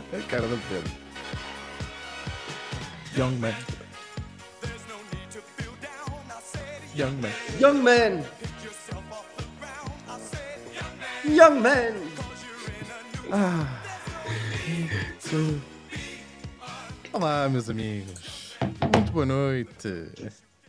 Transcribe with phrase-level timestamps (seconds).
[0.00, 0.90] A cara do Pedro.
[3.16, 3.54] Young man.
[6.94, 7.30] Young man.
[7.60, 8.24] Young man!
[11.24, 11.94] Young man!
[17.12, 18.56] Olá, meus amigos.
[18.94, 20.12] Muito boa noite.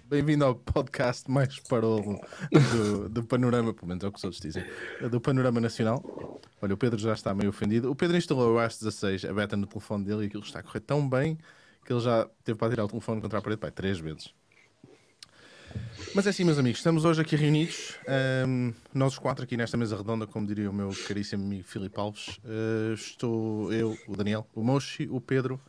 [0.09, 2.20] Bem-vindo ao podcast mais parolo
[2.52, 4.65] do, do Panorama, pelo menos é o que os outros dizem,
[5.09, 6.04] do Panorama Nacional.
[6.61, 7.89] Olha, o Pedro já está meio ofendido.
[7.89, 10.64] O Pedro instalou o iOS 16, a beta no telefone dele, e aquilo está a
[10.64, 11.38] correr tão bem
[11.83, 14.33] que ele já teve para tirar o telefone contra a parede, pai, três vezes.
[16.14, 19.78] Mas é assim, meus amigos, estamos hoje aqui reunidos, ahm, nós os quatro aqui nesta
[19.78, 22.39] mesa redonda, como diria o meu caríssimo amigo Filipe Alves.
[22.43, 25.60] Ah, estou eu, o Daniel, o Moshi, o Pedro,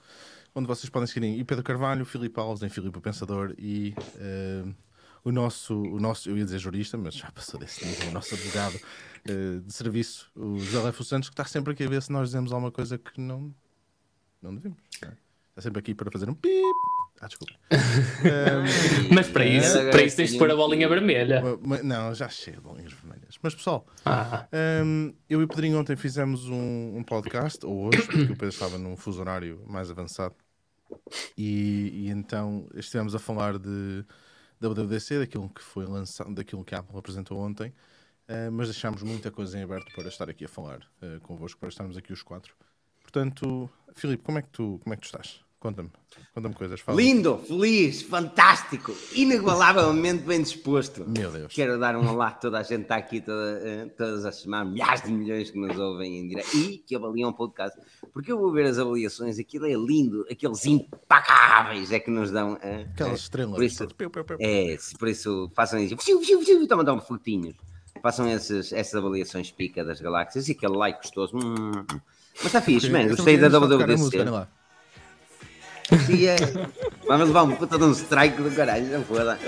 [0.54, 4.74] onde vocês podem seguir em Pedro Carvalho, Filipe Alves, em Filipe o Pensador e ahm,
[5.24, 8.34] o nosso, o nosso, eu ia dizer jurista, mas já passou desse nível, o nosso
[8.34, 8.78] advogado
[9.28, 12.28] ah, de serviço, o José Lefo Santos, que está sempre aqui a ver se nós
[12.28, 13.54] dizemos alguma coisa que não,
[14.42, 14.78] não devemos.
[15.02, 15.12] é?
[15.50, 16.52] Está sempre aqui para fazer um pip.
[17.20, 17.54] Ah, desculpa.
[17.70, 21.40] Ahm, Mas para isso, Agora para isso tens de pôr a bolinha vermelha.
[21.84, 23.36] Não, já chega de bolinhas vermelhas.
[23.40, 24.48] Mas pessoal, Ah,
[24.84, 28.48] hum, eu e o Pedrinho ontem fizemos um, um podcast, ou hoje, porque o Pedro
[28.48, 30.34] estava num fuso horário mais avançado.
[31.36, 34.04] E, e então estivemos a falar de
[34.62, 37.72] WWDC, daquilo que foi lançado, daquilo que a Apple apresentou ontem.
[38.28, 41.68] eh, mas deixámos muita coisa em aberto para estar aqui a falar eh, convosco, para
[41.70, 42.56] estarmos aqui os quatro.
[43.02, 45.44] Portanto, Filipe, como é que tu, como é que tu estás?
[45.62, 45.90] Conta-me,
[46.34, 46.80] conta-me coisas.
[46.80, 47.00] Fala.
[47.00, 51.04] Lindo, feliz, fantástico, inigualavelmente bem disposto.
[51.08, 51.52] Meu Deus.
[51.54, 54.40] Quero dar um olá a toda a gente que está aqui toda, eh, todas as
[54.40, 57.78] semanas, milhares de milhões que nos ouvem em direto e que avaliam o podcast.
[58.12, 62.58] Porque eu vou ver as avaliações, aquilo é lindo, aqueles impacáveis é que nos dão.
[62.60, 63.54] eh, Aquelas eh, estrelas.
[63.54, 63.86] por isso-.
[63.94, 64.36] Piu, piu, piu.
[64.40, 65.94] É, por isso façam isso.
[65.94, 67.54] Estão a dar um frutinhos.
[68.02, 71.36] Façam esses, essas avaliações pica das galáxias e aquele like gostoso.
[71.36, 71.70] Hum.
[72.34, 73.02] Mas está fixe, Ok, man.
[73.04, 74.24] então Gostei da WWDC.
[76.06, 76.36] Sim, é.
[77.06, 79.38] Vamos levar um puta de um strike do caralho, não foda.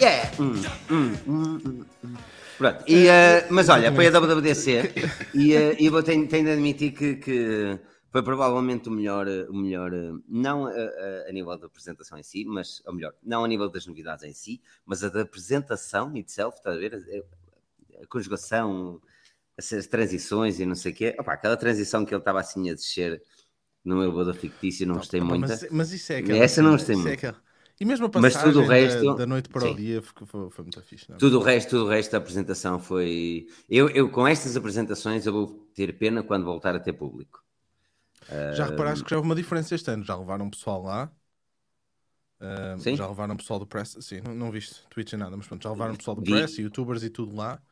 [0.00, 0.30] Yeah.
[0.40, 0.54] Hum,
[0.90, 2.14] hum, hum, hum, hum.
[2.58, 4.92] Pronto, e, eh, mas olha, foi a WWDC
[5.34, 7.78] e, eh, e eu tenho, tenho de admitir que, que
[8.10, 12.18] foi provavelmente o melhor, eh, o melhor eh, não a, a- a nível da apresentação
[12.18, 15.22] em si, mas, ou melhor, não a nível das novidades em si, mas a da
[15.22, 16.94] apresentação itself, está a ver?
[16.94, 19.00] A, a conjugação,
[19.56, 21.16] essas transições e não sei o quê.
[21.18, 23.22] Opa, aquela transição que ele estava assim a descer
[23.84, 25.52] no elevador fictício, não gostei Opa, muito.
[25.52, 26.44] Mas, mas isso é aquela.
[26.44, 27.12] Essa não gostei é muito.
[27.12, 27.42] aquela-
[27.80, 29.74] E mesmo a Mas passagem tudo o da- resto- da, noite para o sim.
[29.74, 31.10] dia foi, foi, muito fixe.
[31.10, 31.18] Não?
[31.18, 31.22] é?
[31.22, 33.46] Tudo o resto, tudo o resto da apresentação foi.
[33.68, 37.42] Eu, eu com estas apresentações eu vou ter pena quando voltar a ter público.
[38.50, 40.04] Já reparaste que já houve uma diferença este ano?
[40.04, 41.12] Já levaram pessoal lá?
[42.40, 42.98] Ah, Sim.
[42.98, 43.96] já levaram pessoal do Press?
[44.00, 46.22] Sim, não, não viste Twitch nem nada, mas pronto, já levaram pessoal do.
[46.22, 47.62] Press, youtubers e tudo lá.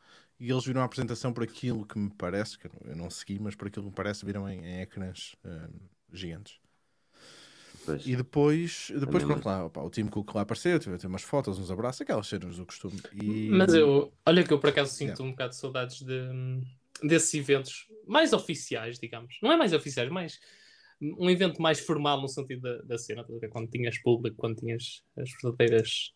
[0.40, 3.54] E eles viram a apresentação por aquilo que me parece, que eu não- segui, mas
[3.54, 5.68] por aquilo que me parece, viram em, em ecrãs ah,
[6.10, 6.58] gigantes.
[7.84, 8.06] Pois.
[8.06, 11.58] E depois, depois pronto, lá, opa, o time Cook lá apareceu, teve teve umas fotos,
[11.58, 12.98] uns abraços, aquelas cenas do costume.
[13.14, 13.48] E...
[13.50, 15.24] mas eu, olha que eu por acaso sinto Yeah.
[15.24, 16.28] um bocado de saudades de,
[17.02, 19.38] desses eventos mais oficiais, digamos.
[19.42, 20.40] Não é mais oficiais, mais
[21.00, 25.30] um evento mais formal no sentido da, da cena, quando tinhas público, quando tinhas as
[25.42, 26.12] verdadeiras.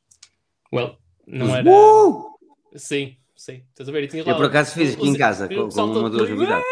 [0.72, 1.68] Well, não era.
[1.68, 2.34] Uh!
[2.76, 3.64] Sim, sim.
[3.70, 4.06] Estás a ver?
[4.08, 6.64] Tinha Eu lá por acaso fiz aqui em casa com, com uma ou duas novidades.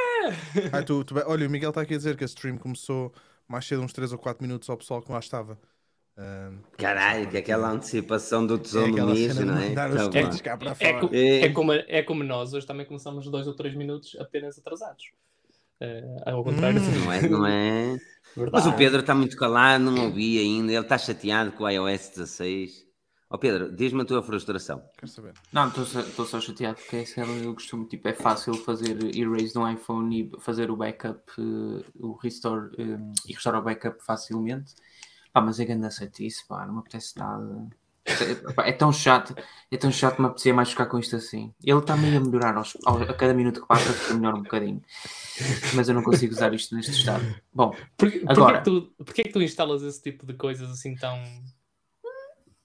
[0.73, 3.13] Ai, tu- tu- olha, o Miguel está aqui a dizer que a stream começou
[3.49, 5.59] mais cedo, uns 3 ou 4 minutos ao pessoal que lá estava.
[6.17, 9.75] Ah, Caralho, que é aquela antecipação do é tesouro do aquela mijo, cena não é?
[9.75, 9.89] Tá
[10.57, 11.41] para É, É.
[11.47, 15.05] é como, é como nós, hoje também começamos dois ou três minutos apenas atrasados.
[15.81, 17.05] Eh, ao contrário, Hum.
[17.05, 17.29] Não é?
[17.29, 17.99] Não é?
[18.53, 20.73] Mas o Pedro está muito calado, não ouvi ainda.
[20.73, 22.87] Ele está chateado com o iOS 16.
[23.35, 24.83] Ó Pedro, diz-me a tua frustração.
[24.99, 25.33] Quero saber.
[25.51, 29.67] Não, estou só, chateado porque é que eu costumo, tipo, é fácil fazer erase no
[29.71, 34.75] iPhone e fazer o backup, eh, o restore eh, e restaurar o backup facilmente.
[35.33, 35.89] Pá, mas é grande
[36.21, 37.67] isso, pá, não me apetece nada.
[38.05, 39.35] É, pá, é tão chato,
[39.71, 41.55] é tão chato, me apetecia mais ficar com isto assim.
[41.65, 44.43] Ele está meio a melhorar aos- ao- a cada minuto que passa, fica melhor um
[44.43, 44.83] bocadinho.
[45.75, 47.25] Mas eu não consigo usar isto neste estado.
[47.55, 47.75] Bom,
[48.27, 51.17] Agora- que tu, porquê que tu instalas esse tipo de coisas assim tão.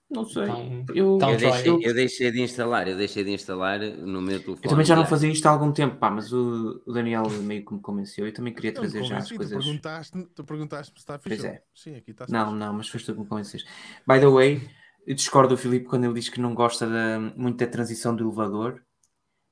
[0.09, 0.45] Não sei.
[0.45, 4.39] tão, Eu, tão Eu deixei, eu deixei de instalar, eu deixei de instalar no meu
[4.39, 4.59] telefone.
[4.63, 7.65] eu também já não fazia isto há algum tempo, pá, mas o, o Daniel meio
[7.65, 8.25] que me convenceu.
[8.25, 9.65] Eu também queria trazer já as convenci, tu coisas.
[9.65, 11.37] perguntaste, tu perguntaste se está fixe.
[11.37, 11.61] Pois é.
[11.75, 13.67] Sim, aqui está Não, não, mas foste tu que me convenceste.
[14.07, 14.61] By the way,
[15.05, 18.25] eu discordo do Filipe quando ele diz que não gosta da, muito da transição do
[18.25, 18.81] elevador.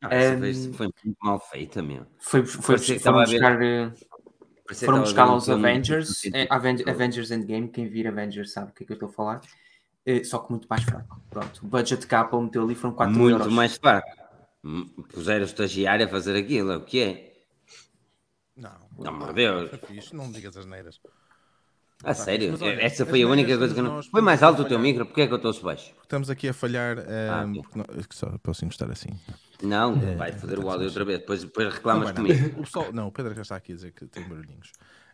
[0.02, 2.06] Ah, Ehm, foi, foi muito mal feita, meu.
[2.20, 3.92] Foi, foi, que foram estava a ver- buscar, eh,
[4.66, 8.72] Parecia foram buscar ver os um Avengers, eh, Aven- Avengers Endgame, quem vir Avengers sabe
[8.72, 9.48] o que é que eu estou a falar, eh,
[10.24, 11.20] só que muito mais fraco.
[11.30, 13.54] Pronto, o budget que a Apple meteu ali foram 4 Muito euros.
[13.54, 14.08] mais fraco.
[15.10, 17.34] Puseram o estagiário a fazer aquilo, é o que é?
[18.56, 19.70] Não, Não, meu Deus.
[19.88, 21.00] Fixe, não digas as neiras.
[22.04, 22.52] A Tá, sério?
[22.52, 24.02] mas olha, Essa foi a única coisa que não.
[24.04, 25.06] Foi mais alto o teu micro?
[25.06, 25.94] Porquê é que eu estou baixo?
[26.02, 26.98] Estamos aqui a falhar.
[27.00, 27.62] Ah, ehm, ok.
[27.64, 29.10] porque não- é só posso encostar assim.
[29.64, 31.20] Não, vai foder o áudio outra vez.
[31.20, 32.22] Depois, depois Não reclamas nada.
[32.22, 32.60] comigo.
[32.60, 34.72] O pessoal, não, o Pedro já está aqui a dizer que tem barulhinhos.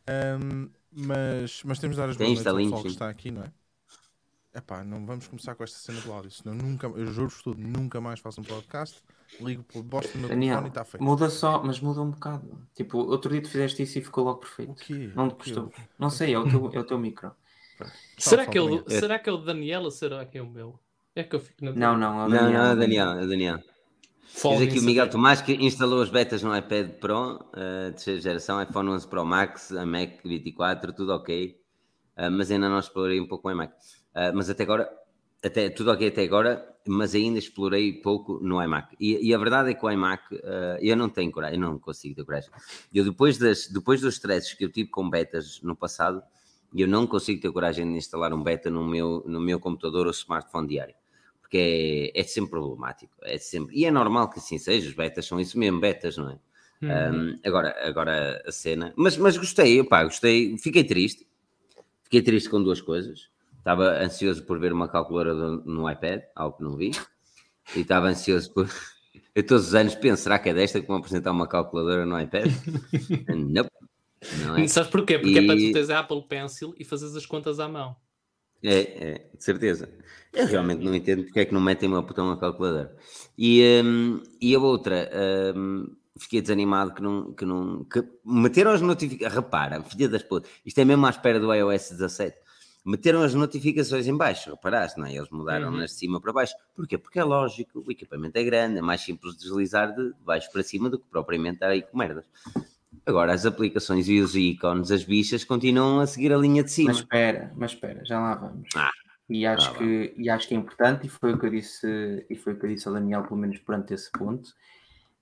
[0.07, 3.31] Ehm, mas, mas temos de dar as Tem boas noites ao pessoal que está aqui,
[3.31, 3.51] não é?
[4.53, 8.01] Epá, não vamos começar com esta cena do áudio, senão nunca, eu juro-vos tudo, nunca
[8.01, 9.01] mais faço um podcast,
[9.39, 11.03] ligo pelo bosta no meu Daniel, telefone e está feito.
[11.03, 12.67] muda só, mas muda um bocado.
[12.75, 14.71] Tipo, outro dia tu fizeste isso e ficou logo perfeito.
[14.73, 15.09] O quê?
[15.15, 15.71] Não te custou.
[15.97, 17.31] Não sei, é o teu, é o teu micro.
[18.17, 20.77] Será que, é o, será que é o Daniel ou será que é o meu?
[21.15, 22.51] É que eu fico na Não, não, é o Não, Daniel.
[22.51, 23.59] não, é o Daniel, é o Daniel.
[24.33, 25.09] Diz aqui o Miguel.
[25.09, 29.71] Tomás que instalou as betas no iPad Pro, uh, terceira geração, iPhone 11 Pro Max,
[29.71, 31.57] a Mac 24, tudo ok.
[32.17, 33.73] Uh, mas ainda não explorei um pouco o iMac.
[34.15, 34.91] Uh, mas até agora,
[35.43, 38.95] até, tudo ok até agora, mas ainda explorei pouco no iMac.
[38.99, 41.79] E, e a verdade é que o iMac, uh, eu não tenho coragem, eu não
[41.79, 42.49] consigo ter coragem.
[42.93, 46.21] Eu depois, das, depois dos stresses que eu tive com betas no passado,
[46.73, 50.11] eu não consigo ter coragem de instalar um beta no meu, no meu computador ou
[50.11, 50.95] smartphone diário
[51.51, 53.13] porque é, é sempre problemático.
[53.23, 56.29] É sempre, e é normal que assim seja, os betas são isso mesmo, betas, não
[56.29, 56.39] é?
[56.81, 56.89] Uhum.
[56.89, 61.27] Um, agora, agora a cena, mas, mas gostei, opá, gostei, fiquei triste,
[62.05, 63.29] fiquei triste com duas coisas.
[63.61, 66.91] Estava ansioso por ver uma calculadora do- no iPad, algo que não vi,
[67.75, 68.65] e estava ansioso por.
[69.35, 72.19] Eu todos os anos penso, será que é desta que vão apresentar uma calculadora no
[72.19, 72.51] iPad?
[73.29, 73.69] nope,
[74.45, 74.67] não é?
[74.67, 75.17] Sabes porquê?
[75.19, 77.95] Porque é para tu E- teres a Apple Pencil e fazeres as contas à mão.
[78.63, 79.89] É, é, de certeza.
[80.33, 82.95] Eu realmente não entendo porque é que não metem uma botão na calculadora.
[83.37, 85.09] E, hum, e a outra,
[85.55, 87.33] hum, fiquei desanimado que não.
[87.33, 89.33] Que não que meteram as notificações.
[89.35, 92.37] Repara, filha das putas, isto é mesmo à espera do iOS 17.
[92.83, 95.13] Meteram as notificações em baixo, reparaste, não é?
[95.13, 95.79] Eles mudaram Uhum.
[95.79, 96.55] de cima para baixo.
[96.75, 96.97] Porquê?
[96.97, 100.63] Porque é lógico, o equipamento é grande, é mais simples de deslizar de baixo para
[100.63, 102.25] cima do que propriamente estar aí com merdas.
[103.05, 106.89] Agora, as aplicações e os ícones, as bichas, continuam a seguir a linha de cima.
[106.89, 108.69] Mas espera, mas espera, já lá vamos.
[108.75, 108.91] Ah,
[109.29, 112.25] e, acho ah, que, e acho que é importante, e foi o que eu disse,
[112.29, 114.49] e foi o que eu disse ao Daniel, pelo menos perante esse ponto.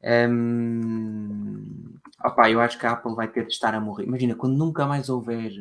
[0.04, 4.06] Hum, opá, eu acho que a Apple vai ter de estar a morrer.
[4.06, 5.52] Imagina, quando nunca mais houver,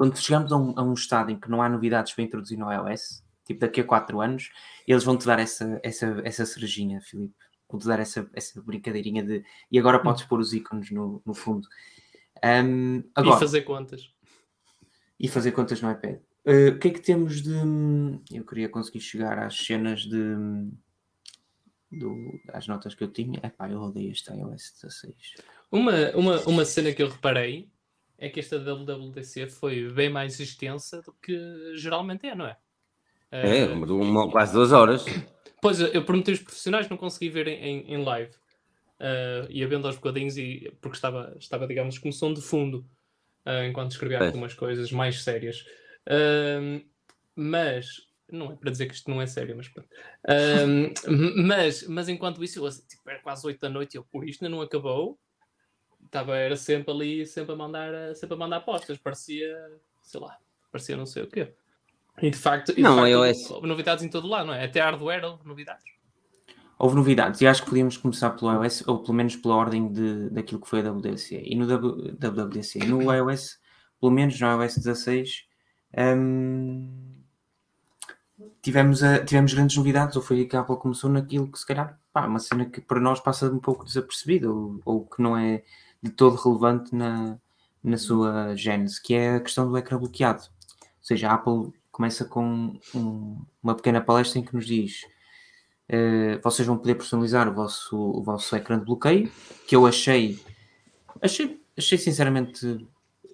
[0.00, 2.72] quando chegamos a um, a um estado em que não há novidades para introduzir no
[2.72, 4.50] iOS, tipo daqui a 4 anos,
[4.88, 7.34] eles vão te dar essa, essa, essa cerejinha, Filipe.
[7.68, 11.34] Vão te dar essa, essa brincadeirinha de e agora podes pôr os ícones no, no
[11.34, 11.68] fundo.
[12.42, 14.10] Hum, agora, E fazer contas.
[15.18, 16.16] e fazer contas no iPad.
[16.46, 17.52] Uh, o que é que temos de.
[18.32, 20.34] Eu queria conseguir chegar às cenas de.
[21.92, 23.38] Do, às notas que eu tinha.
[23.42, 25.14] Epá, eu odeio este iOS 16.
[25.70, 27.68] Uma, uma, uma cena que eu reparei
[28.20, 32.56] é que esta WWDC foi bem mais extensa do que geralmente é, não é?
[33.32, 35.04] É, Eh, uma- quase duas horas.
[35.62, 38.32] Pois, eu prometi os profissionais, não consegui ver em, em, live.
[39.00, 42.86] Uh, ia vendo aos bocadinhos e, porque estava, estava, digamos, como som de fundo
[43.46, 44.28] uh, enquanto escrevia Pois.
[44.28, 45.64] algumas coisas mais sérias.
[46.06, 46.84] Um,
[47.34, 47.86] mas,
[48.30, 49.88] não é para dizer que isto não é sério, mas pronto.
[51.46, 54.54] Mas, mas enquanto isso, eu, tipo, era quase 8 da noite e eu, isto ainda
[54.54, 55.18] não acabou.
[56.10, 58.98] Estava, era sempre ali, sempre a mandar, uh, sempre a mandar apostas.
[58.98, 59.56] Parecia,
[60.02, 60.36] sei lá,
[60.72, 61.54] parecia não sei o quê.
[62.20, 63.50] E de facto, e de Não, facto iOS.
[63.52, 64.64] houve novidades em todo lado, não é?
[64.64, 65.84] Até hardware houve novidades.
[66.76, 70.30] Houve novidades e acho que podíamos começar pelo iOS, ou pelo menos pela ordem de,
[70.30, 71.42] daquilo que foi a WWDC.
[71.44, 73.60] E no W- WWDC, no iOS,
[74.00, 75.44] pelo menos no iOS 16,
[75.96, 77.14] hum,
[78.62, 81.98] tivemos, a- tivemos grandes novidades, ou foi que a Apple começou naquilo que se calhar,
[82.12, 85.62] pá, uma cena que para nós passa um pouco desapercebida, ou, ou que não é
[86.02, 87.38] de todo relevante na,
[87.82, 90.42] na sua gênese, que é a questão do ecrã bloqueado.
[90.42, 95.02] Ou seja, a Apple começa com um- uma pequena palestra em que nos diz
[95.92, 99.28] Uh, vocês vão poder personalizar o vosso, o vosso ecrã de bloqueio,
[99.66, 100.38] que eu achei,
[101.20, 102.86] achei, achei sinceramente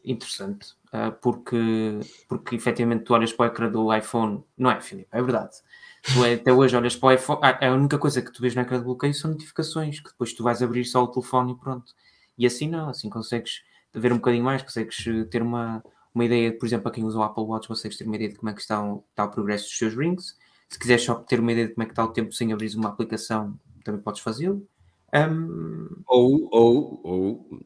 [0.02, 5.06] interessante, uh, porque, porque efetivamente tu olhas para o ecrã do iPhone, não é, Filipe?
[5.12, 5.54] É verdade.
[6.02, 8.54] Tu é- até hoje olhas para o iPhone, ah, a única coisa que tu vês
[8.54, 11.56] no ecrã de bloqueio são notificações, que depois tu vais abrir só o telefone e
[11.56, 11.92] pronto.
[12.38, 13.62] E assim não, assim consegues
[13.95, 15.83] ver um bocadinho mais, consegues uh, ter uma,
[16.14, 18.37] uma ideia, por exemplo, para quem usa o Apple Watch, consegues ter uma ideia de
[18.37, 20.37] como é que está o, está o progresso dos teus rings.
[20.69, 22.75] Se quiseres só ter uma ideia de como é que está o tempo sem abrir
[22.75, 24.66] uma aplicação, também podes fazê-lo.
[25.14, 27.61] Um, Ou, ou, ou,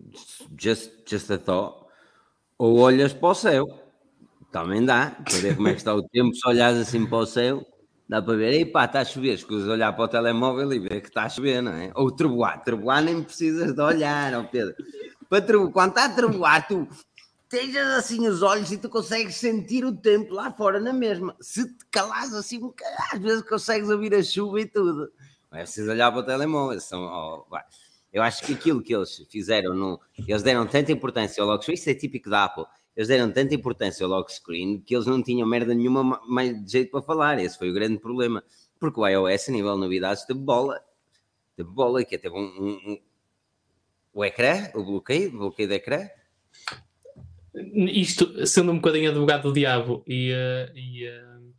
[0.59, 1.87] just, just a thought,
[2.59, 3.67] ou olhas para o céu,
[4.53, 7.27] também dá, para ver como é que está o tempo, se olhas assim para o
[7.27, 7.67] céu,
[8.11, 11.01] dá para ver, ei pá, está a chover, escusa olhar para o telemóvel e ver
[11.01, 11.93] que está a chover, não é?
[11.95, 14.75] Ou treboar, treboar nem precisas de olhar, ó Pedro.
[15.29, 16.89] Para treboar, quando está a treboar, tu
[17.49, 21.37] tejas assim os olhos e tu consegues sentir o tempo lá fora na mesma.
[21.41, 21.87] Se te
[22.37, 22.61] assim
[23.13, 25.13] às vezes consegues ouvir a chuva e tudo.
[25.49, 26.81] Não é preciso olhar para o telemóvel.
[26.81, 27.57] São, oh,
[28.13, 31.89] eu acho que aquilo que eles fizeram, no, eles deram tanta importância ao screen, isso
[31.89, 32.65] é típico da Apple.
[32.97, 36.71] Eles deram tanta importância ao lock screen que eles não tinham merda nenhuma mais de
[36.71, 37.39] jeito para falar.
[37.39, 38.43] Esse foi o grande problema.
[38.79, 40.81] Porque o iOS, a nível de novidades, teve bola.
[41.57, 42.99] Teve bola, que teve um, um, um
[44.13, 46.09] o ecrã, o bloqueio, o bloqueio do ecrã.
[47.75, 51.55] Isto, sendo um bocadinho advogado do diabo e, uh, e, uh,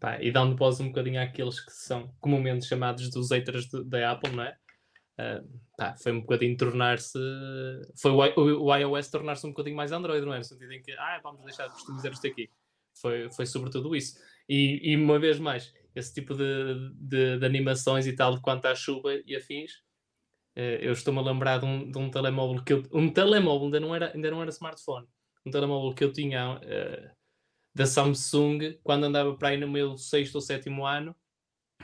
[0.00, 4.32] pá, e dando voz um bocadinho àqueles que são comumente chamados dos haters da Apple,
[4.34, 4.56] não é?
[5.18, 7.18] Uh, pá, foi um bocadinho tornar-se.
[8.00, 10.38] Foi o, o, iOS tornar-se um bocadinho mais Android, não é?
[10.38, 12.50] No sentido em que, ah, vamos deixar de customizar isto aqui.
[13.00, 14.18] Foi, foi sobretudo isso.
[14.48, 18.74] E, e uma vez mais, esse tipo de, de, de, animações e tal, quanto à
[18.74, 19.72] chuva e afins,
[20.56, 22.82] uh, eu estou-me a lembrar de um, de um telemóvel que eu.
[22.92, 25.06] Um telemóvel ainda não era, ainda não era smartphone.
[25.44, 27.10] Um telemóvel que eu tinha uh,
[27.74, 31.14] da Samsung quando andava para aí no meu sexto ou sétimo ano,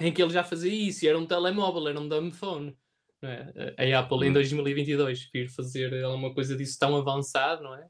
[0.00, 2.76] em que ele já fazia isso, era um telemóvel, era um dumb phone.
[3.22, 3.94] É?
[3.94, 5.28] A Apple em 2022 hum.
[5.32, 7.86] vir fazer alguma coisa disso tão avançado, não é?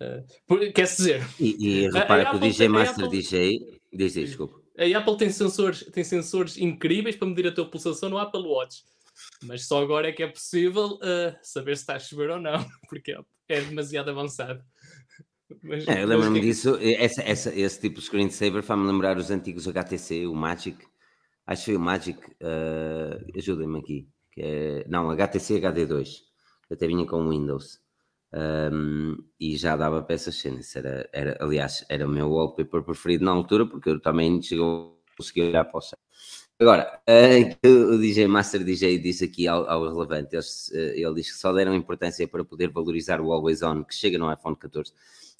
[0.00, 3.18] Uh, quer dizer, e, e repara que o DJ Master Apple...
[3.18, 4.60] DJ diz, desculpa.
[4.78, 8.84] A Apple tem sensores, tem sensores incríveis para medir a tua pulsação no Apple Watch,
[9.42, 12.64] mas só agora é que é possível uh, saber se está a chover ou não,
[12.88, 13.16] porque
[13.48, 14.62] é demasiado avançado.
[15.62, 19.66] Mas, é, eu lembro-me disso, essa, essa, esse tipo de screensaver faz-me lembrar os antigos
[19.66, 20.76] HTC, o Magic,
[21.46, 26.20] acho que foi o Magic, uh, ajudem-me aqui que é, não, HTC HD2,
[26.70, 27.80] até vinha com Windows.
[28.32, 30.76] Um, e já dava para essas cenas.
[30.76, 35.16] Era, era, aliás, era o meu wallpaper preferido na altura, porque eu também chegou a
[35.16, 35.98] conseguir olhar para o céu.
[36.60, 37.00] Agora,
[37.66, 41.52] uh, o DJ Master DJ disse aqui ao, ao relevante, ele, ele diz que só
[41.52, 44.92] deram importância para poder valorizar o Always On que chega no iPhone 14.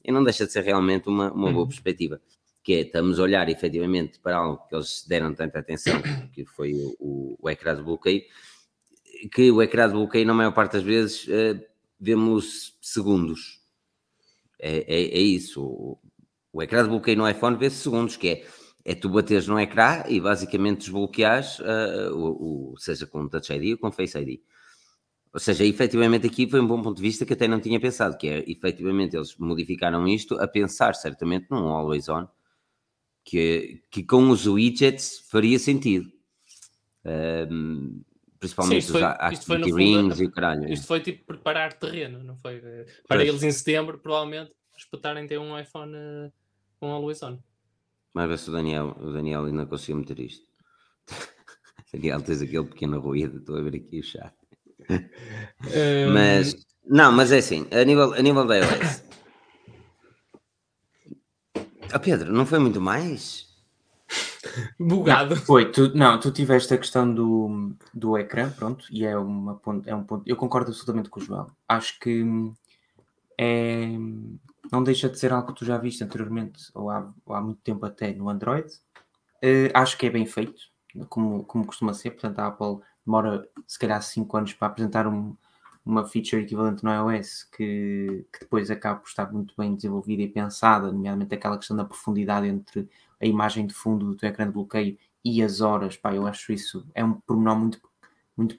[0.05, 1.69] E não deixa de ser realmente uma, uma boa uhum.
[1.69, 2.21] perspectiva,
[2.65, 6.01] que é, estamos a olhar efetivamente para algo que eles deram tanta atenção,
[6.33, 8.23] que foi o, o, o ecrã de bloqueio,
[9.33, 11.61] que o ecrã de bloqueio, na maior parte das vezes, uh,
[11.99, 13.61] vemos segundos.
[14.59, 15.63] É, é, é isso.
[15.63, 15.99] O,
[16.53, 18.47] o, ecrã de bloqueio no iPhone vê-se segundos, que é,
[18.85, 23.73] é tu bateres no ecrã e basicamente desbloqueares, uh, o, o, seja com Touch ID
[23.73, 24.41] ou com Face ID.
[25.33, 28.17] Ou seja, efetivamente aqui foi um bom ponto de vista que até não tinha pensado,
[28.17, 32.27] que é, efetivamente eles modificaram isto a pensar certamente num Always On,
[33.25, 36.11] que, que com os widgets faria sentido.
[37.05, 38.03] Um,
[38.39, 40.73] Principalmente Sim, foi, os activity rings fundo, e o caralho.
[40.73, 42.61] Isto foi tipo preparar terreno, não foi?
[42.61, 43.29] Para pois.
[43.29, 45.93] eles em setembro, provavelmente, espetarem ter um iPhone
[46.79, 47.39] com Always On.
[48.15, 50.47] Mas ver se o Daniel, o Daniel ainda conseguiu meter isto.
[51.93, 54.35] Daniel, tens aquele pequeno ruído, estou a ver aqui o chat.
[54.91, 56.13] Um...
[56.13, 56.55] Mas,
[56.87, 59.03] não, mas é assim, a nível, a nível da iOS.
[61.95, 63.48] Oh, Pedro, não foi muito mais?
[64.79, 65.37] Bugado.
[65.37, 69.95] Foi, tu, não, tu tiveste a questão do, do ecrã, pronto, e é, uma é
[69.95, 70.23] um ponto.
[70.27, 71.47] Eu concordo absolutamente com o João.
[71.69, 72.25] Acho que
[73.39, 73.87] é,
[74.71, 77.61] não deixa de ser algo que tu já viste anteriormente, ou há, ou há muito
[77.63, 78.69] tempo até no Android.
[79.43, 80.61] Uh, acho que é bem feito,
[81.09, 82.11] como, como costuma ser.
[82.11, 85.37] Portanto, a Apple demora se calhar 5 anos para apresentar um,
[85.85, 90.29] uma feature equivalente no iOS que, que depois acaba por estar muito bem desenvolvida e
[90.29, 92.89] pensada, nomeadamente aquela questão da profundidade entre
[93.21, 96.53] a imagem de fundo do teu ecrã de bloqueio e as horas, pá, eu acho
[96.53, 97.81] isso é um pormenor muito,
[98.37, 98.59] muito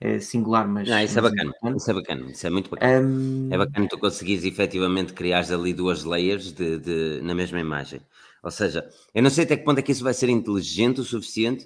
[0.00, 0.88] é, singular, mas...
[0.88, 3.06] Não, isso é bacana, isso é bacana, isso é muito bacana.
[3.06, 3.48] Um...
[3.52, 8.00] É bacana tu conseguires efetivamente criar ali duas layers de, de, na mesma imagem.
[8.42, 11.04] Ou seja, eu não sei até que ponto é que isso vai ser inteligente o
[11.04, 11.64] suficiente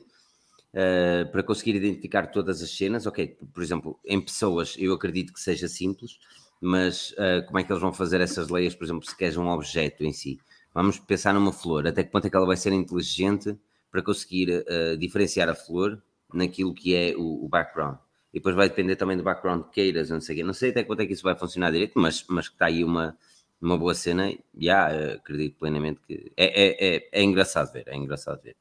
[0.74, 3.06] uh, para conseguir identificar todas as cenas.
[3.06, 6.18] Ok, por exemplo, em pessoas eu acredito que seja simples,
[6.60, 9.48] mas uh, como é que eles vão fazer essas layers, por exemplo, se queres um
[9.48, 10.38] objeto em si?
[10.76, 13.58] Vamos pensar numa flor, até que ponto é que ela vai ser inteligente
[13.90, 16.02] para conseguir uh, diferenciar a flor
[16.34, 17.96] naquilo que é o, o, background.
[18.30, 20.42] E depois vai depender também do background que queiras, não sei.
[20.42, 23.16] Não sei até quanto é que isso vai funcionar direito, mas, mas está aí uma,
[23.58, 24.28] uma boa cena.
[24.28, 28.54] Já, yeah, acredito plenamente que é, é, é, é, engraçado ver, é engraçado ver.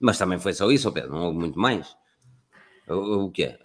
[0.00, 1.94] Mas também foi só isso, Pedro, não houve muito mais.
[2.88, 3.58] O, o quê?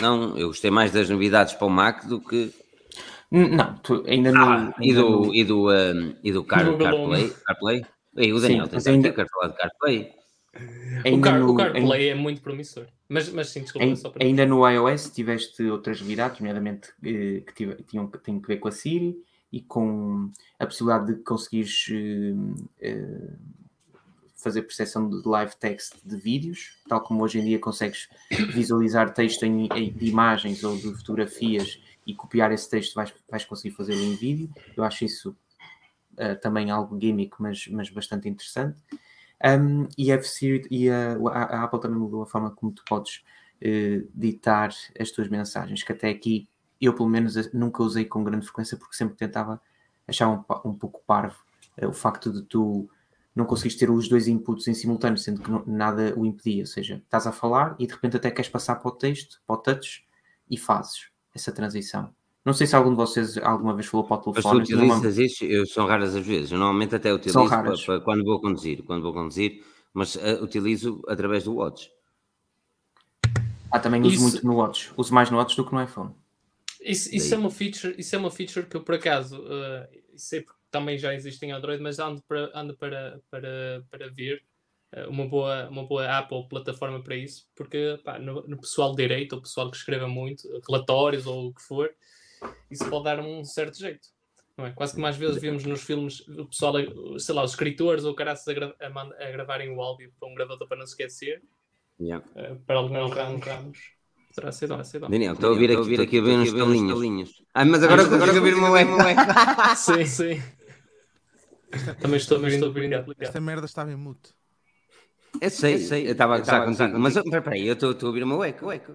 [0.00, 2.54] não, eu gostei mais das novidades para o Mac do que
[3.32, 4.52] não, tu ainda não.
[4.52, 5.34] Ah, e, do, no...
[5.34, 7.30] e, do, um, e do Car, CarPlay?
[7.46, 7.86] CarPlay?
[8.16, 9.12] E o Daniel sim, tem ainda...
[9.12, 10.12] quer falar de CarPlay.
[11.14, 12.12] o, Car, no, o CarPlay ainda...
[12.12, 12.86] é muito promissor.
[13.08, 17.42] Mas, mas sim, desculpa, ainda, só para Ainda no iOS tiveste outras novidades, nomeadamente eh,
[17.46, 19.16] que tive, tinham, têm que ver com a Siri
[19.50, 22.34] e com a possibilidade de conseguires eh,
[22.80, 23.32] eh,
[24.42, 28.08] fazer percepção de live text de vídeos, tal como hoje em dia consegues
[28.52, 33.44] visualizar texto em, em, de imagens ou de fotografias e copiar esse texto vais, vais
[33.44, 34.50] conseguir fazê-lo em vídeo.
[34.76, 35.36] Eu acho isso
[36.12, 38.80] uh, também algo gimmick, mas, mas bastante interessante.
[39.44, 40.20] Um, e, a,
[40.70, 43.24] e a, a, Apple também mudou a forma como tu podes
[43.62, 46.48] uh, ditar as tuas mensagens, que até aqui
[46.80, 49.60] eu, pelo menos, nunca usei com grande frequência porque sempre tentava
[50.06, 51.38] achar um, um pouco parvo
[51.80, 52.88] uh, o facto de tu
[53.34, 56.62] não conseguires ter os dois inputs em simultâneo, sendo que não, nada o impedia.
[56.62, 59.54] Ou seja, estás a falar e de repente até queres passar para o texto, para
[59.54, 60.04] o touch
[60.50, 62.14] e fazes essa transição.
[62.44, 64.58] Não sei se algum de vocês alguma vez falou para o telefone.
[64.58, 65.24] Mas tu utilizas uma...
[65.24, 65.44] isso?
[65.44, 66.50] Eu, são raras as vezes.
[66.50, 68.82] Eu normalmente até utilizo para, para, quando vou conduzir.
[68.82, 71.90] Quando vou conduzir, mas uh, utilizo através do Watch.
[73.70, 74.22] Ah, também uso isso...
[74.22, 74.92] muito no Watch.
[74.96, 76.10] Uso mais no Watch do que no iPhone.
[76.80, 79.86] Isso, isso é uma feature, isso é uma feature que eu por acaso uh,
[80.16, 84.42] sei porque também já existe em Android, mas ando para, ando para, para, para vir
[85.08, 89.36] uma, boa, uma boa Apple plataforma para isso, porque pá, no, no pessoal de direito,
[89.36, 91.90] o pessoal que escreva muito, relatórios ou o que for,
[92.70, 94.08] isso pode dar um certo jeito.
[94.56, 94.70] Não é?
[94.70, 96.74] Quase que mais vezes vemos nos filmes o pessoal,
[97.18, 100.34] sei lá, os escritores ou caraças a, gra a, a gravarem o áudio para um
[100.34, 101.42] gravador para não esquecer.
[102.00, 102.24] Yeah.
[102.36, 103.78] Uh, para alguns ramos.
[104.32, 105.08] Será ser dó, ser dó.
[105.08, 107.42] Daniel, estou a ouvir aqui, aqui a ver uns talinhos.
[107.52, 108.92] Ah, mas agora consigo ouvir o meu eco.
[109.76, 110.42] Sim, sim.
[112.00, 114.34] Também estou, estou a ouvir Esta merda estava em mute.
[115.40, 116.06] Eu sei, eu sei.
[116.06, 116.98] Eu estava a gozar contigo.
[116.98, 118.70] Mas espera aí, eu estou a ouvir o meu eco.
[118.70, 118.92] eco.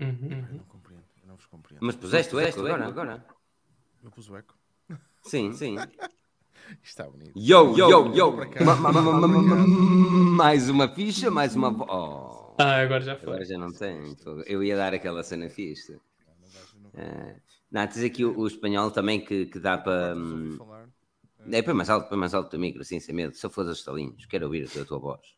[0.00, 0.60] Uhum.
[1.26, 1.80] Não vos compreendo.
[1.80, 2.86] Mas puseste o eco agora?
[2.86, 3.26] agora.
[4.02, 4.54] Eu pus o eco.
[5.22, 5.76] Sim, sim.
[6.82, 7.32] Está bonito.
[7.36, 8.36] Yo, yo, yo.
[10.36, 11.68] Mais uma ficha, mais uma.
[11.70, 12.54] Oh.
[12.58, 13.28] Ah, agora já foi.
[13.28, 14.16] Agora já não tem.
[14.46, 16.00] Eu ia dar aquela cena ficha.
[16.94, 20.16] Uh, não, tens aqui o, o, espanhol também que, que dá para.
[20.16, 20.58] Hum,
[21.52, 23.34] é, põe mais alto, põe mais alto o micro, assim, sem medo.
[23.34, 25.36] Se eu for os estalinhos, quero ouvir a tua voz.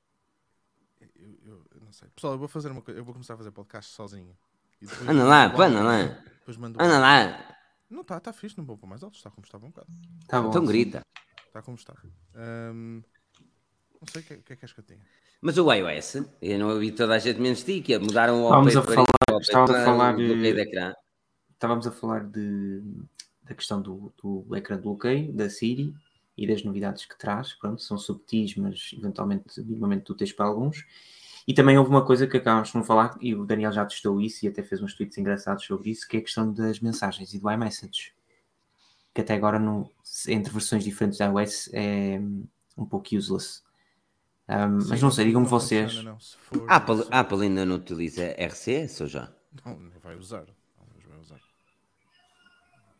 [1.00, 1.08] Eu,
[1.44, 2.08] eu, eu, não sei.
[2.14, 3.00] Pessoal, eu vou fazer uma coisa.
[3.00, 4.36] Eu vou começar a fazer podcast sozinho.
[5.08, 6.22] Anda lá, pô, anda lá.
[6.78, 7.56] Anda lá.
[7.90, 9.88] Não, está tá fixe, não vou pôr mais alto, está como estava um bocado.
[10.28, 10.50] Tá bom.
[10.50, 11.02] Então grita.
[11.46, 11.94] Está como está.
[12.36, 13.02] Um,
[14.00, 15.00] não sei o que, que é que és que eu tenho.
[15.40, 18.76] Mas o iOS, eu não ouvi toda a gente menos ti, que mudaram o Estávamos
[18.76, 20.56] a falar, estávamos a falar de,
[21.50, 22.82] estávamos a falar de,
[23.42, 25.94] da questão do, do ecrã do bloqueio, da Siri
[26.36, 27.54] e das novidades que traz.
[27.54, 30.84] Pronto, são subtis, mas eventualmente minimamente úteis para alguns.
[31.48, 34.20] E também houve uma coisa que acabamos de não falar, e o Daniel já testou
[34.20, 37.32] isso e até fez uns tweets engraçados sobre isso, que é a questão das mensagens
[37.32, 38.12] e do iMessage.
[39.14, 39.90] Que até agora, no,
[40.28, 42.20] entre versões diferentes da iOS, é
[42.76, 43.62] um pouco useless.
[44.46, 45.94] Um, Sim, mas não sei, digam-me vocês.
[45.94, 46.18] Funciona, não.
[46.18, 47.08] For, Apple, for...
[47.10, 49.32] Apple ainda não utiliza RCS ou já?
[49.64, 50.44] Não, não vai usar.
[50.44, 51.40] Não vai usar.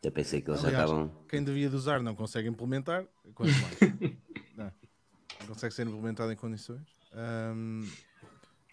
[0.02, 1.14] Eu pensei que eles Aliás, já estavam.
[1.28, 3.78] Quem devia de usar não consegue implementar, quanto mais.
[4.56, 4.72] não,
[5.40, 6.80] não consegue ser implementado em condições.
[7.12, 7.86] Um,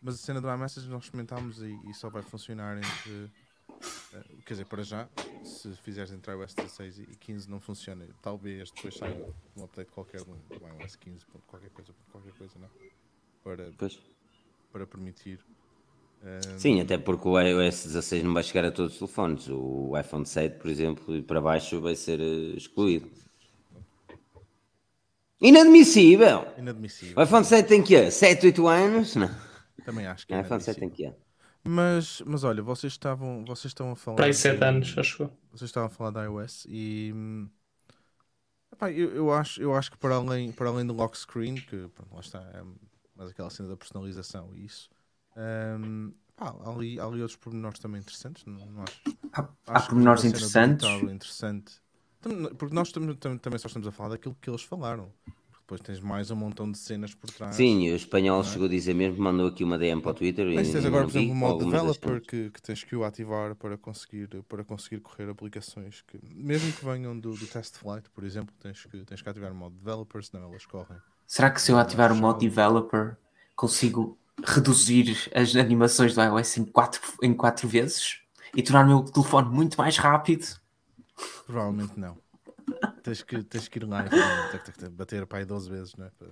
[0.06, 3.12] mas a cena do iMessage nós experimentámos e, e só vai funcionar entre.
[3.72, 5.10] Uh, quer dizer, para já,
[5.44, 8.08] se fizeres entre iOS 16 e 15 não funciona.
[8.22, 9.26] Talvez depois saia
[9.58, 10.38] um update qualquer do,
[10.80, 12.70] iOS 15, qualquer coisa, qualquer coisa, não?
[13.44, 14.00] Para, pois.
[14.72, 15.40] para permitir.
[16.22, 19.50] Uh, Sim, até porque o iOS 16 não vai chegar a todos os telefones.
[19.50, 23.10] O iPhone 7, por exemplo, e para baixo vai ser uh, excluído.
[25.42, 26.48] Inadmissível!
[26.60, 27.18] Inadmissível.
[27.18, 29.16] O iPhone 7 tem que 7, 8 anos?
[29.16, 29.55] Não.
[29.86, 30.42] Também acho que é.
[30.42, 31.16] iPhone 7 tem que é.
[31.64, 34.18] Mas, mas olha, vocês estavam, vocês estão a falar.
[34.18, 37.14] Para aí 7 anos, acho Vocês estavam a falar da iOS e.
[38.72, 41.88] Epá, eu, eu, acho, eu acho que para além, para além do lock screen, que
[41.96, 42.64] pronto, lá está, é
[43.16, 44.90] mais aquela cena da personalização e isso.
[45.38, 49.02] Um, pá, há, ali, há ali outros pormenores também interessantes, não, não acho?
[49.32, 50.88] Há, há pormenores interessantes.
[51.04, 51.74] interessante.
[52.58, 55.12] Porque nós também, também só estamos a falar daquilo que eles falaram.
[55.66, 57.56] Depois tens mais um montão de cenas por trás.
[57.56, 58.44] Sim, o espanhol é?
[58.44, 60.46] chegou a dizer mesmo, mandou aqui uma DM para o Twitter.
[60.54, 63.76] Mas tens agora, por exemplo, um modo developer que, que, tens que o ativar para
[63.76, 68.54] conseguir, para conseguir correr aplicações que, mesmo que venham do, do test flight, por exemplo,
[68.60, 71.00] tens que, tens que ativar o modo developer, senão elas correm.
[71.26, 73.18] Será que se eu ativar o modo developer
[73.56, 78.20] consigo reduzir as animações do iOS em quatro, em quatro vezes
[78.56, 80.46] e tornar o meu telefone muito mais rápido?
[81.48, 82.24] Provavelmente não
[83.06, 86.10] tens, que, tens que ir lá e bater para aí 12 vezes, não é?
[86.18, 86.28] Para,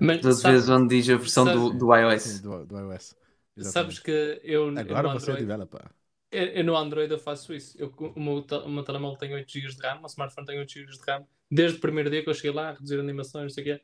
[0.00, 2.22] Mas, 12 sabe, vezes onde diz a versão do, do iOS.
[2.22, 3.16] Sim, do, do iOS.
[3.56, 3.72] Exatamente.
[3.72, 4.68] Sabes que eu.
[4.68, 5.90] Agora eu você Android, developer.
[6.30, 7.76] Eu, eu, no Android eu faço isso.
[7.78, 10.72] Eu, o, meu, o meu telemóvel tem 8 GB de RAM, o smartphone tem 8
[10.72, 11.26] GB de RAM.
[11.50, 13.82] Desde o primeiro dia que eu cheguei lá, a reduzir animações, não sei o quê.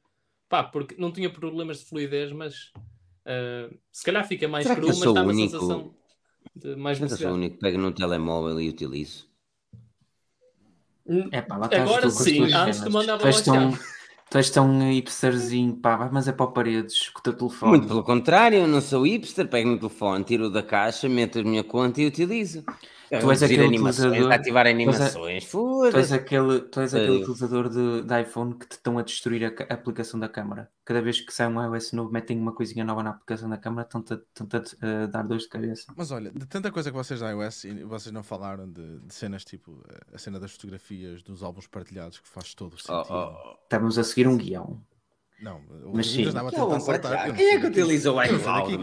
[0.49, 2.73] Pá, porque não tinha problemas de fluidez, mas
[3.27, 5.51] uh, se calhar fica mais cru, mas dá uma único...
[5.51, 5.95] sensação
[6.55, 9.32] de mais que eu sou o único que pego no telemóvel e utilizo?
[11.33, 13.79] É pá, lá Agora sim, antes te mandava tu tão,
[14.31, 17.71] tu és tão hipsterzinho, pá, mas é para paredes com o teu telefone.
[17.73, 21.43] Muito pelo contrário, eu não sou hipster, pego no telefone, tiro da caixa, meto a
[21.43, 22.65] minha conta e utilizo.
[23.21, 25.13] Tu és aquele animações, utilizador- ativar és animações.
[25.15, 26.15] Tu és Foda-se.
[26.15, 29.75] aquele, tu és aquele utilizador de, de iPhone que te estão a destruir a, a
[29.75, 30.71] aplicação da câmara.
[30.85, 33.87] Cada vez que sai um iOS novo, metem uma coisinha nova na aplicação da câmara,
[33.87, 35.93] estão-te a, dar dores de cabeça.
[35.97, 39.15] Mas olha, de tanta coisa que vocês da iOS e vocês não falaram de, de
[39.15, 43.15] cenas tipo a cena das fotografias, dos álbuns partilhados, que faz todo o Oh, sentido.
[43.15, 43.57] oh, oh.
[43.65, 44.81] Estamos a seguir um guião.
[45.43, 45.61] Não,
[45.93, 46.23] Mas sim.
[46.23, 47.29] estava a tentar saltar.
[47.29, 48.79] não Quem é que utiliza o iCloud,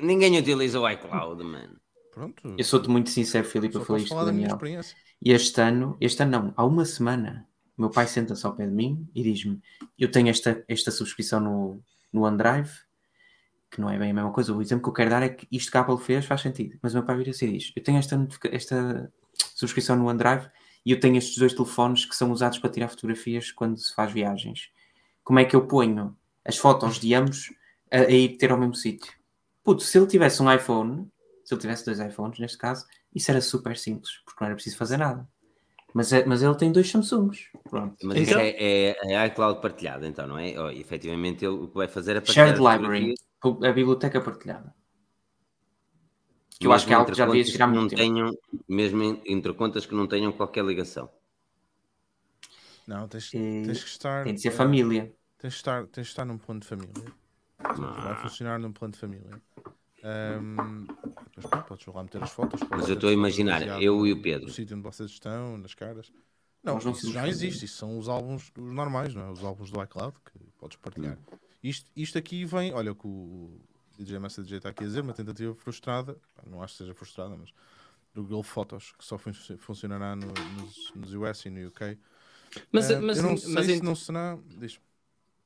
[0.00, 1.76] ninguém utiliza o iCloud, mano.
[2.18, 2.54] Pronto.
[2.58, 4.96] Eu sou-te muito sincero, Filipe, eu falei isto falar da minha experiência.
[5.22, 8.72] E este ano, este ano não, há uma semana, meu pai senta-se ao pé de
[8.72, 9.62] mim e diz-me:
[9.96, 11.80] Eu tenho esta, esta subscrição no,
[12.12, 12.70] no OneDrive,
[13.70, 14.52] que não é bem a mesma coisa.
[14.52, 16.76] O exemplo que eu quero dar é que isto que a Apple fez faz sentido.
[16.82, 19.12] Mas o meu pai vira-se e diz: Eu tenho esta, esta
[19.54, 20.48] subscrição no OneDrive
[20.84, 24.12] e eu tenho estes dois telefones que são usados para tirar fotografias quando se faz
[24.12, 24.70] viagens.
[25.22, 27.52] Como é que eu ponho as fotos de ambos
[27.92, 29.12] a, a ir ter ao mesmo sítio?
[29.62, 31.06] Puto, se ele tivesse um iPhone,
[31.48, 32.84] se ele tivesse dois iPhones neste caso,
[33.14, 35.26] isso era super simples, porque não era preciso fazer nada.
[35.94, 37.48] Mas, é- mas ele tem dois Samsungs.
[37.70, 37.96] Pronto.
[38.04, 40.54] Mas Então- isso é, é, é iCloud partilhado, então, não é?
[40.60, 44.74] Oh, efetivamente, ele, o que vai fazer é partilhar Shared Library, a biblioteca partilhada.
[46.60, 48.02] Que eu acho que é mesmo algo que já devia não muito tempo.
[48.02, 51.08] tenham, Mesmo entre contas que não tenham qualquer ligação.
[52.86, 54.24] Não, tens, Eh, tens que estar.
[54.24, 55.14] Tem de ser família.
[55.38, 56.92] Tens de estar, tens de estar num plano de família.
[57.58, 59.40] Vai funcionar num plano de família.
[60.02, 60.86] Ahm,
[61.26, 62.60] depois, pá, podes lá meter as fotos.
[62.70, 64.46] Mas eu estou a imaginar, eu e o Pedro.
[64.46, 66.12] No sítio onde vocês estão, nas caras.
[66.62, 67.64] Não, não isso já existe.
[67.64, 69.30] Isso são os álbuns os normais, não é?
[69.30, 71.16] Os álbuns do iCloud que podes partilhar.
[71.16, 71.36] Hum.
[71.62, 73.60] Isto, isto aqui vem, olha o que o
[73.98, 77.36] DJ Master DJ está aqui a dizer, uma tentativa frustrada, não acho que seja frustrada,
[77.36, 77.52] mas
[78.14, 81.98] do Google Fotos, que só fun- funcionará no- nos, nos US e no UK.
[82.70, 84.38] Mas, Ah, mas, eu não sei mas se ent- não será.
[84.56, 84.80] Diz.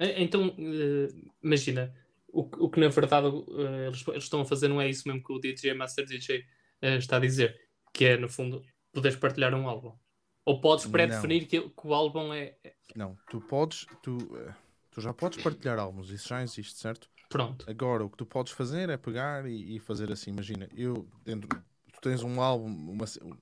[0.00, 1.08] então, eh,
[1.42, 1.94] imagina,
[2.32, 5.06] o, que- o que na verdade eh, eles, eles estão a fazer não é isso
[5.06, 6.44] mesmo que o DJ Master DJ
[6.80, 7.58] eh, está a dizer,
[7.92, 9.96] que é, no fundo, poderes partilhar um álbum.
[10.44, 12.56] Ou podes pré-definir que, que o álbum é.
[12.64, 14.54] é- Não, tu podes, tu, eh,
[14.90, 17.08] tu já podes partilhar álbuns, isso já existe, certo?
[17.28, 17.64] Pronto.
[17.70, 20.30] Agora, o que tu podes fazer é pegar e, e fazer assim.
[20.32, 21.48] Imagina, eu dentro,
[21.92, 23.04] tu tens um álbum, uma.
[23.22, 23.36] um-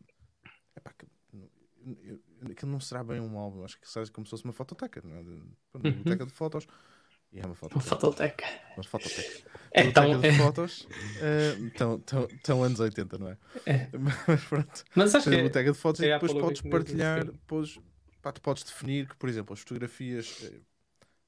[0.76, 1.06] epá, que-
[2.02, 5.00] eu- aquilo não será bem um álbum, acho que seja como se fosse uma fototeca,
[5.02, 5.20] não é?
[5.20, 6.66] Uma biblioteca de fotos.
[7.32, 7.84] E é uma Uma fototeca.
[7.96, 8.46] fototeca.
[8.76, 9.50] Uma fototeca.
[9.72, 10.20] É Biblioteca tão.
[10.20, 10.86] de é- fotos.
[11.20, 13.38] eh, tão, tão, tão anos 80, não é?
[13.66, 13.88] É.
[14.26, 14.84] Mas pronto.
[14.94, 15.30] mas acho que.
[15.30, 17.78] biblioteca de fotos é e depois podes partilhar, depois,
[18.20, 20.60] pá, tu podes definir que, por exemplo, as fotografias, eh,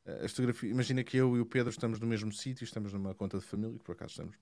[0.07, 3.15] eh, as fotografias, imagina que eu e o Pedro estamos no mesmo sítio, estamos numa
[3.15, 4.37] conta de família, que por acaso estamos,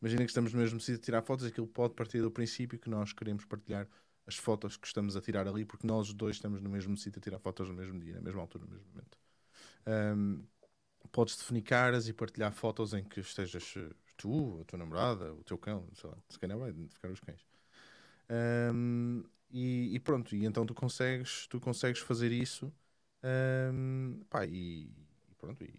[0.00, 2.88] imagina que estamos no mesmo sítio a tirar fotos, aquilo pode partir do princípio que
[2.88, 3.86] nós queremos partilhar
[4.26, 7.22] as fotos que estamos a tirar ali, porque nós dois estamos no mesmo sítio a
[7.22, 9.18] tirar fotos no mesmo dia, na mesma altura, no mesmo momento.
[9.86, 10.42] Ahm,
[11.12, 15.44] podes definir caras e partilhar fotos em que estejas eh, tu, a tua namorada, o
[15.44, 17.46] teu cão, sei lá, se calhar vai identificar os cães.
[18.28, 22.72] Ahm, e, e pronto, e então tu consegues, tu consegues fazer isso
[23.22, 24.84] ahm, pá, e,
[25.30, 25.74] e pronto, e,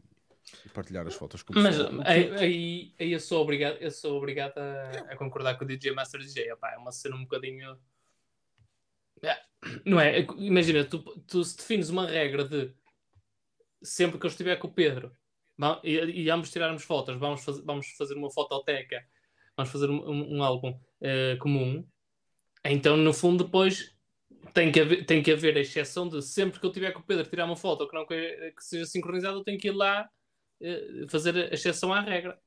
[0.66, 4.58] e partilhar as fotos com o Mas aí, aí, eu sou obrigado, eu sou obrigado
[4.60, 6.52] a, a concordar com o DJ Master DJ.
[6.54, 7.80] Opá, é uma cena um bocadinho.
[9.24, 9.42] É,
[9.86, 10.20] Não é?
[10.38, 12.74] Imagina, tu, tu se defines uma regra de
[13.82, 15.16] sempre que eu estiver com o Pedro
[15.84, 19.04] e, e ambos tirarmos fotos, vamos, vamos fazer uma fototeca,
[19.58, 21.86] vamos fazer um, um- um álbum eh, comum,
[22.66, 23.94] então no fundo depois
[24.54, 27.04] tem que, haver, tem que haver a exceção de sempre que eu tiver com o
[27.04, 30.10] Pedro tirar uma foto que não que, que seja sincronizada, eu tenho que ir lá
[30.62, 32.40] eh, fazer a exceção à regra.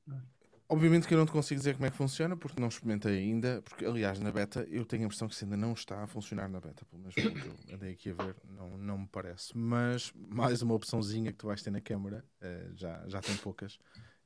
[0.68, 3.62] Obviamente que eu não te consigo dizer como é que funciona, porque não experimentei ainda,
[3.62, 6.48] porque aliás na beta eu tenho a impressão que isso ainda não está a funcionar
[6.48, 9.56] na beta, pelo menos pelo que eu andei aqui a ver, não, não me parece.
[9.56, 13.78] Mas mais uma opçãozinha que tu vais ter na câmara, eh, já, já tem poucas,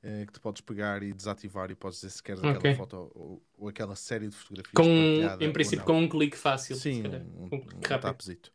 [0.02, 2.74] eh, que tu podes pegar e desativar e podes dizer se queres aquela Ok.
[2.74, 6.74] foto ou, ou aquela série de fotografias Com, em princípio, com um clique fácil.
[6.76, 8.50] Sim, um, um, um tapzito.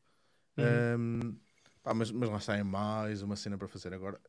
[0.58, 1.22] Uhum.
[1.24, 1.36] Um,
[1.84, 4.20] pá, mas, mas lá está, é mais uma cena para fazer agora.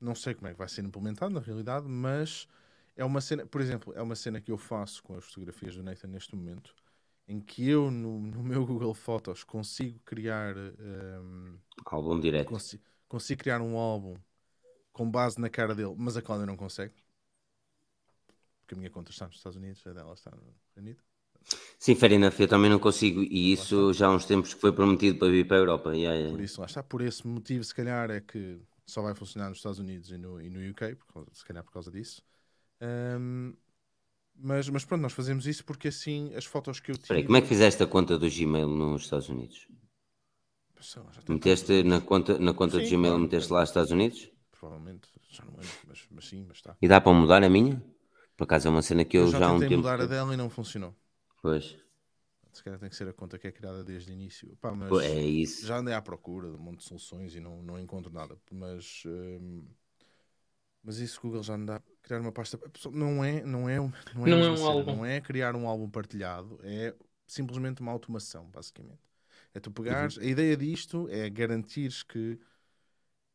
[0.00, 2.48] Não sei como é que vai ser implementado na realidade, mas
[2.98, 5.84] é uma cena, por exemplo, é uma cena que eu faço com as fotografias do
[5.84, 6.74] Nathan neste momento,
[7.28, 12.52] em que eu no, no meu Google Fotos consigo criar um, Álbum direto.
[12.52, 14.16] consi- consigo criar um álbum
[14.92, 16.94] com base na cara dele, mas a Cláudia não consegue.
[18.60, 21.02] Porque a minha conta está nos Estados Unidos, a dela está no Reino Unido.
[21.78, 23.22] Sim, fair enough, eu também não consigo.
[23.22, 25.94] E isso já há uns tempos que foi prometido para vir para a Europa.
[25.96, 26.30] Yeah, yeah.
[26.30, 26.82] Por isso, lá está.
[26.82, 30.40] Por esse motivo, se calhar, é que só vai funcionar nos Estados Unidos e no,
[30.40, 32.22] e no UK, por se calhar por causa disso.
[32.80, 33.54] Ahm,
[34.36, 37.26] mas, mas pronto, nós fazemos isso porque assim as fotos que eu Espera aí, tiro.
[37.26, 39.66] como é que fizeste a conta do Gmail nos Estados Unidos?
[41.32, 43.24] Meteste na conta, na conta do Sim, Gmail, claro.
[43.24, 44.20] meteste lá Estados Unidos?
[44.50, 46.76] Provavelmente, já não lembro, mas, mas sim, mas está.
[46.82, 47.76] E dá para mudar a minha?
[48.36, 49.88] Por acaso é uma cena que eu, Eu já já há um tentei tempo.
[49.88, 50.96] mudar a dela e não funcionou.
[51.42, 51.66] Pois.
[52.52, 54.56] Se calhar tem que ser a conta que é criada desde o início.
[54.56, 55.66] Pá, mas É isso.
[55.66, 58.38] já andei à procura de um monte de soluções e não, não encontro nada.
[58.50, 59.64] Mas, hum,
[60.88, 62.58] mas isso Google já me dá criar uma pasta.
[62.90, 63.76] Não é, não é,
[64.14, 64.96] não é, a Não é um cena, álbum.
[64.96, 66.94] Não é criar um álbum partilhado, é
[67.26, 69.00] simplesmente uma automação, basicamente.
[69.52, 70.16] É tu pegares.
[70.16, 70.22] Uhum.
[70.22, 72.40] A ideia disto é garantires que.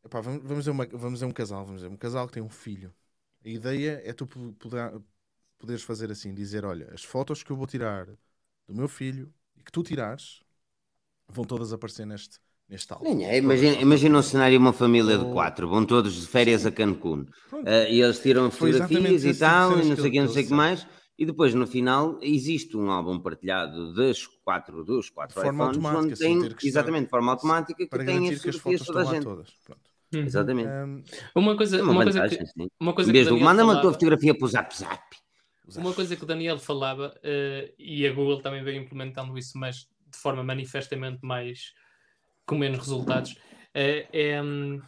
[0.03, 2.43] Epá, vamos, vamos, dizer uma- vamos dizer um casal, vamos dizer um casal que tem
[2.43, 2.93] um filho.
[3.45, 5.01] A ideia é tu po- poder,
[5.59, 8.07] poderes fazer assim, dizer, olha, as fotos que eu vou tirar
[8.67, 10.41] do meu filho e que tu tirares
[11.27, 12.39] vão todas aparecer neste,
[12.69, 13.05] neste álbum.
[13.05, 16.65] Sim, é, imagina, imagina um cenário uma família de Ou- quatro, vão todos de férias
[16.65, 17.25] a Cancún.
[17.65, 20.33] Eh, e eles tiram fotografias e tal, e não que sei o que, não que
[20.33, 20.87] sei o que mais.
[21.17, 25.85] E depois no final existe um álbum partilhado das quatro, dos quatro De forma iPhones,
[25.85, 28.85] automática, tem, que exatamente, de forma automática, que tem as que as fotografias fotos de
[28.87, 29.23] toda a gente.
[29.23, 29.49] todas.
[30.15, 30.21] Uhum.
[30.25, 30.69] Exatamente.
[30.69, 31.03] Hum,
[31.35, 32.67] Uma coisa, É uma, uma coisa vantagem, que, sim.
[32.79, 35.01] uma coisa Em que manda-me a tua falava- fotografia para o Zap Zap.
[35.77, 39.87] Uma coisa que o Daniel falava, eh, e a Google também veio implementando isso, mas
[40.11, 41.73] de forma manifestamente mais
[42.45, 43.37] com menos resultados,
[43.73, 44.81] eh, é, hum,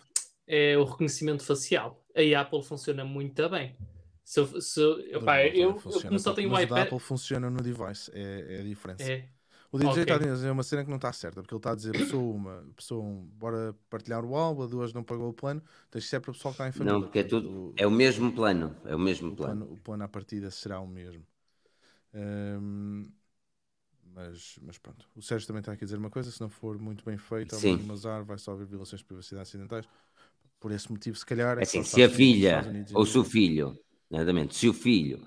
[0.47, 2.01] é o reconhecimento facial.
[2.15, 3.75] A Apple funciona muito bem.
[4.23, 5.21] Se eu, se Apple eu,
[5.53, 6.87] eu funciona, como só tenho o mas o da iPad.
[6.87, 9.03] Apple funciona no device, é, é a diferença.
[9.11, 9.25] É,
[9.71, 11.75] O DJ está a dizer uma cena que não está certa, porque ele está a
[11.75, 15.61] dizer pessoa uma, pessoa um, bora partilhar o álbum, a duas não pagou o plano,
[15.91, 16.93] tens que ser para o pessoal que está em família.
[16.93, 17.49] Não, porque é tudo.
[17.49, 18.75] o- É o mesmo plano.
[18.85, 19.57] É o mesmo o plano.
[19.65, 21.23] plano, o plano à partida será o mesmo.
[22.13, 23.09] Hum,
[24.15, 25.05] mas, mas pronto.
[25.15, 27.55] O Sérgio também está aqui a dizer uma coisa: se não for muito bem feito,
[27.55, 29.85] ao azar, vai só haver violações de privacidade acidentais.
[30.59, 31.59] Por esse motivo, se calhar.
[31.59, 33.77] É assim, só se a filha ou se o filho,
[34.09, 35.19] exatamente, se o filho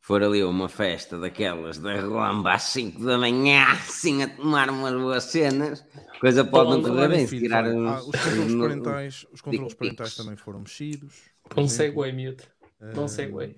[0.00, 4.68] for ali a uma festa daquelas da Rwamba às 5 da manhã, assim a tomar
[4.68, 5.84] umas boas cenas,
[6.20, 7.26] coisa pode não correr bem.
[7.26, 11.14] Se tirar uns, ah, os controles parentais, os controles parentais também foram mexidos.
[11.44, 12.02] por com exemplo.
[12.02, 12.48] segue, mute.
[12.80, 13.56] Não Hum, segue.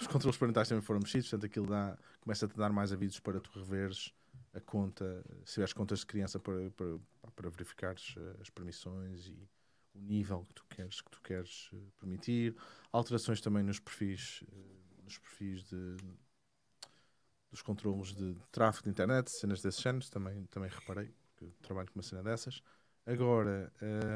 [0.00, 3.40] Os controles parentais também foram mexidos, portanto aquilo dá, começa-te a dar mais avisos para
[3.40, 4.12] tu reveres
[4.52, 6.98] a conta, se tiveres contas de criança para, para,
[7.34, 9.48] para verificares eh, as permissões e
[9.94, 12.56] o nível que tu queres, que tu queres eh, permitir.
[12.92, 15.96] Alterações também nos perfis, eh, nos perfis de,
[17.50, 21.98] dos controles de tráfego de internet, cenas desses géneros, também, também reparei, que trabalho com
[21.98, 22.62] uma cena dessas.
[23.06, 23.72] Agora,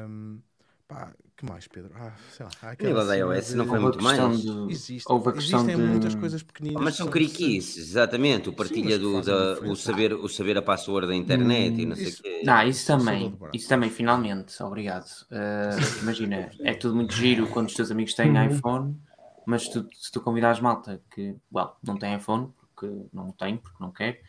[0.07, 0.41] hum,
[0.87, 1.91] pá, que mais, Pedro?
[1.95, 4.41] Ah, sei lá, há aquela nível da iOS de- não foi a muito mais.
[4.41, 6.81] de- Existe, houve a questão existem de- muitas coisas pequeninas.
[6.81, 8.49] Mas são criquices, exatamente.
[8.49, 11.95] O partilha que do, da- o, saber, o saber a password da internet e não
[11.95, 12.41] sei o isso- quê.
[12.45, 15.07] Não, isso Sou também, isso também, finalmente, obrigado.
[15.31, 18.45] Uh, imagina, é tudo muito giro quando os teus amigos têm Uhum.
[18.45, 18.97] iPhone,
[19.45, 23.57] mas se tu, se tu convidares malta que, well, não tem iPhone, porque não tem,
[23.57, 24.21] porque não quer,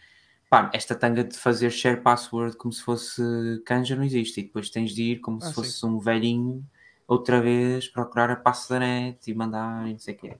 [0.48, 3.22] pá, esta tanga de fazer share password como se fosse
[3.64, 6.64] canja não existe, e depois tens de ir como Ah, se fosse um velhinho,
[7.06, 10.36] outra vez, procurar a passo da net e mandar e não sei o quê.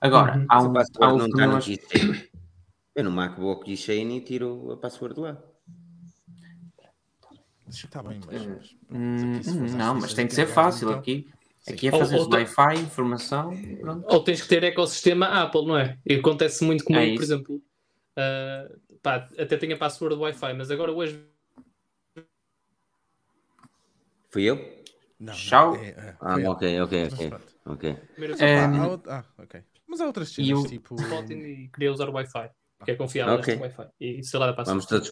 [0.00, 0.46] Agora, Uhum.
[0.48, 2.28] há um, há password um não está keychain.
[2.94, 5.36] Eu no MacBook keychain e tiro a password lá.
[7.68, 8.46] Está tá bem, mas.
[8.46, 11.28] mas- Hum, hum, às não, mas tem que ser fácil então- aqui.
[11.62, 11.72] Sim.
[11.74, 14.04] Aqui é Ou- fazer ou tem- Wi-Fi, informação, pronto.
[14.08, 15.96] Ou tens que ter ecossistema Apple, não é?
[16.06, 17.62] E acontece muito comigo, É por exemplo.
[18.16, 18.68] ah,
[19.02, 21.26] pá, até tenho a password do Wi-Fi, mas agora hoje
[24.30, 24.56] Fui eu?
[25.18, 25.74] Não, Tchau.
[25.76, 26.54] é- é, Ah, ok, ela.
[26.54, 27.08] ok,
[27.66, 27.96] ok.
[28.40, 28.48] É,
[29.08, 29.62] Ah, ok.
[29.86, 30.94] Mas há outras E cenas, o- tipo.
[31.32, 32.50] E queria usar o Wi-Fi,
[32.84, 33.48] que é confiável Ok.
[33.48, 33.88] este Wi-Fi.
[34.00, 34.70] E sei lá da password.
[34.70, 35.10] Vamos todos,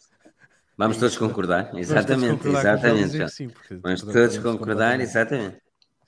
[0.77, 1.63] vamos todos concordar.
[1.71, 3.17] Vamos todos Exatamente, concordar exatamente.
[3.53, 5.59] porque Vamos todos concordar, exatamente.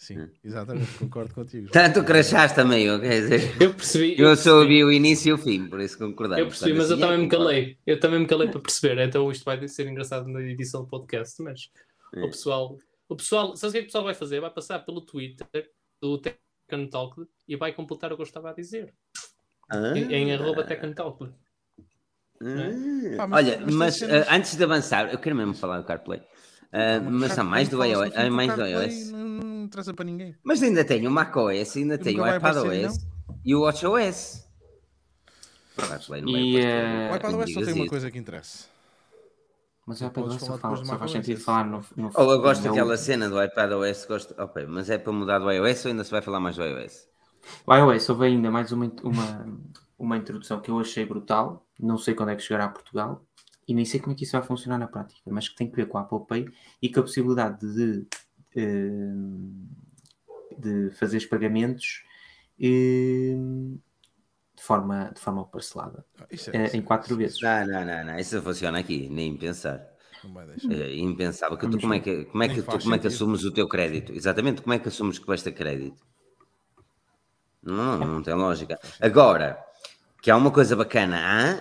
[0.01, 1.69] Sim, exatamente, concordo contigo.
[1.69, 3.61] Tanto crachaste também, eu dizer.
[3.61, 4.13] Eu percebi.
[4.19, 4.55] Eu só percebi.
[4.55, 6.39] ouvi o início e o fim, por isso concordar.
[6.39, 7.45] Eu percebi, mas eu Portanto, também me assim é, concordo.
[7.61, 7.77] calei.
[7.85, 8.97] Eu também me calei para perceber.
[9.07, 11.39] Então isto vai ser engraçado na edição do podcast.
[11.43, 11.69] Mas
[12.15, 12.19] É.
[12.23, 14.39] o pessoal, o pessoal, sabes o que é que o pessoal vai fazer?
[14.41, 15.47] Vai passar pelo Twitter
[16.01, 16.19] do
[16.71, 18.91] and Talk e vai completar o que eu estava a dizer.
[19.71, 19.93] Ah.
[19.95, 20.63] Em, em arroba
[20.95, 21.29] Talk.
[22.41, 23.17] Ah.
[23.17, 26.23] Pá, mas- Olha, mas mas, ah, antes de avançar, eu quero mesmo falar do CarPlay.
[26.73, 28.15] Ah, mas há mais do iOS.
[28.15, 29.11] o mais do iOS.
[29.61, 30.35] Não, interessa para ninguém.
[30.43, 33.05] Mas ainda tenho o macOS, ainda tenho o iPadOS
[33.45, 34.47] e o WatchOS.
[35.77, 38.67] O E, eh, O iPadOS só tem uma coisa que interessa.
[39.85, 42.63] Mas é Podes para só, fala- só faz sentido falar no, no Ou eu gosto
[42.63, 44.35] daquela cena do iPadOS, gosto.
[44.37, 47.07] Ok, mas é para mudar do iOS ou ainda se vai falar mais do iOS?
[47.65, 49.59] O iOS houve ainda mais uma, uma,
[49.97, 51.65] uma introdução que eu achei brutal.
[51.79, 53.25] Não sei quando é que chegará a Portugal
[53.67, 55.75] e nem sei como é que isso vai funcionar na prática, mas que tem que
[55.75, 56.45] ver com a Apple Pay
[56.81, 58.05] e com a possibilidade de,
[60.57, 62.03] de fazer os pagamentos
[62.59, 63.35] eh,
[64.55, 67.41] de forma, de forma parcelada Ah, Isso eh, isso em quatro isso vezes.
[67.41, 68.19] Não, não, não, não.
[68.19, 69.87] Isso não funciona aqui, nem pensar.
[70.23, 70.71] Não vai deixar.
[70.73, 71.57] É impensável.
[71.57, 73.67] Que tu, como, é que, como, é que, tu, como é que assumes o teu
[73.67, 74.13] crédito?
[74.13, 76.01] Exatamente, como é que assumes que vais ter crédito?
[77.63, 78.79] Não, não tem lógica.
[78.99, 79.63] Agora,
[80.21, 81.17] que há uma coisa bacana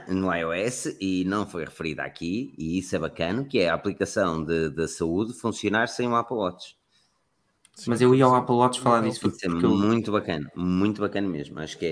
[0.06, 3.74] há no iOS e não foi referida aqui, e isso é bacana, que é a
[3.74, 6.76] aplicação de, de saúde funcionar sem o Apple Watch.
[7.86, 11.00] Mas eu ia ao Apple Watch falar disso Isso é porque eu- muito bacana, muito
[11.00, 11.58] bacana mesmo.
[11.60, 11.86] Acho que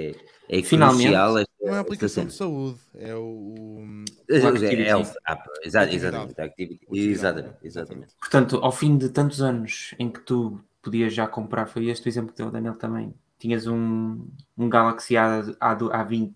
[0.48, 1.02] é, é Finalmente.
[1.04, 3.20] crucial esta, Não é a esta aplicação de saúde, é o.
[3.20, 6.32] o- É, é Health App, exa- Atividade.
[6.32, 8.14] exatamente, Exatamente, exatamente.
[8.20, 12.08] Portanto, ao fim de tantos anos em que tu podias já comprar, foi este o
[12.08, 16.32] exemplo que deu o Daniel também, tinhas um, um Galaxy A, A, A20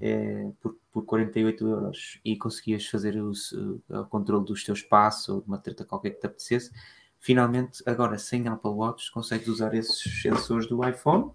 [0.00, 3.32] eh, por, por 48 euros e conseguias fazer o,
[3.88, 6.70] o controle dos teus passos ou de uma treta qualquer que te apetecesse.
[7.22, 11.30] Finalmente, agora sem Apple Watch, consegues usar esses sensores do iPhone.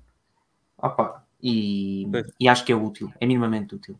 [0.77, 2.05] Opa, e,
[2.39, 3.97] e acho que é útil, é minimamente útil.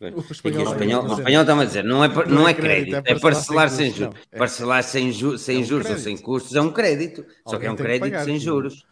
[0.00, 2.24] O É que o espanhol, espanhol, o é- espanhol está-me a dizer, não é, Não
[2.26, 4.14] não é é crédito, é é parcelar sem juros.
[4.14, 6.04] não, é- Parcelar sem, ju sem é um juros ou crédito.
[6.04, 7.26] sem custos é um crédito.
[7.46, 8.44] Só que é Alguém um crédito pagar, sem sim.
[8.44, 8.86] juros.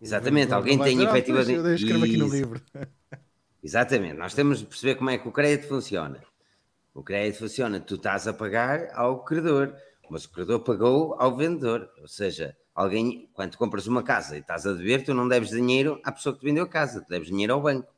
[0.00, 1.52] Exatamente, Não alguém vai tem "Ah, efetivamente.
[1.52, 2.60] Eu escrevo aqui no livro.
[3.62, 6.20] Exatamente, nós temos de perceber como é que o crédito funciona.
[6.94, 9.74] O crédito funciona, tu estás a pagar ao credor,
[10.10, 11.88] mas o credor pagou ao vendedor.
[12.00, 16.00] Ou seja, alguém, quando compras uma casa e estás a dever, tu não deves dinheiro
[16.04, 17.92] à pessoa que te vendeu a casa, tu deves dinheiro ao banco.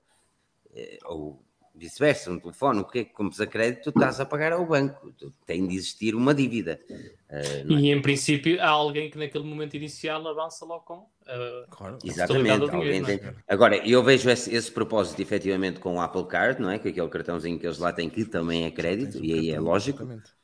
[0.74, 1.42] Eh, Ou
[1.74, 4.66] vice-versa, um telefone, o que é que compras a crédito, tu estás a pagar ao
[4.66, 5.12] banco.
[5.12, 6.80] Tu- Tem de existir uma dívida.
[7.28, 7.80] Eh, não é?
[7.80, 10.94] E em princípio há alguém que naquele momento inicial avança logo com.
[10.98, 11.98] uh, Claro.
[12.04, 12.62] Exatamente.
[12.64, 16.70] alguém dinheiro, tem- Agora, eu vejo esse, esse propósito efetivamente com o Apple Card, não
[16.70, 16.78] é?
[16.78, 20.02] Com aquele cartãozinho que eles lá têm que também é crédito, e aí é lógico.
[20.02, 20.37] exatamente.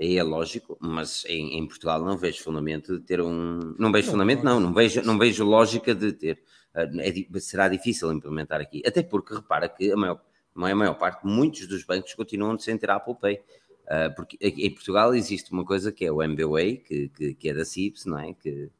[0.00, 3.74] Aí é lógico, mas em, em Portugal não vejo fundamento de ter um.
[3.78, 4.58] Não vejo Não, fundamento, não.
[4.58, 6.42] não, vejo, não vejo lógica de ter.
[6.74, 8.82] Ah, é será difícil implementar aqui.
[8.86, 10.20] Até porque repara que a maior,
[10.56, 13.40] a maior parte, muitos dos bancos continuam sem ter Apple Pay.
[13.88, 17.52] Ah, porque em Portugal existe uma coisa que é o MBWay, que, que, que é
[17.54, 18.32] da CIPS, não é?
[18.32, 18.70] Que,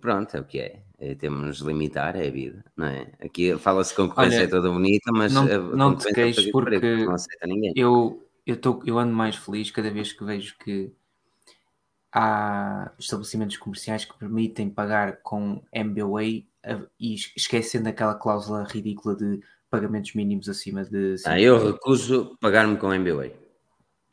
[0.00, 0.82] pronto, é o que é.
[0.98, 3.06] É, temos de limitar, é a vida, não é?
[3.20, 7.04] Aqui fala-se concorrência Olha, é toda bonita, mas não- não te é queixes porque diferente,
[7.06, 7.72] não aceita ninguém.
[7.74, 10.92] Eu, eu, tô, eu ando mais feliz cada vez que vejo que
[12.12, 16.46] há estabelecimentos comerciais que permitem pagar com MBWay
[16.98, 21.14] e es- esquecendo aquela cláusula ridícula de pagamentos mínimos acima de.
[21.24, 23.34] Ah, eu recuso pagar-me com MBWay.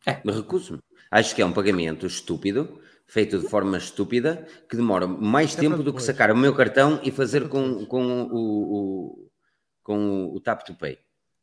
[0.05, 0.21] É.
[0.23, 0.79] Me recuso-me.
[1.09, 5.81] Acho que é um pagamento estúpido, feito de forma estúpida, que demora mais É tempo
[5.83, 9.29] do que sacar o meu cartão e fazer com, com, o, o-
[9.83, 10.99] com o, o Tap to Pay.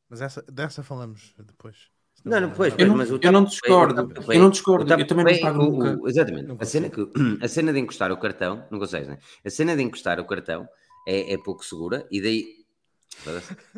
[0.08, 1.90] Mas essa, dessa falamos depois.
[2.24, 4.08] Não, não, pois, Eu pois, não- mas o eu não discordo.
[4.14, 4.92] to Eu não discordo.
[4.94, 6.02] Eu também não pago o- nunca.
[6.02, 6.46] o- exatamente.
[6.48, 7.00] Não A cena, que,
[7.44, 9.18] a cena de encostar o cartão, não consegues, né?
[9.44, 10.66] A cena de encostar o cartão
[11.06, 12.64] é, é pouco segura e daí.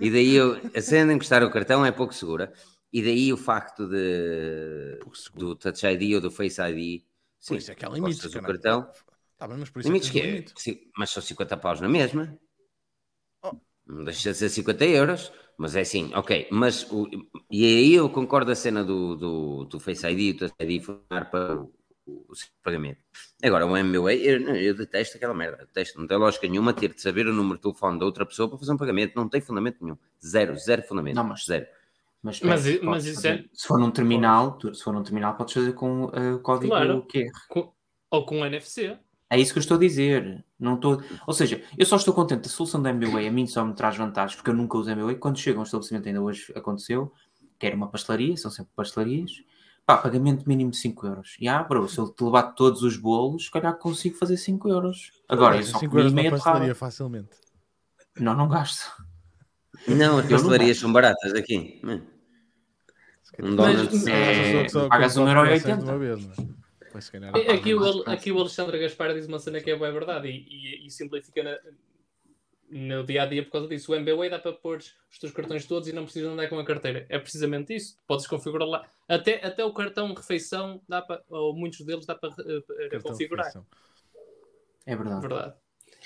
[0.00, 2.52] E daí eu, a cena de encostar o cartão é pouco segura
[2.92, 4.98] e daí o facto de,
[5.35, 7.02] do Touch ID ou do Face ID.
[7.40, 8.18] Sim, Por isso é que há limites.
[8.18, 8.61] encostas o caralho.
[8.62, 8.92] cartão.
[9.37, 10.52] Tá bem, mas por isso Limites é que que é, limite.
[10.56, 12.38] sim, mas são 50 paus na mesma.
[13.42, 13.52] Oh.
[13.87, 16.48] Não deixa de ser 50 euros, mas é assim, ok.
[16.50, 17.08] Mas o,
[17.50, 21.30] e aí eu concordo a cena do, do, do Face ID, do Touch ID funcionar
[21.30, 21.72] para o,
[22.06, 22.98] o, pagamento.
[23.42, 27.00] Agora, o MBWay, eu, eu detesto aquela merda, detesto, não tem lógica nenhuma ter de
[27.00, 29.78] saber o número de telefone da outra pessoa para fazer um pagamento, não tem fundamento
[29.82, 29.96] nenhum.
[30.24, 31.16] Zero, zero fundamento.
[31.16, 31.66] Não, mas- zero.
[32.22, 35.54] Mas, Mas mas isso é- Se for num terminal, tu- se for num terminal, podes
[35.54, 37.06] fazer com o código Claro.
[37.08, 37.30] QR.
[37.48, 37.72] com-
[38.10, 38.98] ou com NFC.
[39.28, 40.44] É isso que eu estou a dizer.
[40.58, 41.02] Não estou...
[41.26, 42.46] Ou seja, eu só estou contente.
[42.46, 45.16] A solução da MBA a mim só me traz vantagens, porque eu nunca uso MBA.
[45.16, 47.12] Quando chega a um estabelecimento, ainda hoje aconteceu,
[47.58, 49.32] que era uma pastelaria, são sempre pastelarias.
[49.84, 51.36] Pá, pagamento mínimo de 5 euros.
[51.40, 55.12] E ah, bro, se eu te levar todos os bolos, calhar consigo fazer 5 euros.
[55.28, 57.30] Agora, isso só 5 euros meia pastelaria facilmente.
[58.18, 58.90] Não, não gasto.
[59.86, 61.80] Não, as pastelarias são baratas aqui.
[63.40, 63.88] Um dólar.
[64.08, 66.55] É, pagas 1,80€.
[67.11, 67.37] Calhar.
[67.37, 70.87] É, aqui, o, aqui o Alexandre Gaspar diz uma cena que é verdade e, e,
[70.87, 71.59] e simplifica na,
[72.70, 73.92] no dia a dia por causa disso.
[73.92, 76.64] O MBWay dá para pôr os teus cartões todos e não precisas andar com a
[76.64, 77.06] carteira.
[77.09, 77.98] É precisamente isso.
[78.06, 78.87] Podes configurar lá.
[79.09, 83.52] Até, até o cartão refeição dá para, ou muitos deles dá para eh, configurar.
[84.85, 85.20] É verdade.
[85.20, 85.54] verdade.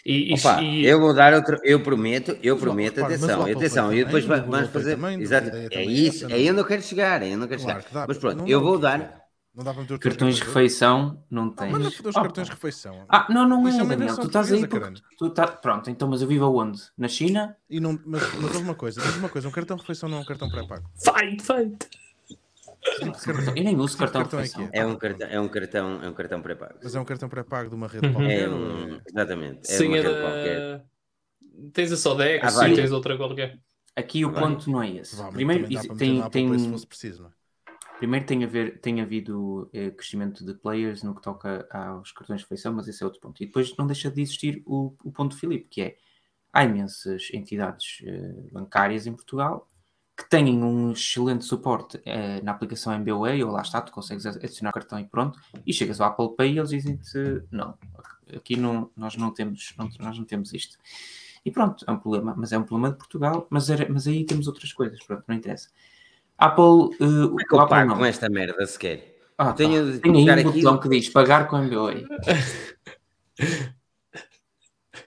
[0.05, 0.87] E, Opa, e...
[0.87, 4.98] eu vou dar outro, eu prometo, eu prometo, atenção, atenção, e depois vamos fazer.
[5.20, 7.81] Exato, é isso, é aí eu não quero chegar, é aí eu não quero claro,
[7.81, 7.88] chegar.
[7.88, 9.20] Que dá, mas pronto, eu vou dar,
[9.53, 11.72] não dá para meter Cartões de refeição, não Ah, tens.
[11.72, 13.05] mas não foder os Ah, cartões de refeição.
[13.09, 14.16] Ah, não, não é é, Daniel.
[14.16, 15.46] Tu estás aí porque tu tá...
[15.48, 16.80] Pronto, então, mas eu vivo aonde?
[16.96, 17.57] Na China?
[17.68, 20.24] E não, mas, mas uma coisa, uma coisa, um cartão de refeição não é um
[20.24, 20.88] cartão pré-pago.
[20.94, 21.88] Fight, fight!
[23.57, 24.70] Eu nem uso cartão de cartão é refeição.
[24.72, 24.78] é?
[24.78, 26.74] é um cartão, é um cartão, é um cartão pré-pago.
[26.82, 28.12] Mas é um cartão pré-pago de uma rede Uhum.
[28.14, 28.38] qualquer.
[28.40, 30.61] É um, exatamente, é Sim, uma é rede qualquer.
[30.78, 30.84] da...
[31.72, 32.74] Tens a Sodex, Ah, sim, vai.
[32.74, 33.59] tens outra qualquer.
[33.96, 35.22] Aqui o ponto não é esse.
[35.32, 35.66] Primeiro,
[35.98, 37.32] tem, tem, fosse preciso, não é?
[38.01, 42.40] Primeiro tem, a ver, tem havido eh, crescimento de players no que toca aos cartões
[42.40, 43.42] de refeição, mas esse é outro ponto.
[43.42, 45.96] E depois não deixa de existir o, o ponto de Filipe, que é
[46.51, 49.68] há imensas entidades uh, bancárias em Portugal
[50.16, 54.70] que têm um excelente suporte uh, na aplicação MBWay, ou lá está, tu consegues adicionar
[54.70, 57.76] o cartão e pronto, e chegas ao Apple Pay e eles dizem-te, não,
[58.34, 60.78] aqui não, nós, não temos, não, nós não temos isto.
[61.44, 64.24] E pronto, é um problema, mas é um problema de Portugal, mas, era, mas aí
[64.24, 65.68] temos outras coisas, pronto, não interessa.
[66.41, 67.99] Apple, uh, Como é que eu Apple pago não.
[67.99, 69.16] com esta merda sequer?
[69.36, 70.61] Ah, Tenho de Tem aí um aqui.
[70.62, 72.05] botão que diz pagar com MBWay.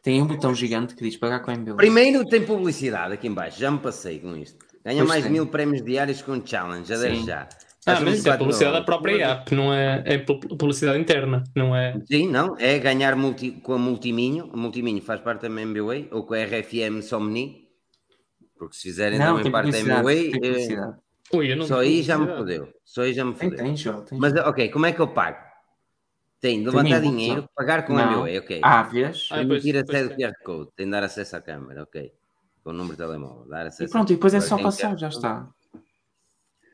[0.02, 1.78] Tem um botão gigante que diz pagar com MBWay.
[1.78, 4.58] Primeiro tem publicidade aqui em baixo, já me passei com isto.
[4.84, 5.32] Ganha Pois mais tem.
[5.32, 7.48] mil prémios diários com challenge, já desde já.
[7.86, 11.76] Ah, mas isso é publicidade da própria app, não é, é pu- publicidade interna, não
[11.76, 12.00] é?
[12.06, 16.24] Sim, não, é ganhar multi, com a Multiminho, a Multiminho faz parte da MBWay, ou
[16.26, 17.68] com a RFM Somni,
[18.58, 19.80] porque se fizerem Não, também parte da.
[19.80, 20.98] MBWay, Tem eh, publicidade.
[21.34, 23.66] Ui, eu não só aí já me fodeu, só aí já me Tem, fodeu.
[23.66, 24.06] tem, João.
[24.06, 25.38] Tem, Mas ok, como é que eu pago?
[26.40, 27.50] Tem de Tem levantar dinheiro, botão.
[27.56, 28.12] pagar com a Não.
[28.12, 28.62] MBWay, ok.
[28.64, 29.30] Ah, vês?
[29.32, 30.18] Ah, pois acesso ao tem.
[30.18, 32.12] QR Code, tem de dar acesso à câmara, ok.
[32.64, 34.98] Com o número de telemóvel, dar acesso E pronto, e depois é só tem passar,
[34.98, 35.50] já está.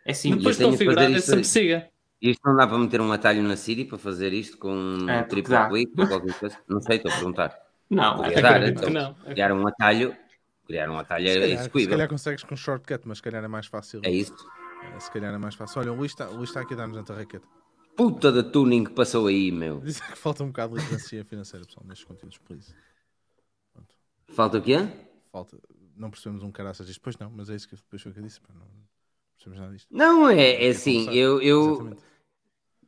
[0.05, 0.39] É simples.
[0.41, 1.89] Depois que configurar, é isso sempre siga.
[2.21, 5.21] Isto não dá para meter um atalho na Siri para fazer isto com um É,
[5.23, 5.69] dá.
[5.69, 6.57] clique ou qualquer coisa?
[6.67, 7.57] Não sei, estou a perguntar.
[7.89, 8.89] Não, Podia é- dar, que então.
[8.89, 9.13] não.
[9.13, 10.15] Criar um atalho,
[10.69, 11.89] criar um atalho Se é calhar, se execuível.
[11.91, 14.01] calhar consegues com shortcut, mas se calhar é mais fácil.
[14.03, 14.35] É isso.
[14.95, 15.81] Eh, Se calhar é mais fácil.
[15.81, 17.45] Olha, o Luís está, o Luís está aqui a dar-nos a raquete.
[17.97, 19.81] Puta de tuning que passou aí, meu.
[19.83, 22.73] Diz que falta um bocado de literacia financeira, pessoal, nestes conteúdos, por isso.
[24.29, 24.87] Falta o quê?
[25.31, 25.57] Falta.
[25.97, 27.01] Não percebemos um caraças disto.
[27.01, 28.39] Pois não, mas é isso que depois foi o que eu disse.
[28.39, 28.65] pá, Não
[29.35, 29.87] percebemos nada disto.
[29.91, 31.15] Não, é, é É assim, começar.
[31.15, 31.41] eu...
[31.41, 31.71] eu...
[31.73, 32.01] Exatamente.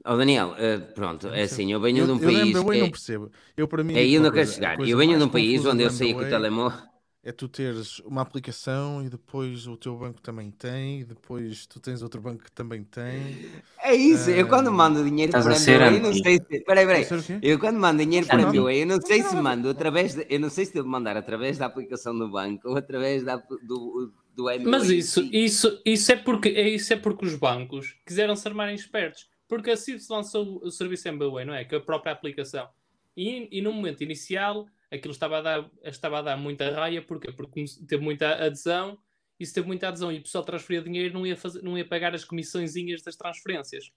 [0.03, 2.53] Oh, Daniel, eh, pronto, é assim, eu venho eu, de um eu país...
[2.53, 3.32] da é- não percebo.
[3.55, 4.79] Eu, para mim, É aí onde uma eu quero chegar.
[4.79, 6.90] Eu venho de um país onde eu sei que o telemóvel...
[7.24, 11.80] É tu teres uma aplicação e depois o teu banco também tem, e depois tu
[11.80, 13.38] tens outro banco que também tem.
[13.84, 16.59] É isso, eu quando Ah, mando dinheiro Estás para a ser MBWay, não sei se...
[16.61, 17.07] Peraí, peraí.
[17.43, 18.41] Eu quando mando dinheiro para.
[18.41, 20.15] MBWay, eu não sei se mando através...
[20.15, 20.26] De...
[20.28, 23.36] Eu não sei se devo mandar através da aplicação do banco ou através da...
[23.36, 24.72] do, do MBWay.
[24.72, 28.74] Mas isso, isso, isso, é porque, é, isso é porque os bancos quiseram se armarem
[28.74, 29.30] espertos.
[29.47, 31.65] Porque assim se lançou o serviço MBWay, não é?
[31.65, 32.67] Que é a própria aplicação.
[33.15, 37.01] E, e no momento inicial, aquilo estava a dar, estava a dar muita raia.
[37.01, 37.31] Porquê?
[37.31, 38.99] Porque teve muita adesão.
[39.39, 41.87] E se teve muita adesão e o pessoal transferia dinheiro, não ia, fazer, não ia
[41.87, 43.91] pagar as comissõezinhas das transferências.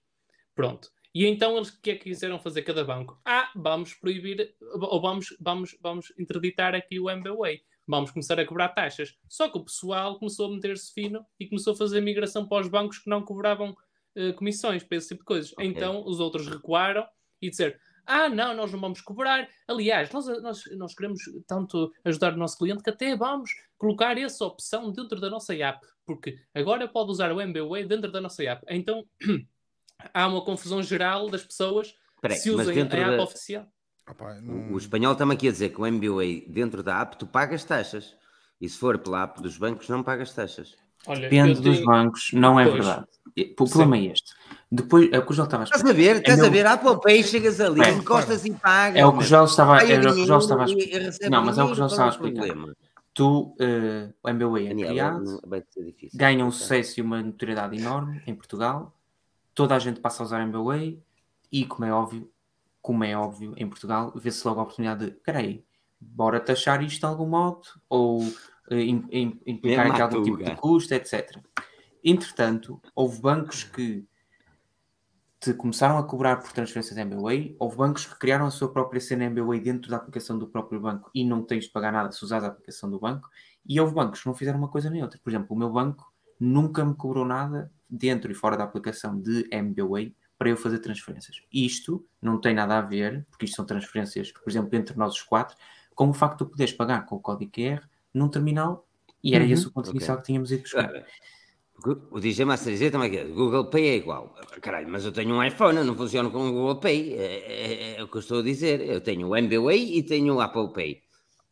[0.55, 0.89] Pronto.
[1.13, 3.21] E então eles o que é que quiseram fazer cada banco?
[3.23, 7.61] Ah, vamos proibir, ou vamos, vamos, vamos interditar aqui o MBWay.
[7.87, 9.15] Vamos começar a cobrar taxas.
[9.29, 12.67] Só que o pessoal começou a meter-se fino e começou a fazer migração para os
[12.67, 13.77] bancos que não cobravam
[14.15, 15.53] eh, comissões para esse tipo de coisas.
[15.53, 15.65] Ok.
[15.65, 17.05] Então os outros recuaram
[17.41, 17.75] e disseram:
[18.05, 19.47] Ah, não, nós não vamos cobrar.
[19.67, 24.45] Aliás, nós, nós, nós queremos tanto ajudar o nosso cliente que até vamos colocar essa
[24.45, 25.79] opção dentro da nossa app.
[26.05, 28.63] Porque agora pode usar o MBWay dentro da nossa app.
[28.69, 29.03] Então
[30.13, 33.67] há uma confusão geral das pessoas Peraí, se usem a app da- oficial.
[34.07, 37.17] Opa, O, não- o espanhol está-me aqui a dizer que o MBWay dentro da app
[37.17, 38.15] tu pagas taxas.
[38.61, 40.75] E se for pela app dos bancos, não pagas taxas.
[41.07, 42.75] Olha, Depende eu dos tenho- bancos, não é Pois.
[42.75, 43.05] verdade.
[43.37, 44.33] O problema é este.
[44.71, 46.17] Depois, é o que o João estava a Estás a ver?
[46.17, 46.65] Estás meu- a ver?
[46.65, 48.97] Apple Pay, chegas ali, É, encostas e pagas.
[49.01, 49.21] É o que o.
[49.21, 51.29] João estava, Vai o o que o dinheiro João estava a explicar.
[51.29, 52.55] Não, mas é o que o João estava a é explicar.
[53.13, 55.41] Tu, eh, o MBWay é criado,
[55.77, 56.17] difícil.
[56.19, 56.51] ganha um explicar.
[56.51, 58.93] sucesso e uma notoriedade enorme em Portugal.
[59.53, 60.99] Toda a gente passa a usar MBWay
[61.51, 62.29] e, como é óbvio,
[62.81, 65.63] como é óbvio, em Portugal, vê-se logo a oportunidade de, peraí,
[65.99, 68.19] bora taxar isto de algum modo ou
[68.71, 71.37] im- implicar Mesmo aqui algum tipo de custo, etc.
[72.05, 74.07] Entretanto, houve bancos que
[75.39, 79.25] te começaram a cobrar por transferências MBWay, houve bancos que criaram a sua própria cena
[79.25, 82.45] MBWay dentro da aplicação do próprio banco e não tens de pagar nada se usares
[82.45, 83.29] a aplicação do banco,
[83.67, 85.19] e houve bancos que não fizeram uma coisa nem outra.
[85.23, 89.47] Por exemplo, o meu banco nunca me cobrou nada dentro e fora da aplicação de
[89.51, 91.41] MBWay para eu fazer transferências.
[91.51, 95.23] Isto não tem nada a ver, porque isto são transferências, por exemplo, entre nós os
[95.23, 95.55] quatro,
[95.93, 97.81] com o facto de tu poderes pagar com o código QR
[98.13, 98.87] num terminal
[99.23, 99.51] e era Uhum.
[99.51, 99.97] esse o ponto Ok.
[99.97, 100.91] inicial que tínhamos ido buscar.
[102.11, 104.35] O DJ Master dizer também que Google Pay é igual.
[104.61, 107.13] Caralho, mas eu tenho um iPhone, eu não funciono com o Google Pay.
[107.13, 108.81] É, é- é o que eu estou a dizer.
[108.81, 111.01] Eu tenho o MBWay e tenho o Apple Pay.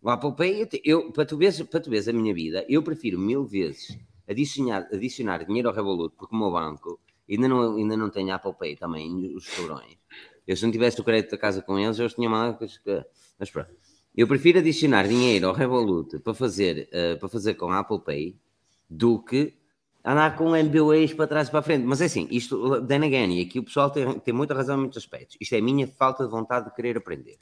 [0.01, 2.65] O Apple Pay, eu, te- eu- para, tu veres, para tu veres a minha vida,
[2.67, 7.75] eu prefiro mil vezes adicionar, adicionar dinheiro ao Revolut, porque o meu banco ainda não,
[7.77, 9.97] ainda não tem Apple Pay também, os cabrões.
[10.47, 12.81] Eu se não tivesse o crédito da casa com eles, eu tinha as-
[13.39, 13.69] Mas pronto.
[14.15, 18.36] Eu prefiro adicionar dinheiro ao Revolut para fazer, eh, para fazer com a Apple Pay
[18.89, 19.53] do que
[20.04, 21.86] andar com MBWays para trás e para frente.
[21.86, 24.80] Mas é assim, isto, then again, e aqui o pessoal tem, tem muita razão em
[24.80, 25.38] muitos aspectos.
[25.39, 27.38] Isto é a minha falta de vontade de querer aprender.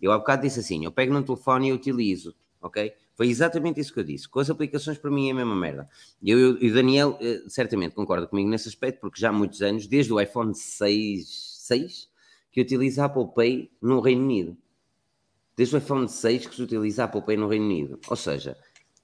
[0.00, 2.92] Eu há bocado disse assim, eu pego no telefone e utilizo, ok?
[3.14, 4.28] Foi exatamente isso que eu disse.
[4.28, 5.88] Com as aplicações para mim é a mesma merda.
[6.22, 9.86] Eu, e o Daniel eh, certamente concorda comigo nesse aspecto, porque já há muitos anos,
[9.86, 11.26] desde o iPhone 6,
[11.60, 12.10] 6
[12.52, 14.56] que eu utilizo a Apple Pay no Reino Unido.
[15.56, 17.98] desde o iPhone 6 que se utiliza a Apple Pay no Reino Unido.
[18.08, 18.56] Ou seja,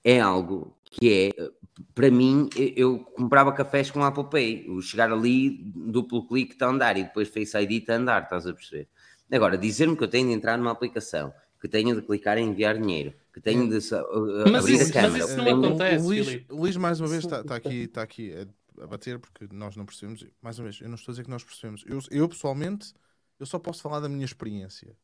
[0.05, 1.51] é algo que é,
[1.95, 6.71] para mim, eu comprava cafés com Apple Pay, o chegar ali, duplo clique está a
[6.71, 8.89] andar e depois Face ID está a andar, estás a perceber?
[9.31, 12.79] Agora, dizer-me que eu tenho de entrar numa aplicação, que tenho de clicar em enviar
[12.79, 15.13] dinheiro, que tenho de uh, mas abrir isso, a câmera.
[15.13, 15.65] Mas isso não tenho...
[15.65, 19.19] acontece, o, Luís, Luís, mais uma vez, está tá aqui, tá aqui a, a bater
[19.19, 20.27] porque nós não percebemos.
[20.43, 21.85] Mais uma vez, eu não estou a dizer que nós percebemos.
[21.87, 22.93] Eu, eu pessoalmente,
[23.41, 24.95] eu só posso falar da minha experiência.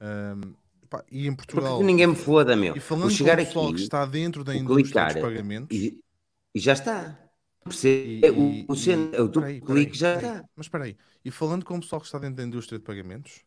[0.00, 0.54] Ahm,
[0.90, 1.76] pá, e em Porque Portugal.
[1.76, 2.76] que ninguém me foda, meu.
[2.76, 5.16] E Vou falando com chegar o pessoal aqui que está dentro da indústria clicar dos
[5.16, 5.78] pagamentos.
[5.78, 6.00] e,
[6.54, 7.30] e já está.
[7.64, 7.70] O,
[8.68, 10.32] o, e- o peraí, clique peraí, já peraí.
[10.32, 10.44] está.
[10.56, 13.44] Mas espera aí, e falando com o pessoal que está dentro da indústria de pagamentos,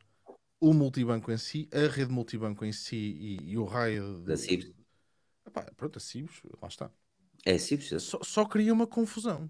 [0.59, 4.73] o multibanco em si, a rede multibanco em si e, e o raio Da CIBS.
[5.45, 6.91] Epá, pronto, a Cibos, lá está.
[7.45, 8.03] É simples.
[8.03, 9.49] Só, só cria uma confusão.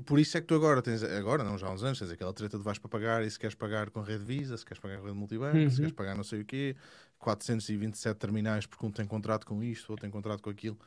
[0.00, 2.10] E por isso é que tu agora tens, agora não, já há uns anos, tens
[2.10, 4.80] aquela treta de vais para pagar e se queres pagar com rede Visa, se queres
[4.80, 5.68] pagar com rede multibanco, Uhum.
[5.70, 6.74] se queres pagar não sei o quê,
[7.18, 10.78] 427 terminais porque um tem contrato com isto, outro tem contrato com aquilo.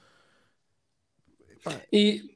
[1.91, 2.35] E,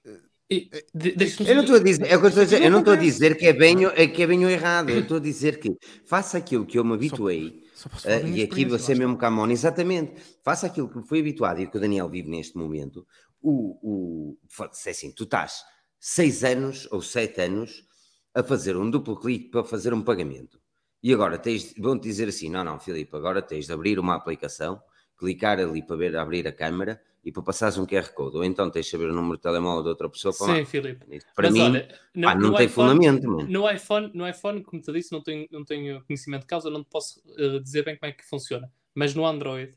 [0.51, 2.61] e de- deixa-me Eu não estou a dizer, é o que eu estou a dizer,
[2.63, 4.91] eu não estou a dizer que é bem, ou- é que é bem ou errado.
[4.91, 5.75] Eu estou a dizer que
[6.05, 7.65] faça aquilo que eu me habituei.
[7.73, 10.21] Só Ah, da minha e aqui você mesmo Camon, exatamente.
[10.43, 13.05] Faça aquilo que foi habituado e o que o Daniel vive neste momento.
[13.41, 14.37] O, o,
[14.71, 15.63] se é assim, tu estás
[15.99, 17.85] seis anos ou sete anos
[18.33, 20.59] a fazer um duplo clique para fazer um pagamento.
[21.01, 24.81] E agora tens, vão-te dizer assim: não, não, Filipe, agora tens de abrir uma aplicação,
[25.17, 28.37] clicar ali para ver, abrir a câmara e para passares um QR Code.
[28.37, 30.65] Ou então tens de saber o número de telemóvel de outra pessoa para Sim.
[30.65, 31.05] Filipe.
[31.35, 33.49] Para Mas mim, olha, no- pá, não tem iPhone- fundamento, mano.
[33.49, 36.83] No iPhone, no iPhone, como te disse, não tenho, não tenho conhecimento de causa, não
[36.83, 38.71] te posso eh, dizer bem como é que funciona.
[38.95, 39.75] Mas no Android,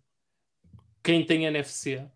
[1.03, 2.07] quem tem NFC,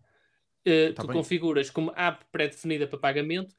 [0.65, 1.15] eh, Tá tu bem.
[1.17, 3.55] configuras como app pré-definida para pagamento,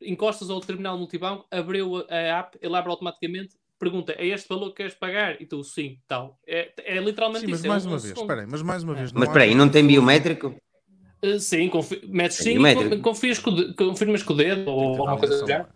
[0.00, 4.76] encostas ao terminal multibanco, abriu a, app, ele abre automaticamente, pergunta: é este valor que
[4.76, 5.40] queres pagar?
[5.40, 6.38] E tu, sim, tal.
[6.46, 7.66] É, é literalmente Sim, mas isso.
[7.66, 8.96] é mais um- uma um vez, espera aí, mas mais uma É.
[8.96, 9.12] vez.
[9.12, 10.54] Mas espera não tem biométrico?
[11.22, 13.02] Eh, sim, confi metes É sim, biométrico.
[13.02, 15.68] confias com o de- confirmas com o dedo ou alguma coisa do género.
[15.68, 15.74] é?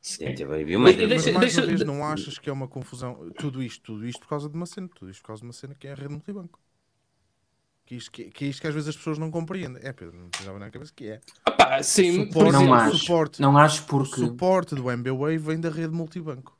[0.00, 0.24] Sim.
[0.24, 0.46] Deixa-
[0.78, 3.30] Mas mais deixa- uma vez, de- não achas que é uma confusão?
[3.38, 5.52] Tudo isto, tudo isto por causa de uma cena, tudo isto por causa de uma
[5.52, 6.58] cena que é a rede multibanco.
[7.92, 9.82] Que isto que, que, é isto que às vezes as pessoas não compreendem.
[9.84, 11.20] É, Pedro, não precisava na cabeça que é.
[11.46, 12.96] Opá, sim, por Suporte, Não acho.
[12.98, 14.14] suporte, Não acho o porque.
[14.16, 16.56] suporte do MBWay vem da rede multibanco.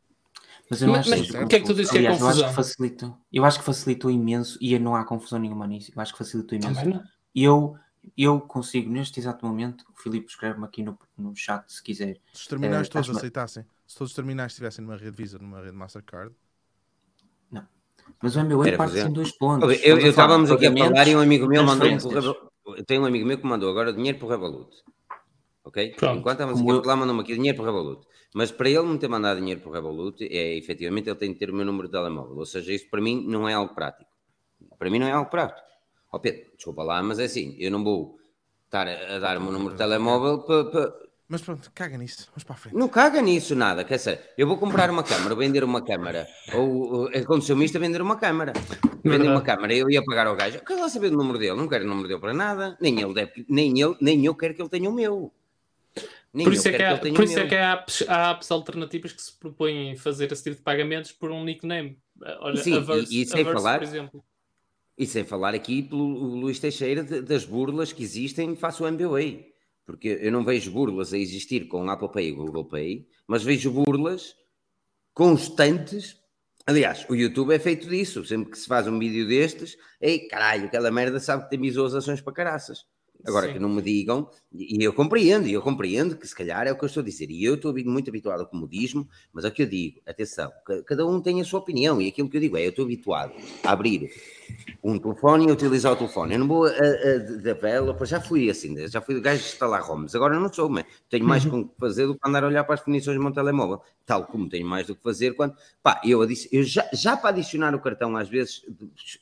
[0.68, 2.00] Mas eu não Mas- acho mas isso o que é que tu dizes que é
[2.00, 2.48] Aliás, eu acho confusão?
[2.50, 3.18] que facilitou.
[3.32, 5.90] Eu acho que facilitou imenso e não há confusão nenhuma nisso.
[5.96, 7.02] Eu acho que facilitou imenso.
[7.34, 7.76] Eu,
[8.14, 12.18] eu consigo, neste exato momento, o Filipe escreve-me aqui no, no chat se quiser.
[12.34, 15.62] Se os terminais Eh, todos aceitassem, se todos os terminais estivessem numa rede Visa, numa
[15.62, 16.34] rede Mastercard,
[18.22, 19.08] Mas o MBWay Era parte fazer.
[19.08, 19.80] em dois pontos.
[19.82, 21.88] Eu, estávamos aqui a falar e um amigo meu mandou.
[22.76, 24.70] Eu tenho um amigo meu que mandou agora dinheiro para o Revolut.
[25.64, 25.94] Ok?
[25.96, 26.18] Pronto.
[26.18, 28.06] Enquanto estávamos aqui a falar, mandou-me aqui dinheiro para o Revolut.
[28.34, 31.38] Mas para ele me ter mandado dinheiro para o Revolut, é efetivamente ele tem de
[31.38, 32.36] ter o meu número de telemóvel.
[32.36, 34.10] Ou seja, isso para mim não é algo prático.
[34.78, 35.60] Para mim não é algo prático.
[36.12, 38.16] Ó Pedro, desculpa lá, mas é assim, eu não vou
[38.66, 40.64] estar a a dar o meu número de telemóvel para.
[40.66, 41.02] para-
[41.32, 42.76] mas pronto, caga nisso, vamos para a frente.
[42.76, 47.06] Não caga nisso nada, quer dizer, eu vou comprar uma câmara, vender uma câmara, ou
[47.08, 48.52] aconteceu-me isto a vender uma câmara.
[49.02, 51.56] Vender uma câmara, eu ia pagar ao gajo, eu quero lá saber do número dele,
[51.56, 54.54] não quero o número dele para nada, nem ele deve, nem ele, nem eu quero
[54.54, 55.32] que ele tenha o meu.
[56.34, 58.50] Nem Por isso, é que, há, por o isso é que há, apps, há apps
[58.50, 61.98] alternativas que se propõem fazer esse tipo de pagamentos por um nickname.
[62.20, 64.24] Uh, Olha, Sim, a Verse, e- e sem a Verse, falar- por exemplo.
[64.96, 68.88] E sem falar aqui pelo o Luís Teixeira de- das burlas que existem face ao
[68.90, 69.44] MBA.
[69.84, 73.70] Porque eu não vejo burlas a existir com Apple Pay e Google Pay, mas vejo
[73.70, 74.34] burlas
[75.12, 76.16] constantes.
[76.66, 78.24] Aliás, o YouTube é feito disso.
[78.24, 82.20] Sempre que se faz um vídeo destes, ei caralho, aquela merda sabe que tem visualizações
[82.20, 82.84] para caraças.
[83.26, 83.52] Agora Sim.
[83.54, 86.76] que não me digam, e eu compreendo, e eu compreendo que se calhar é o
[86.76, 89.52] que eu estou a dizer, e eu estou muito habituado ao comodismo, mas é o
[89.52, 92.40] que eu digo, atenção, ca- cada um tem a sua opinião, e aquilo que eu
[92.40, 93.32] digo é, eu estou habituado
[93.64, 94.10] a abrir
[94.82, 96.34] um telefone e a utilizar o telefone.
[96.34, 99.82] Eu não vou a, a, da vela, já fui assim, já fui gajo de instalar
[99.82, 102.48] ROMs, agora não sou, mas tenho mais com o que fazer do que andar a
[102.48, 105.54] olhar para as definições do meu telemóvel, tal como tenho mais do que fazer quando,
[105.82, 108.62] pá, eu, adici- eu já, já para adicionar o cartão às vezes,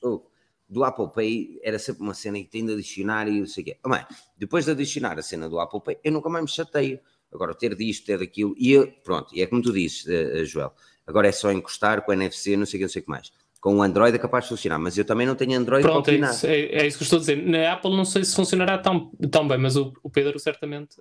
[0.02, 0.22] oh,
[0.70, 3.66] do Apple Pay era sempre uma cena que tem de adicionar e não sei o
[3.66, 3.78] quê.
[3.84, 4.06] Mas,
[4.38, 7.00] depois de adicionar a cena do Apple Pay, eu nunca mais me chateio.
[7.32, 10.44] Agora, ter disto, ter daquilo, e eu, pronto, e é como tu dizes, eh, eh,
[10.44, 10.72] Joel,
[11.06, 13.10] agora é só encostar com o NFC, não sei o que, não sei o que
[13.10, 13.32] mais.
[13.60, 16.12] Com o Android é capaz de funcionar, mas eu também não tenho Android Pronto, para
[16.12, 16.30] é opinar.
[16.30, 17.36] isso, é, é isso que eu estou a dizer.
[17.46, 20.96] Na Apple não sei se funcionará tão, tão bem, mas o, o Pedro certamente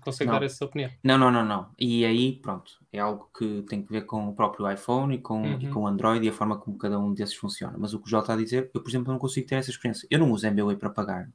[0.00, 0.38] consegue Não.
[0.38, 0.90] dar essa opinião.
[1.02, 1.70] Não, não, não, não.
[1.76, 5.44] E aí, pronto, é algo que tem que ver com o próprio iPhone e com,
[5.44, 5.72] e Uhum.
[5.72, 7.74] com o Android e a forma como cada um desses funciona.
[7.76, 9.70] Mas o que o João está a dizer, eu, por exemplo, não consigo ter essa
[9.70, 10.06] experiência.
[10.08, 11.28] Eu não uso MBWay para pagar.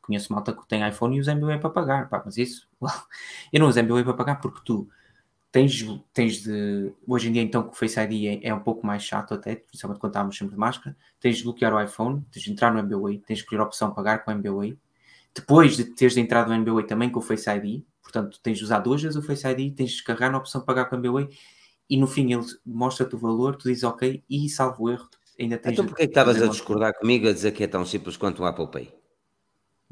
[0.00, 2.08] Conheço malta que tem iPhone e usa MBWay para pagar.
[2.08, 2.66] Pá, mas isso,
[3.52, 4.88] eu não uso MBWay para pagar porque tu
[5.52, 5.84] tens,
[6.14, 6.92] tens de.
[7.06, 9.56] Hoje em dia, então, que o Face ID é, é um pouco mais chato, até,
[9.56, 10.96] principalmente quando estávamos sempre de máscara.
[11.20, 13.92] Tens de bloquear o iPhone, tens de entrar no MBWay, tens de escolher a opção
[13.92, 14.76] pagar com o MBWay.
[15.34, 18.64] Depois de teres de entrado no MBWay também com o Face ID, portanto, tens de
[18.64, 21.28] usar duas vezes o Face ID, tens de descarregar na opção pagar com o MBWay
[21.88, 25.72] e no fim ele mostra-te o valor, tu dizes ok e salvo erro, ainda tens.
[25.72, 28.46] Então, porquê que estavas a discordar comigo a dizer que é tão simples quanto o
[28.46, 28.94] Apple Pay?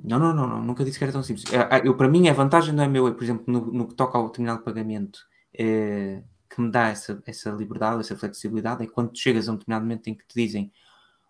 [0.03, 1.45] Não, não, não, não, nunca disse que era tão simples.
[1.53, 4.31] É, eu, para mim, a vantagem do MBWay, por exemplo, no, no que toca ao
[4.31, 5.21] terminal de pagamento,
[5.55, 9.85] é, que me dá essa, essa liberdade, essa flexibilidade, é quando chegas a um determinado
[9.85, 10.73] momento em que te dizem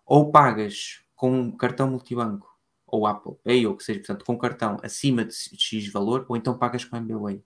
[0.05, 2.49] ou pagas com cartão multibanco
[2.85, 6.57] ou Apple Pay, ou que seja, portanto, com cartão acima de X valor, ou então
[6.57, 7.41] pagas com MBWay.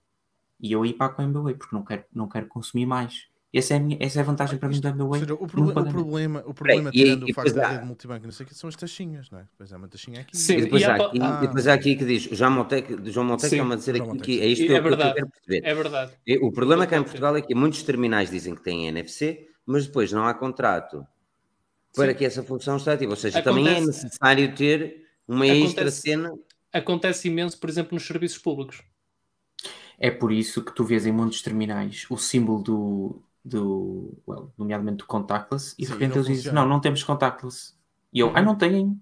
[0.58, 3.28] E eu aí pago com MBWay, porque não quero, não quero consumir mais.
[3.56, 5.20] Essa é a, minha, essa é a vantagem para mim do MBWay.
[5.20, 8.24] Seja, o, proble o, problema, o problema, Peraí, tirando e, o facto de rede multibanco,
[8.26, 9.42] não sei o que, são as taxinhas, não é?
[9.44, 10.36] Depois há uma taxinha aqui.
[10.36, 11.40] Sim, e depois, há, aqui, ah.
[11.42, 14.18] e depois há aqui que diz, o João Montec, João Montec está-me a dizer aqui
[14.18, 15.68] que é isto que é eu, verdade, que eu quero perceber.
[15.68, 16.12] É verdade.
[16.42, 20.12] O problema cá em Portugal é que muitos terminais dizem que têm NFC, mas depois
[20.12, 21.06] não há contrato
[21.94, 22.18] para Sim.
[22.18, 23.12] que essa função esteja ativa.
[23.12, 23.64] Ou seja, Acontece.
[23.64, 25.64] também é necessário ter uma Acontece.
[25.64, 26.32] extra cena.
[26.70, 28.82] Acontece imenso, por exemplo, nos serviços públicos.
[29.98, 34.98] É por isso que tu vês em muitos terminais o símbolo do, do well, nomeadamente
[34.98, 37.74] do contactless, e Sim, de repente eles dizem: Não, não temos contactless.
[38.12, 39.00] E eu, ah, não têm.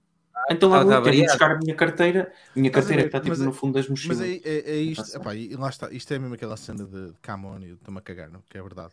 [0.51, 3.53] Então lá vou ter de buscar a minha carteira, minha carteira que está tipo no
[3.53, 4.19] fundo das mochilas.
[4.19, 6.91] Mas é, é, é isto, epá, e lá está, isto é mesmo aquela cena de,
[6.91, 8.43] de eu estou-me a cagar, não?
[8.51, 8.93] que é verdade.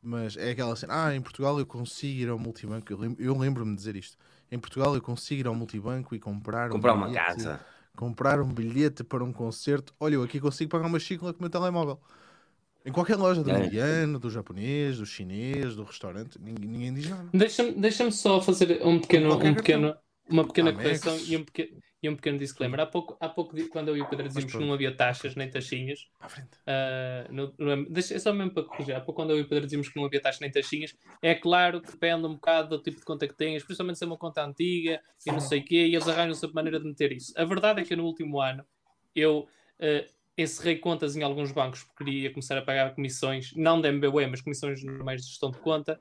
[0.00, 3.64] Mas é aquela cena, ah, em Portugal eu consigo ir ao multibanco, eu lembro-me lembro
[3.64, 4.16] de dizer isto.
[4.50, 7.60] Em Portugal eu consigo ir ao multibanco e comprar, comprar um uma casa,
[7.96, 9.92] comprar um bilhete para um concerto.
[9.98, 12.00] Olha, eu aqui consigo pagar uma xícara com o meu telemóvel.
[12.84, 13.66] Em qualquer loja do é.
[13.66, 17.28] indiano, do japonês, do chinês, do restaurante, ninguém, ninguém diz nada.
[17.32, 19.96] Deixa-me deixa só fazer um pequeno, um pequeno,
[20.28, 22.80] uma pequena ah, correção e um pequeno, e um pequeno disclaimer.
[22.80, 25.48] Há pouco, há pouco quando eu e o Pedro dizíamos que não havia taxas nem
[25.48, 26.08] taxinhas.
[26.18, 26.50] À frente.
[26.66, 28.96] Uh, no, no, deixa, é só mesmo para corrigir.
[28.96, 30.96] Há pouco quando eu e o Pedro dizíamos que não havia taxas nem taxinhas.
[31.22, 34.06] É claro que depende um bocado do tipo de conta que tens, principalmente se é
[34.08, 37.12] uma conta antiga e não sei o quê, e eles arranjam sempre maneira de meter
[37.12, 37.32] isso.
[37.36, 38.64] A verdade é que no último ano
[39.14, 39.46] eu.
[39.78, 44.26] Uh, encerrei contas em alguns bancos porque queria começar a pagar comissões, não da MBWay,
[44.26, 46.00] mas comissões normais de gestão de conta,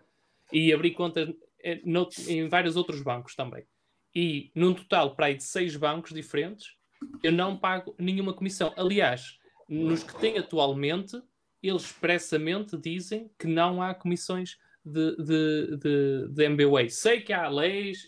[0.52, 1.30] e abri contas
[1.64, 1.82] eh,
[2.28, 3.66] em vários outros bancos também.
[4.14, 6.76] E num total para aí de seis bancos diferentes,
[7.24, 8.74] eu não pago nenhuma comissão.
[8.76, 11.22] Aliás, nos que tem atualmente,
[11.64, 16.90] eles expressamente dizem que não há comissões de, de, de, de MBWay.
[16.90, 18.08] Sei que há leis,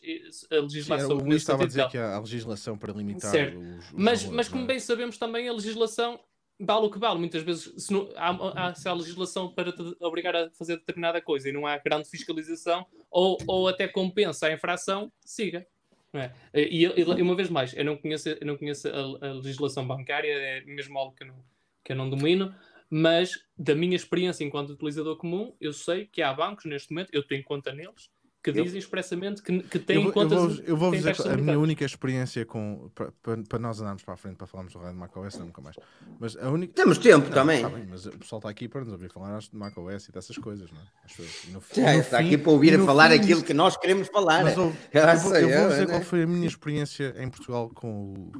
[0.51, 1.19] a legislação.
[1.19, 3.59] Sim, o estava a dizer que há legislação para limitar certo.
[3.59, 4.67] os, os mas, valores, mas como é?
[4.67, 6.19] bem sabemos também, a legislação
[6.59, 7.19] vale o que vale.
[7.19, 11.21] Muitas vezes, se, não, há, há, se há legislação para te obrigar a fazer determinada
[11.21, 15.65] coisa e não há grande fiscalização, ou, ou até compensa a infração, siga.
[16.13, 16.31] É?
[16.53, 20.31] E, e, uma vez mais, eu não conheço, eu não conheço a, a legislação bancária,
[20.31, 21.43] é mesmo algo que eu não,
[21.83, 22.53] que eu não domino,
[22.95, 27.23] mas da minha experiência enquanto utilizador comum, eu sei que há bancos neste momento, eu
[27.25, 28.11] tenho conta neles,
[28.43, 30.37] que dizem expressamente que, que têm eu, contas.
[30.37, 32.91] Eu vou, eu vou dizer a minha única experiência com.
[32.93, 35.75] Para, nós andarmos para a frente para falarmos do rádio macOS, nunca mais.
[36.19, 36.73] Mas a única.
[36.73, 37.63] Temos tempo não, também.
[37.63, 40.37] Tá bem, mas o pessoal está aqui para nos ouvir falar de macOS e dessas
[40.37, 40.83] coisas, não é?
[41.05, 44.43] Acho, no, no está fim, aqui para ouvir a falar aquilo que nós queremos falar.
[44.43, 44.71] Mas, eu, eu,
[45.19, 45.93] vou, eu vou dizer né?
[45.93, 48.31] qual foi a minha experiência em Portugal com o,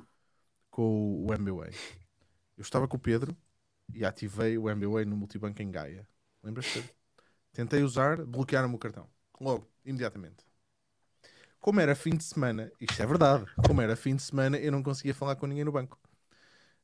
[0.69, 1.71] com o MBWay.
[2.55, 3.35] Eu estava com o Pedro
[3.91, 6.07] e ativei o MBWay no multibanco em Gaia.
[6.43, 6.83] Lembras-te?
[7.51, 9.07] Tentei usar, bloquearam-me o cartão.
[9.39, 10.45] Logo, imediatamente.
[11.59, 14.83] Como era fim de semana, isto é verdade, como era fim de semana, eu não
[14.83, 15.97] conseguia falar com ninguém no banco.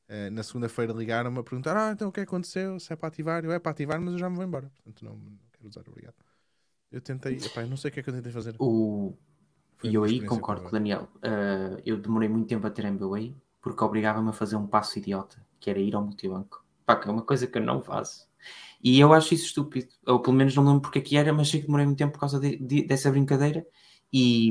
[0.08, 2.80] Uh, na segunda-feira ligaram-me a perguntar: Ah, então o que aconteceu?
[2.80, 3.44] Se é para ativar?
[3.44, 4.68] Eu é para ativar, mas eu já me vou embora.
[4.74, 6.16] Portanto, não, não quero usar, obrigado.
[6.90, 8.56] Eu tentei, epá, não sei o que é que eu tentei fazer.
[8.58, 9.14] O...
[9.84, 11.08] E eu aí concordo com o Daniel.
[11.16, 15.36] Uh, eu demorei muito tempo a ter MBA porque obrigava-me a fazer um passo idiota,
[15.60, 16.64] que era ir ao multibanco.
[16.90, 18.28] Pá, que é uma coisa que eu não faço.
[18.82, 19.88] E eu acho isso estúpido.
[20.06, 22.14] Ou pelo menos não lembro porque é que era, mas sei que demorei muito tempo
[22.14, 23.64] por causa de, de, dessa brincadeira.
[24.12, 24.50] E,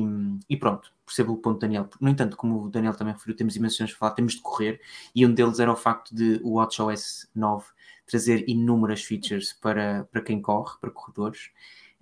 [0.50, 1.90] e, pronto, percebo o ponto Daniel.
[2.00, 4.80] No entanto, como o Daniel também referiu, temos imensões para falar, temos de correr.
[5.14, 7.66] E um deles era o facto de o WatchOS 9
[8.06, 11.52] trazer inúmeras features para, para quem corre, para corredores.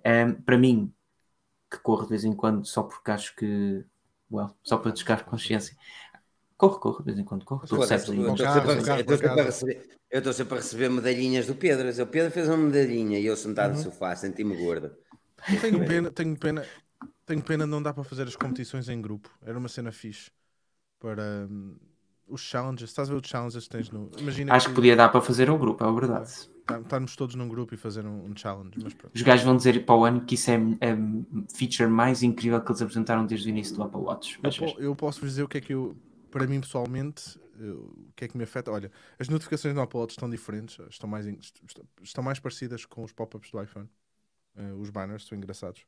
[0.05, 0.93] Um, para mim,
[1.69, 3.83] que corro de vez em quando, só porque acho que,
[4.31, 5.75] well, só para descargar consciência,
[6.57, 7.63] corro, corro, de vez em quando corro.
[7.63, 7.79] Estou
[10.09, 11.89] eu estou sempre a receber medalhinhas do Pedro.
[12.03, 13.77] O Pedro fez uma medalhinha e eu sentado uhum.
[13.77, 14.91] no sofá, senti-me gordo.
[15.61, 16.65] Tenho pena, tenho pena,
[17.25, 19.29] tenho pena não dá para fazer as competições em grupo.
[19.45, 20.31] Era uma cena fixe
[20.97, 21.75] para um,
[22.27, 22.89] os challenges.
[22.89, 24.09] Estás a ver os challenges que tens no.
[24.17, 26.31] Imagina Acho que, que podia dar para fazer o grupo, é verdade.
[26.65, 28.71] Tá, estarmos todos num grupo e fazer um, um challenge.
[28.81, 32.61] Mas Os gajos vão dizer para o ano que isso é a feature mais incrível
[32.61, 34.39] que eles apresentaram desde o início do Apple Watch.
[34.43, 35.95] Eu, eu posso dizer o que é que eu,
[36.31, 38.71] para mim pessoalmente, o que é que me afeta?
[38.71, 41.25] Olha, as notificações no Apple Watch estão diferentes, estão mais,
[42.01, 43.89] estão mais parecidas com os pop-ups do iPhone.
[44.55, 45.85] Eh, os banners são engraçados.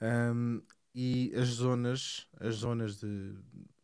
[0.00, 0.60] Ahm,
[0.94, 3.32] e as zonas, as zonas de,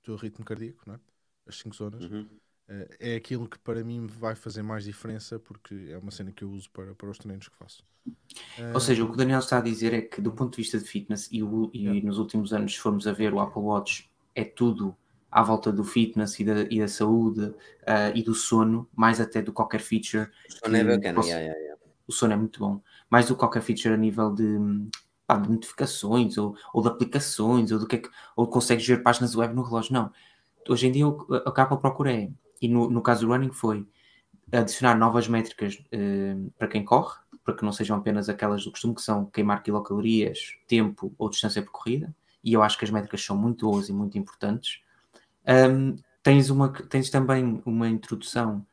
[0.04, 1.00] do ritmo cardíaco, não é?
[1.46, 2.28] as 5 zonas, Uhum.
[2.68, 6.44] eh, é aquilo que para mim vai fazer mais diferença porque é uma cena que
[6.44, 7.84] eu uso para, para os treinos que faço.
[8.74, 10.78] Ou seja, o que o Daniel está a dizer é que, do ponto de vista
[10.78, 12.06] de fitness, e, o- e Yeah.
[12.06, 14.96] nos últimos anos, se formos a ver, o Apple Watch é tudo
[15.30, 17.54] à volta do fitness e da, e da saúde
[17.86, 20.28] ah, e do sono, mais até do que qualquer feature.
[20.48, 21.82] Sono é bacana, possa- yeah, yeah, yeah.
[22.06, 24.58] O sono é muito bom, mais do que qualquer feature a nível de,
[25.26, 29.02] pá, de notificações ou, ou de aplicações ou do que é que ou consegues ver
[29.02, 29.92] páginas web no relógio.
[29.92, 30.10] Não.
[30.68, 33.86] Hoje em dia, o a Apple procura é, e no, no caso do running, foi
[34.52, 38.94] adicionar novas métricas eh, para quem corre, para que não sejam apenas aquelas do costume,
[38.94, 43.36] que são queimar quilocalorias, tempo ou distância percorrida, e eu acho que as métricas são
[43.36, 44.82] muito boas e muito importantes.
[45.50, 48.64] Ahm, tens, uma, tens também uma introdução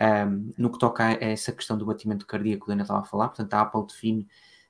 [0.00, 3.28] ahm, no que toca a essa questão do batimento cardíaco que Daniel estava a falar,
[3.28, 4.26] portanto a Apple define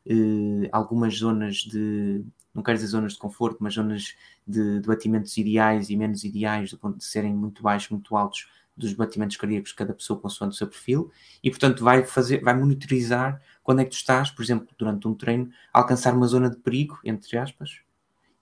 [0.07, 2.23] eh, algumas zonas de,
[2.55, 4.15] não quero dizer zonas de conforto, mas zonas
[4.47, 8.47] de, de batimentos ideais e menos ideais, de serem muito baixos, muito altos,
[8.77, 11.11] dos batimentos cardíacos de cada pessoa consoante o seu perfil.
[11.43, 15.15] E portanto vai fazer, vai monitorizar quando é que tu estás, por exemplo, durante um
[15.15, 17.81] treino, a alcançar uma zona de perigo, entre aspas,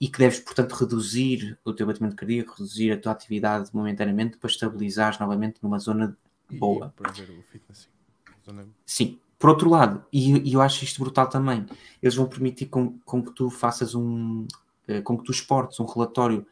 [0.02, 4.50] e que deves, portanto, reduzir o teu batimento cardíaco, reduzir a tua atividade momentaneamente para
[4.50, 6.16] estabilizares novamente numa zona
[6.50, 6.92] boa.
[6.98, 7.82] E para ver o fitness.
[7.82, 7.88] sim.
[8.44, 9.18] Zona- Sim.
[9.38, 11.64] Por outro lado, e, e eu acho isto brutal também,
[12.02, 14.44] eles vão permitir com, com que tu faças um,
[14.88, 16.44] eh, com que tu exportes um relatório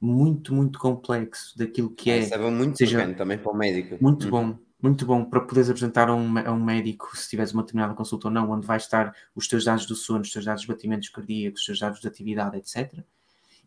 [0.00, 3.96] muito, muito complexo daquilo que é Isso é muito seja- também para o médico.
[4.00, 4.30] muito Uhum.
[4.30, 7.94] bom, muito bom para poderes apresentar a um, a um médico se tiveres uma determinada
[7.94, 10.68] consulta ou não, onde vai estar os teus dados do sono, os teus dados de
[10.68, 13.04] batimentos cardíacos, os teus dados de atividade, etc.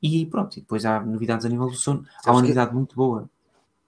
[0.01, 2.05] E pronto, e depois há novidades a nível do sono.
[2.25, 3.29] Há uma que- novidade muito boa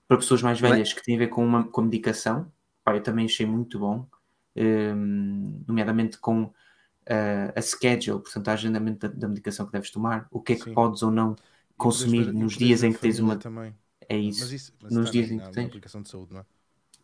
[0.06, 0.62] para pessoas mais é?
[0.62, 2.50] velhas que tem a ver com, uma, com a medicação.
[2.84, 4.06] Pá, eu também achei muito bom,
[4.56, 6.50] hum, nomeadamente com
[7.08, 10.56] ah, a schedule, portanto, a agendamento da, da medicação que deves tomar, o que é
[10.56, 10.74] que Sim.
[10.74, 11.36] podes ou não
[11.76, 13.36] consumir nos dias em que tens uma.
[13.36, 13.74] Também.
[14.08, 14.54] É isso.
[14.54, 15.66] Isso nos dias em que na tens.
[15.66, 16.44] aplicação de saúde, não é?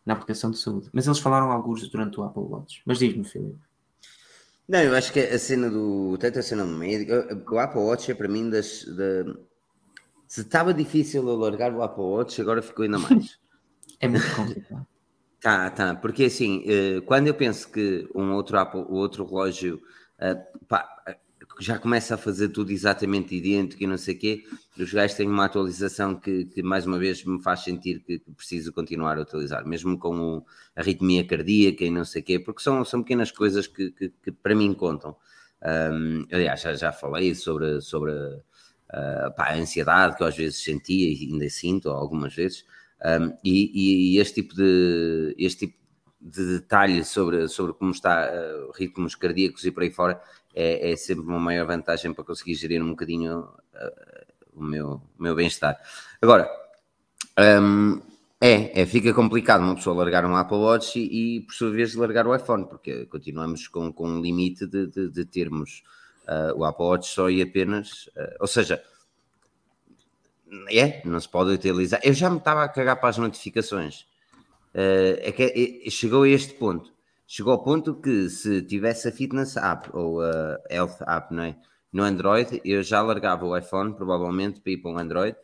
[0.05, 0.89] Na aplicação de saúde.
[0.93, 2.81] Mas eles falaram alguns durante o Apple Watch.
[2.85, 3.59] Mas diz-me, Filipe.
[4.67, 6.17] Não, eu acho que a cena do.
[6.19, 7.11] Tanto a cena do médico.
[7.53, 8.83] O Apple Watch é para mim das.
[8.85, 9.33] Da...
[10.27, 13.37] Se estava difícil eu largar o Apple Watch, agora ficou ainda mais.
[14.01, 14.85] É muito complicado.
[15.39, 19.81] Tá, tá, porque assim, eh, quando eu penso que um outro Apple, outro relógio
[20.19, 20.35] eh,
[20.67, 20.94] pá,
[21.59, 24.43] já começa a fazer tudo exatamente idêntico e não sei o quê,
[24.77, 28.73] os gajos têm uma atualização que, que, mais uma vez me faz sentir que preciso
[28.73, 30.45] continuar a utilizar, mesmo com o,
[30.75, 34.09] a arritmia cardíaca e não sei o quê, porque são, são pequenas coisas que, que,
[34.09, 35.15] que para mim contam.
[35.63, 40.63] Um, aliás, já, já falei sobre, sobre uh, pá, a ansiedade que eu às vezes
[40.63, 42.65] sentia e ainda sinto algumas vezes.
[43.03, 45.77] Um, e, e, este tipo de este tipo
[46.21, 50.19] de detalhe sobre, sobre como está uh, ritmos cardíacos e por aí fora
[50.55, 55.23] é, é, sempre uma maior vantagem para conseguir gerir um bocadinho uh, o meu, o
[55.23, 55.77] meu bem-estar.
[56.21, 56.49] Agora,
[57.61, 58.01] um,
[58.39, 61.93] é, é, fica complicado uma pessoa largar um Apple Watch e, e por sua vez
[61.95, 65.83] largar o iPhone, porque continuamos com, com um limite de, de, de termos
[66.23, 68.81] uh, o Apple Watch só e apenas, ou seja,
[70.71, 71.99] é, não se pode utilizar.
[72.03, 74.01] Eu já me estava a cagar para as notificações.
[74.73, 76.93] Uh, é que é, chegou a este ponto.
[77.27, 81.57] Chegou ao ponto que se tivesse a Fitness App ou a Health App não é?
[81.91, 85.37] no Android, eu já largava o iPhone, provavelmente, para ir para o Android,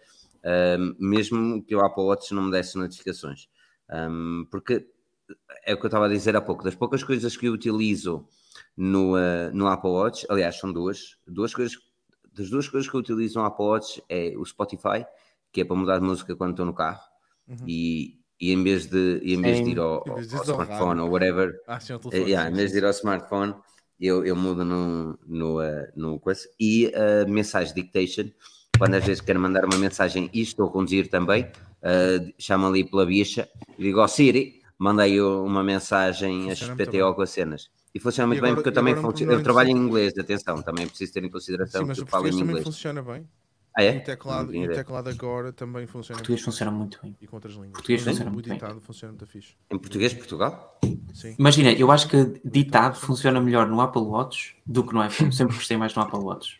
[0.77, 3.47] um, mesmo que o Apple Watch não me desse notificações.
[3.89, 4.85] Um, porque
[5.65, 8.27] é o que eu estava a dizer há pouco, das poucas coisas que eu utilizo
[8.75, 11.77] no, uh, no Apple Watch, aliás, são duas, duas coisas
[12.33, 15.05] das duas coisas que eu utilizo no Apple Watch é o Spotify,
[15.51, 17.01] que é para mudar de música quando estou no carro,
[17.47, 17.57] uhum.
[17.67, 21.61] e, e em vez de, em vez de ir ao, ao, ao smartphone ou whatever,
[21.67, 23.53] ah, sim, telefone, yeah, em vez de ir ao smartphone,
[23.99, 26.49] eu, eu mudo no, no, uh, no coisa.
[26.59, 28.31] E a uh, mensagem dictation,
[28.79, 32.83] quando às vezes quero mandar uma mensagem e estou a conduzir também, uh, chamo ali
[32.83, 37.69] pela bicha e digo ao oh, Siri, mandei uma mensagem a XPTO com as cenas.
[37.93, 40.63] E funciona muito e agora, bem porque eu também um eu trabalho em inglês, atenção,
[40.63, 42.63] também preciso ter em consideração Sim, mas que o eu falo em também inglês.
[42.63, 43.27] funciona bem.
[43.73, 43.95] Ah, é?
[43.95, 46.17] E o teclado, e o teclado agora também funciona.
[46.19, 47.15] Português funciona muito bem.
[47.21, 47.71] E com outras línguas.
[47.71, 48.81] Português funciona o muito ditado bem.
[48.81, 49.55] funciona muito fixe.
[49.69, 50.79] Em português, Portugal?
[51.13, 51.35] Sim.
[51.39, 55.31] Imagina, eu acho que ditado funciona melhor no Apple Watch do que no iPhone.
[55.33, 56.59] Sempre gostei mais no Apple Watch.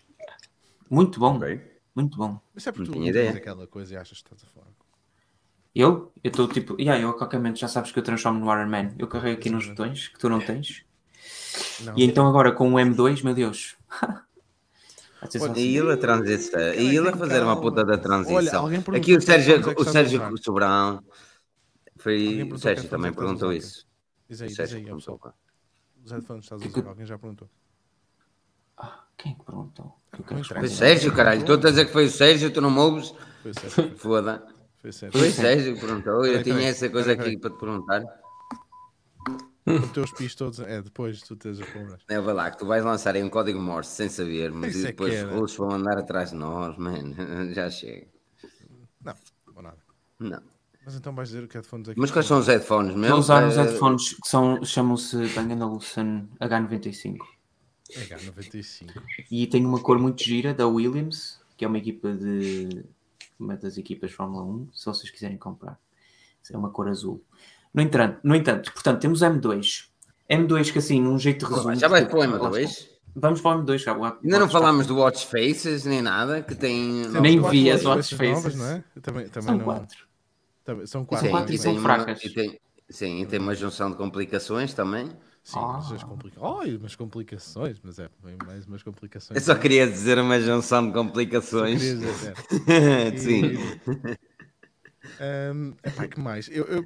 [0.89, 1.35] Muito bom.
[1.37, 1.61] Okay.
[1.93, 2.39] Muito bom.
[2.53, 3.31] Mas é porque Não tu tinha ideia.
[3.31, 4.71] aquela coisa e achas que estás a falar.
[5.75, 6.11] Eu?
[6.23, 6.75] Eu estou tipo.
[6.79, 8.93] Yeah, eu a qualquer momento já sabes que eu transformo no Iron Man.
[8.97, 9.77] Eu carrego aqui nos Exatamente.
[9.95, 10.85] botões que tu não tens.
[11.81, 11.93] Não.
[11.97, 13.75] E então agora com o M2, meu Deus.
[15.39, 15.59] Olha.
[15.59, 16.59] E ele a transição.
[16.73, 18.67] E ele a fazer uma puta da Olha, transição.
[18.69, 20.37] perguntou Aqui o Sérgio, é o estás Sérgio.
[20.37, 21.03] Sobrão.
[21.97, 23.87] Foi, o Sérgio também é estás perguntou isso.
[24.27, 25.17] Diz aí, O diz Sérgio aí, ó, perguntou.
[25.19, 25.35] pessoal.
[26.03, 27.49] Os headphones estás a usar, alguém já perguntou.
[28.77, 29.95] Ah, quem é que perguntou?
[30.57, 30.69] Foi o.
[30.69, 31.45] Sérgio, caralho.
[31.45, 33.13] Tu a dizer que foi o Sérgio, tu não me ouves?
[33.43, 33.97] Foi o Sérgio.
[33.97, 34.43] Foda.
[34.77, 35.19] Foi o Sérgio.
[35.19, 36.25] Foi o Sérgio que perguntou.
[36.25, 38.03] Eu Peraí, tinha peraí, essa coisa aqui para te perguntar.
[39.65, 40.59] Os teus pis todos.
[40.59, 42.01] É, depois tu tens as palavras.
[42.09, 44.83] É, vai lá, que tu vais lançar aí um código Morse sem sabermos Isso e
[44.83, 47.15] é depois que os russos vão andar atrás de nós, mano.
[47.53, 48.07] Já chega.
[49.03, 49.13] Não,
[49.55, 49.77] ou nada.
[50.19, 50.41] Não.
[50.83, 51.99] Mas então vais dizer que headphones aqui.
[51.99, 53.15] Mas quais são os headphones mesmo?
[53.15, 57.17] a usar os headphones que são, chamam-se Bang Olufsen H95.
[57.91, 59.01] H95.
[59.29, 62.83] E tem uma cor muito gira da Williams, que é uma equipa de.
[63.39, 65.79] uma das equipas de Fórmula 1, se vocês quiserem comprar.
[66.51, 67.23] É uma cor azul.
[67.73, 69.85] No entanto, no entanto portanto, temos M2.
[70.29, 71.75] M2 que assim, um jeito de resumo.
[71.75, 72.49] Já vais para o Lá está.
[72.49, 72.91] M2?
[73.15, 73.97] Vamos para o M2 já.
[73.97, 77.01] o- Ainda não o- falámos do Watch Faces nem nada, que tem.
[77.03, 78.83] Temos Nem quatro vi as watch faces novas, não é?
[78.95, 79.65] Eu Também, também São não...
[79.65, 79.97] quatro.
[80.63, 81.29] também- são Sim, quatro.
[81.29, 81.55] quatro também.
[81.55, 82.23] e são tem fracas.
[82.23, 82.59] e tem-
[82.89, 85.07] sim, e tem uma junção de complicações também.
[85.43, 86.59] Sim, mas as complicações.
[86.61, 89.35] Ai, umas complicações, mas é, bem mais umas complicações.
[89.39, 91.81] Eu só queria dizer uma junção de complicações.
[91.81, 92.33] dizer,
[92.67, 93.17] é.
[93.17, 93.57] Sim.
[95.19, 96.47] Um, epá, que mais?
[96.49, 96.85] Eu, eu-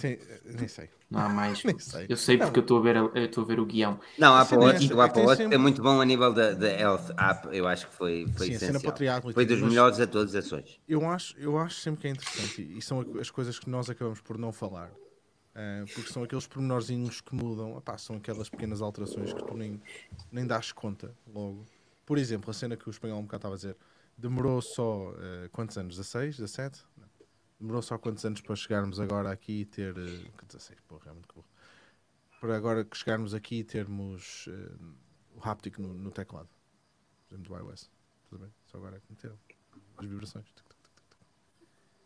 [0.00, 0.88] tem- nem sei.
[1.10, 1.62] Não há mais.
[1.64, 2.06] Nem sei.
[2.08, 3.98] Eu sei porque eu estou a ver, eu estou a ver o guião.
[4.18, 6.32] Não, a Apple é Watch, o é Apple Watch sempre- é muito bom a nível
[6.32, 7.48] da, da Health App.
[7.56, 9.22] Eu acho que foi, foi Sim, a cena essencial.
[9.32, 10.78] Foi dos mas- melhores atualizações.
[10.88, 14.20] Eu acho, eu acho sempre que é interessante e são as coisas que nós acabamos
[14.20, 14.90] por não falar.
[15.52, 19.82] Ah, porque são aqueles pormenorzinhos que mudam, Epá, são aquelas pequenas alterações que tu nem,
[20.30, 21.66] nem das conta logo.
[22.06, 23.76] Por exemplo, a cena que o espanhol um bocado estava a dizer,
[24.16, 25.96] demorou só ah, quantos anos?
[25.96, 26.36] 16?
[26.36, 26.84] 17?
[27.60, 27.66] Não.
[27.66, 29.94] Demorou só quantos anos para chegarmos agora aqui e ter.
[29.96, 31.46] ah, que 16, porra, é muito burro.
[32.40, 34.76] Para agora que chegarmos aqui e termos ah,
[35.36, 36.48] o haptic no, no teclado.
[37.28, 37.90] Por exemplo, do iOS.
[38.28, 38.54] Tudo bem?
[38.66, 39.38] Só agora é que meteram
[39.98, 40.46] as vibrações.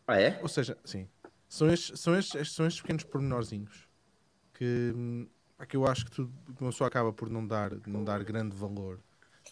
[0.07, 0.39] Ah, é?
[0.43, 1.09] Ou seja, sim.
[1.49, 3.89] São estes, são estes, são estes pequenos pormenorzinhos
[4.55, 7.71] que, hum, pá, que eu acho que, tu, que uma pessoa acaba por não dar,
[7.87, 9.01] não dar grande valor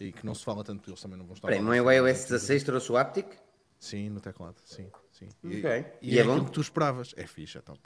[0.00, 1.48] e que não se fala tanto, eles também não vão estar.
[1.48, 2.30] Peraí, o a meu falar iOS tanto.
[2.30, 3.26] 16 trouxe o Aptic?
[3.78, 4.90] Sim, no teclado, sim.
[5.12, 5.28] Sim.
[5.44, 5.64] E, Ok.
[6.02, 6.34] e E é, é bom?
[6.34, 7.14] aquilo que tu esperavas.
[7.16, 7.80] É fixe, é top.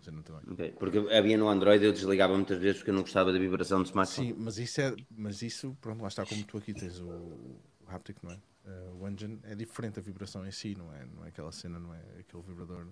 [0.00, 0.46] Você não tem olho.
[0.52, 3.82] Ok, Porque havia no Android eu desligava muitas vezes porque eu não gostava da vibração
[3.82, 4.28] do smartphone.
[4.28, 4.94] Sim, mas isso é.
[5.10, 8.38] Mas isso, pronto, lá está como tu aqui tens o, o haptic, não é?
[8.66, 11.04] Eh, o engine é diferente a vibração em si, não é?
[11.04, 12.86] Não é aquela cena, não é aquele vibrador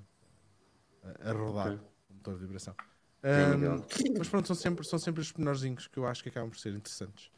[1.02, 1.80] a, a rodar, Ok.
[2.10, 2.74] o motor de vibração.
[3.28, 3.86] Sim, Ahm, então.
[4.18, 6.72] mas pronto, são sempre, são sempre os menorzinhos que eu acho que acabam por ser
[6.74, 7.30] interessantes.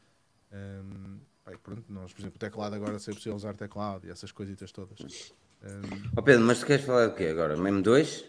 [1.51, 4.31] E pronto, nós, por exemplo, o teclado agora, se é possível usar teclado e essas
[4.33, 5.33] coisitas todas.
[5.63, 7.57] Ahm, Ó Pedro, mas tu queres falar do quê agora?
[7.57, 8.25] M2?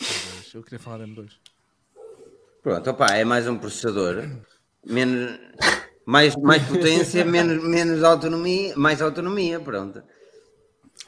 [0.00, 1.32] mas eu queria falar de M2.
[2.62, 4.24] Pronto, opá, é mais um processador.
[4.84, 5.38] Menos,
[6.04, 10.02] mais, mais potência, menos, menos autonomia, mais autonomia, pronto.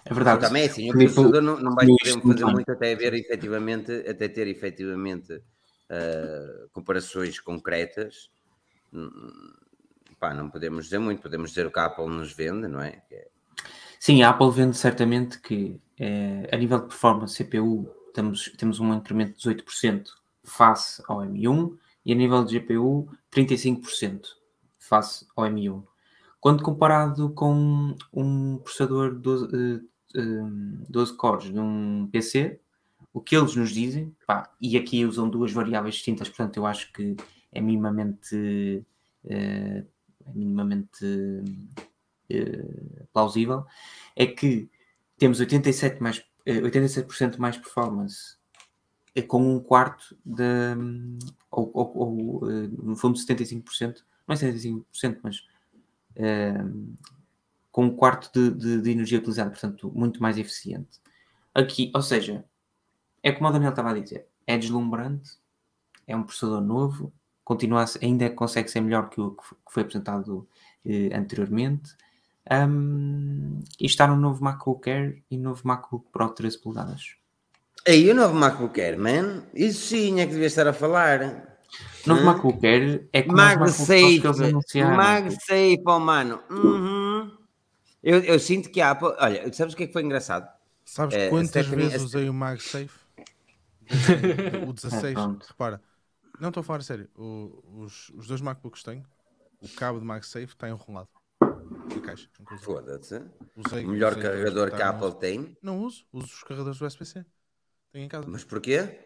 [0.05, 0.41] É verdade.
[0.41, 4.29] Também é assim, o processador não, não vai poder fazer muito até ver efetivamente, até
[4.29, 5.41] ter efetivamente
[5.89, 8.31] ah, comparações concretas.
[8.93, 9.53] Hum,
[10.19, 12.93] Pá, não podemos dizer muito, podemos dizer o que a Apple nos vende, não é?
[13.09, 13.29] Que é-
[14.05, 18.93] Sim, a Apple vende certamente que eh, a nível de performance CPU temos, temos um
[18.93, 20.09] incremento de 18%
[20.43, 21.75] face ao M1
[22.05, 24.27] e a nível de GPU 35%
[24.79, 25.83] face ao M1.
[26.39, 29.81] Quando comparado com um processador 12, eh,
[30.17, 32.61] eh, 12 cores de um PC,
[33.11, 36.93] o que eles nos dizem, pá, e aqui usam duas variáveis distintas, portanto eu acho
[36.93, 37.17] que
[37.51, 38.85] é minimamente,
[39.25, 39.83] eh,
[40.27, 41.07] é minimamente
[42.31, 43.65] eh, plausível,
[44.17, 44.69] é que
[45.19, 48.37] temos 87%, mais, eh, 87 mais performance
[49.15, 50.45] eh, com um quarto de,
[51.51, 51.99] ou, ou-
[52.43, 55.45] ou, eh, no fundo 75%, não é 75%, mas
[56.17, 56.55] eh,
[57.71, 61.01] com um quarto de, de- de energia utilizada, portanto, muito mais eficiente.
[61.55, 62.45] Aqui, ou seja,
[63.23, 65.33] é como o Daniel estava a dizer, é deslumbrante,
[66.07, 67.13] é um processador novo,
[67.45, 70.49] continua ainda consegue ser melhor que o que foi apresentado
[70.85, 71.95] eh, anteriormente.
[72.51, 77.17] Um, e está no novo MacBook Air e no novo MacBook Pro 13 polegadas.
[77.87, 81.57] Aí o novo MacBook Air, man, isso sim é que devia estar a falar.
[82.05, 82.25] O novo Hã?
[82.25, 84.97] MacBook Air é como Pros que eles MagSafe, anunciaram.
[84.97, 86.41] MagSafe, oh mano.
[86.51, 87.31] Uhum.
[88.03, 90.47] Eu, eu sinto que a Apple, olha, sabes o que é que foi engraçado?
[90.85, 92.91] Sabes É, quantas Stephanie, vezes a- usei o MagSafe?
[94.69, 95.81] o 16, É, repara.
[96.39, 97.09] Não estou a falar a sério.
[97.17, 99.05] O- os, os dois MacBooks que tenho,
[99.63, 101.09] o cabo de MagSafe está enrolado.
[102.03, 102.29] Caixa.
[102.61, 103.17] Foda-se.
[103.57, 105.57] O melhor usei carregador que a Apple tem.
[105.63, 107.25] Não uso, uso os carregadores do USB-C.
[107.93, 108.27] Tenho em casa.
[108.29, 108.99] Mas porquê?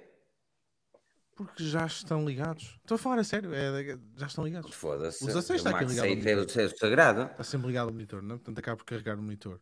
[1.36, 2.78] Porque já estão ligados.
[2.82, 4.74] Estou a falar a sério, é, já estão ligados.
[4.74, 5.22] Foda-se.
[5.22, 7.22] O 16 está aqui ligado ao é o- é sagrado.
[7.30, 8.38] Está sempre ligado ao monitor, não é?
[8.38, 9.60] Portanto, acaba por carregar o monitor.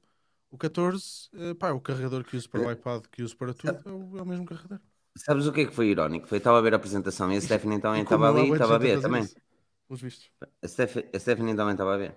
[0.50, 3.78] O 14, eh, pá, o carregador que uso para o iPad, que uso para tudo,
[3.84, 4.80] é o, é o mesmo carregador.
[5.18, 6.26] Sabes o que é que foi irónico?
[6.26, 8.62] Foi estava a ver a apresentação e a Stephanie também E como estava ali, aguento
[8.62, 9.28] estava a ver também.
[9.86, 10.30] Pelos vistos.
[10.62, 12.14] A, Steph, a Stephanie também estava a ver.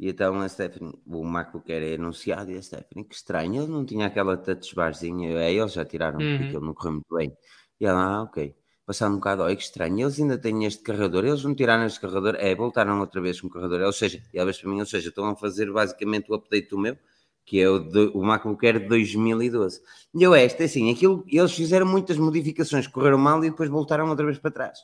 [0.00, 3.84] E então a Stephanie, o MacBook era anunciado e a Stephanie, que estranho, ele não
[3.84, 5.30] tinha aquela touch barzinha.
[5.40, 6.38] É, eles já tiraram, Uhum.
[6.38, 7.36] porque ele não correu muito bem.
[7.80, 8.54] E ela, ah, ok.
[8.86, 12.00] Passado um bocado, olha que estranho, eles ainda têm este carregador, eles não tiraram este
[12.00, 14.86] carregador, é, voltaram outra vez com o carregador, ou seja, e ela para mim, ou
[14.86, 16.96] seja, estão a fazer basicamente o update do meu,
[17.44, 19.82] que é o, de, o MacBook Air de 2012.
[20.14, 24.24] E eu, este, assim, aquilo, eles fizeram muitas modificações, correram mal e depois voltaram outra
[24.24, 24.78] vez para trás.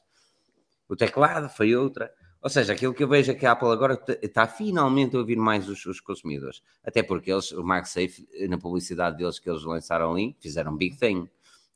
[0.89, 2.13] O teclado foi outra.
[2.45, 5.37] Ou seja, aquilo que eu vejo é que a Apple agora está finalmente a ouvir
[5.37, 6.63] mais os, os consumidores.
[6.85, 10.95] Até porque eles, o MagSafe, na publicidade deles que eles lançaram ali, fizeram um big
[10.97, 11.27] thing.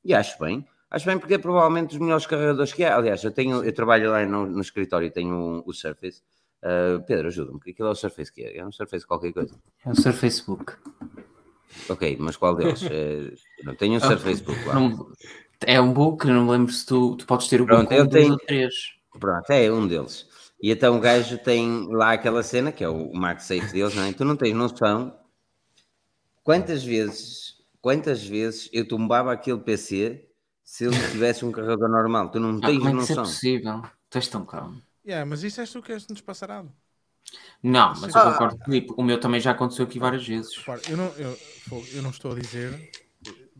[0.04, 0.64] E acho bem.
[0.90, 2.96] Acho bem porque é provavelmente os melhores carregadores que há.
[2.96, 6.20] Aliás, eu, tenho, eu trabalho lá no, no escritório e tenho um- o Surface.
[6.62, 7.58] Uh, Pedro, ajuda-me.
[7.66, 8.58] Aquilo é o Surface que é?
[8.58, 9.54] É um Surface qualquer coisa.
[9.86, 10.74] É o seu Facebook.
[11.88, 12.82] Ok, mas qual deles?
[12.90, 13.32] Eh,
[13.64, 14.74] não tenho um Surface Book lá.
[14.74, 15.12] Não-
[15.66, 18.04] é um book, não me lembro se tu, tu podes ter o Pronto, book eu
[18.04, 18.74] um, dois tenho- ou três.
[19.18, 20.27] Pronto, é um deles.
[20.60, 24.12] E então o gajo tem lá aquela cena, que é o MagSafe deles, não é?
[24.12, 25.16] Tu não tens noção
[26.42, 30.28] quantas vezes, quantas vezes eu tombava aquele PC
[30.64, 32.30] se ele tivesse um carregador normal.
[32.30, 33.24] Tu não Ah, tens como é é noção.
[33.24, 33.82] possível?
[34.10, 34.82] Tu és tão calmo.
[35.06, 36.70] Yeah, mas isso és tu que és-nos passarado.
[37.62, 38.20] Não, mas Ah.
[38.24, 38.94] eu concordo Filipe.
[38.96, 40.52] O meu também já aconteceu aqui várias vezes.
[40.88, 41.36] Eu não, eu,
[41.94, 42.90] eu não estou a dizer.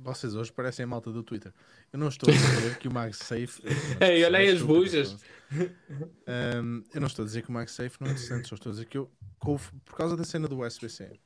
[0.08, 1.52] Vocês hoje parecem a malta do Twitter.
[1.92, 3.62] Eu não estou a dizer que o MagSafe.
[4.00, 5.16] Ei, olha aí as bujas.
[5.52, 8.72] Um, eu não estou a dizer que o MagSafe não é interessante, só estou a
[8.72, 11.18] dizer que eu, por causa da cena do USB-C,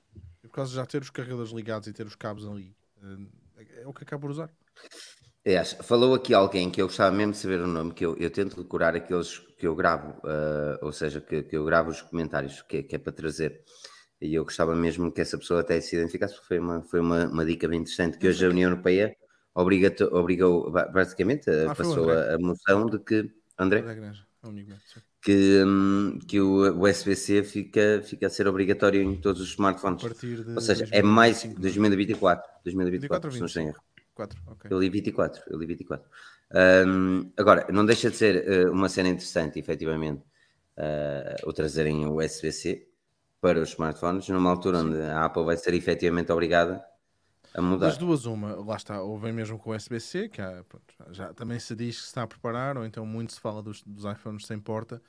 [0.45, 2.75] e por causa de já ter os carregadores ligados e ter os cabos ali,
[3.77, 4.51] é o que acabo por usar.
[5.45, 8.31] É, falou aqui alguém que eu gostava mesmo de saber o nome, que eu, eu
[8.31, 12.63] tento decorar aqueles que eu gravo, ah, ou seja, que, que eu gravo os comentários,
[12.63, 13.61] que, é- que é para trazer.
[14.23, 17.27] E eu gostava mesmo que essa pessoa até se identificasse, porque foi uma, foi uma,
[17.27, 19.17] uma dica bem interessante, que hoje a União Europeia
[19.55, 23.87] obriga obrigou, ba- basicamente, a- Ah, passou a, a moção de que, André, é um
[25.23, 30.03] que, hum, que o USB-C fica, fica a ser obrigatório em todos os smartphones.
[30.55, 33.83] Ou seja, é mais 2025, 2024, 2024, 24 se não estou em erro.
[34.15, 34.71] 4, ok.
[34.71, 36.09] Eu li 24, eu li 24.
[36.55, 40.23] Ahm, agora, não deixa de ser eh, uma cena interessante, efetivamente,
[40.77, 42.89] eh, o trazerem o USB-C
[43.43, 46.83] para os smartphones, numa altura onde a Apple vai ser efetivamente obrigada
[47.53, 47.89] a mudar.
[47.89, 51.35] Das duas, uma, lá está, ou vem mesmo com o USB-C, que há, pronto, já
[51.35, 54.05] também se diz que se está a preparar, ou então muito se fala dos, dos
[54.05, 55.03] iPhones sem porta.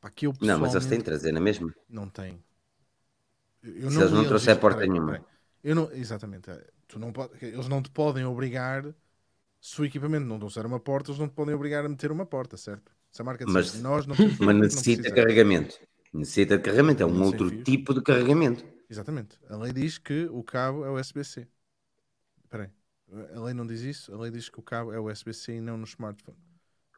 [0.00, 1.72] Pá, que eu Não, mas eles têm de trazer na mesma.
[1.88, 2.42] não têm.
[3.62, 5.12] Eu Se eles não trouxer isto- porta peraí, nenhuma.
[5.12, 5.24] peraí.
[5.62, 8.84] Eu não, exatamente, é, tu não pode, eles não te podem obrigar,
[9.60, 12.26] se o equipamento não trouxer uma porta, eles não te podem obrigar a meter uma
[12.26, 12.92] porta, certo?
[13.10, 15.78] Se a marca disser, Mas- nós não Mas não necessita precisa." carregamento.
[16.12, 17.64] Necessita de carregamento, é um outro fios.
[17.64, 18.64] tipo de carregamento.
[18.88, 19.38] Exatamente.
[19.48, 21.46] A lei diz que o cabo é USB-C.
[22.44, 22.70] Espera aí.
[23.36, 24.14] A lei não diz isso.
[24.14, 26.38] A lei diz que o cabo é USB-C e não no smartphone.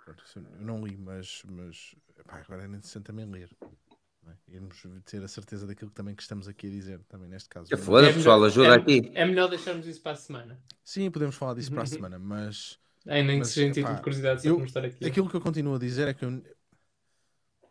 [0.05, 1.95] Pronto, eu não li, mas, mas
[2.25, 3.51] pá, agora é interessante também ler.
[4.23, 4.37] não é?
[4.49, 7.77] Irmos ter a certeza daquilo que também que estamos aqui a dizer, também neste caso.
[7.77, 9.13] Foda, É pessoal, melhor- ajuda é- aqui.
[9.15, 10.61] É melhor deixarmos isso para a semana.
[10.85, 13.87] Sim, podemos falar disso para a semana, mas Ainda nem que Mas, seja em título
[13.89, 15.05] epá, de curiosidade, só eu- mostrar aqui.
[15.07, 16.43] aquilo que eu continuo a dizer é que eu,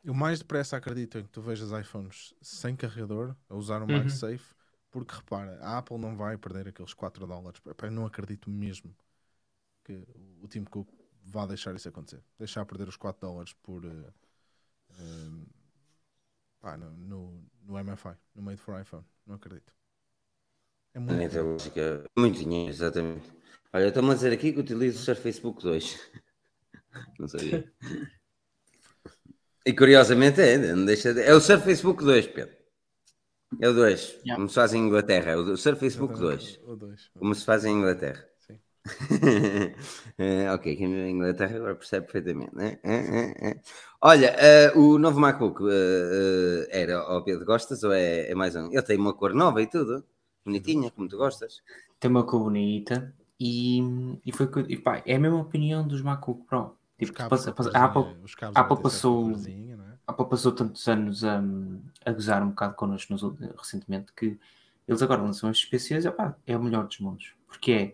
[0.03, 3.97] eu mais depressa acredito em que tu vejas iPhones sem carregador a usar o Uhum.
[3.97, 4.55] MagSafe,
[4.91, 7.61] porque repara, a Apple não vai perder aqueles 4 dólares.
[7.65, 8.95] Eu não acredito mesmo
[9.83, 10.05] que
[10.41, 10.89] o Tim Cook
[11.25, 12.23] vá deixar isso acontecer.
[12.37, 14.13] Deixar perder os 4 dólares por eh,
[14.91, 15.31] eh,
[16.59, 19.05] pá, no, no, no MFI, no Made for iPhone.
[19.25, 19.73] Não acredito.
[20.93, 21.29] É muito.
[21.29, 22.03] Tem lógica.
[22.17, 23.29] Muito dinheiro, exatamente.
[23.73, 25.99] Olha, estão-me a dizer aqui que utilizo o Surface Book 2.
[27.19, 27.65] Não sabia.
[29.66, 31.22] E curiosamente é, não deixa de...
[31.22, 32.55] é o Surface Book 2, Pedro.
[33.62, 34.36] É o 2, Yeah.
[34.36, 35.32] como se faz em Inglaterra.
[35.32, 37.12] É o Surface Book 2, O dois.
[37.18, 38.26] como se faz em Inglaterra.
[38.39, 38.60] Sim.
[40.18, 42.55] É, ok, quem vive em Inglaterra agora percebe perfeitamente.
[42.55, 42.80] né?
[42.84, 43.62] É, é, é.
[44.01, 48.55] Olha, eh, o novo MacBook eh, eh, era ao Pedro, gostas ou é, é mais
[48.55, 48.68] um?
[48.72, 50.03] Ele tem uma cor nova e tudo,
[50.45, 51.62] bonitinha, como tu gostas.
[51.99, 53.82] Tem uma cor bonita e,
[54.26, 56.78] e foi e pá, é a mesma opinião dos MacBook Pro.
[57.05, 59.97] Tipo, cabos passa- passa- a Apple, corzinha, os cabos a Apple passou- é?
[60.07, 61.41] a Apple passou tantos anos a,
[62.05, 63.21] a gozar um bocado connosco nos
[63.57, 64.37] recentemente que
[64.87, 67.33] eles agora lançam estes PCs epá, é o melhor dos mundos.
[67.47, 67.93] Porque é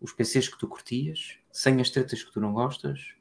[0.00, 3.14] os PCs que tu curtias, sem as tretas que tu não gostas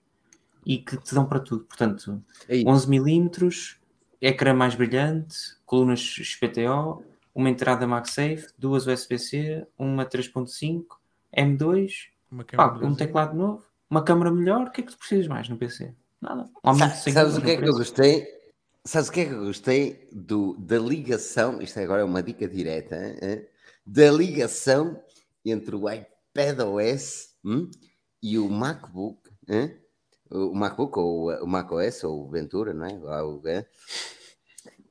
[0.66, 1.66] e que te dão para tudo.
[1.66, 3.78] Portanto, Aí, 11mm,
[4.22, 7.04] ecrã mais brilhante, colunas XPTO,
[7.34, 11.00] uma entrada MagSafe, duas USB-C, uma 3.5,
[11.36, 15.28] M2, Uma pá, um teclado novo uma câmera melhor, o que é que tu precisas
[15.28, 15.94] mais no PC?
[16.22, 16.50] Nada.
[16.64, 18.28] Aumento de Sa- cinco Sabes o que é que eu gostei?
[18.86, 21.62] Sabes o que é que eu gostei do, da ligação?
[21.62, 23.46] Isto agora é uma dica direta, hein,
[23.86, 25.02] da ligação
[25.46, 27.70] entre o iPad OS hum,
[28.22, 29.78] e o MacBook, hein?
[30.30, 32.98] o MacBook ou o macOS ou o Ventura, não é?
[32.98, 33.66] Lá o- hein?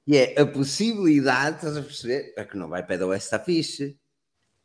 [0.06, 2.32] E é a possibilidade, estás a perceber?
[2.36, 3.97] É que no iPad OS está fixe.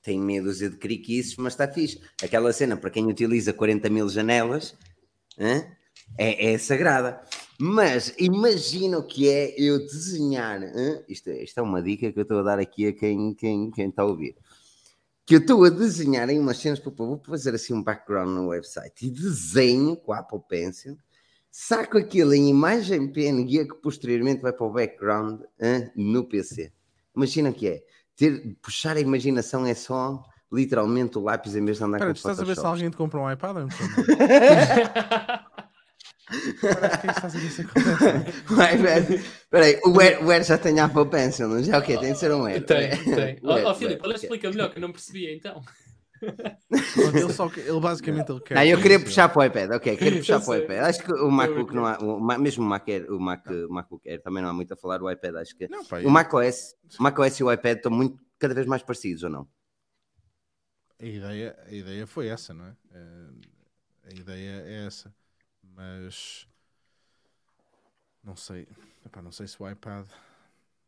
[0.03, 1.99] Tem meia dúzia de criquices, mas está fixe.
[2.21, 4.75] Aquela cena, para quem utiliza 40 mil janelas,
[5.37, 5.65] hein?
[6.17, 7.21] é, é sagrada.
[7.57, 10.59] Mas imagina o que é eu desenhar.
[11.07, 13.71] Isto, é- isto é uma dica que eu estou a dar aqui a quem, quem,
[13.71, 14.35] quem está a ouvir.
[15.25, 19.05] Que eu estou a desenhar em umas cenas, vou fazer assim um background no website
[19.05, 20.97] e desenho com a Apple Pencil,
[21.49, 26.73] saco aquilo em imagem PNG que posteriormente vai para o background hã, no PC.
[27.15, 27.83] Imagina o que é.
[28.15, 32.17] Ter, puxar a imaginação é só literalmente o lápis em vez de andar Espera, com
[32.17, 32.75] estás a ver se Photoshop.
[32.75, 33.55] alguém te compra um iPad?
[33.57, 33.69] ou não?
[36.61, 38.43] Parece que estás a ver se acontece.
[38.47, 39.15] Vai, velho.
[39.15, 41.77] Espera aí, o Air, o Air já tem Apple Pencil, não já?
[41.77, 41.97] O quê?
[41.97, 42.65] Tem de ser um Air.
[42.65, 43.39] Tem, tem.
[43.43, 44.15] Ó o Filipe, ok.
[44.15, 45.61] explica melhor que eu não percebia então.
[47.13, 48.55] Ele, só, ele basicamente ele quer.
[48.55, 50.77] Não, eu queria puxar para o iPad, ok, quero puxar para o iPad.
[50.79, 54.09] Acho que o MacBook não há, o, mesmo o, Mac Air, o, Mac, o MacBook
[54.09, 55.67] Air também não há muito a falar, o iPad acho que...
[55.67, 59.23] Não, pá, O macOS, o macOS e o iPad estão muito, cada vez mais parecidos,
[59.23, 59.47] ou não?
[61.01, 62.75] A ideia, a ideia foi essa, não é?
[62.93, 63.29] Eh,
[64.05, 65.13] A ideia é essa.
[65.75, 66.47] Mas
[68.23, 68.67] não sei.
[69.05, 70.05] Epá, não sei se o iPad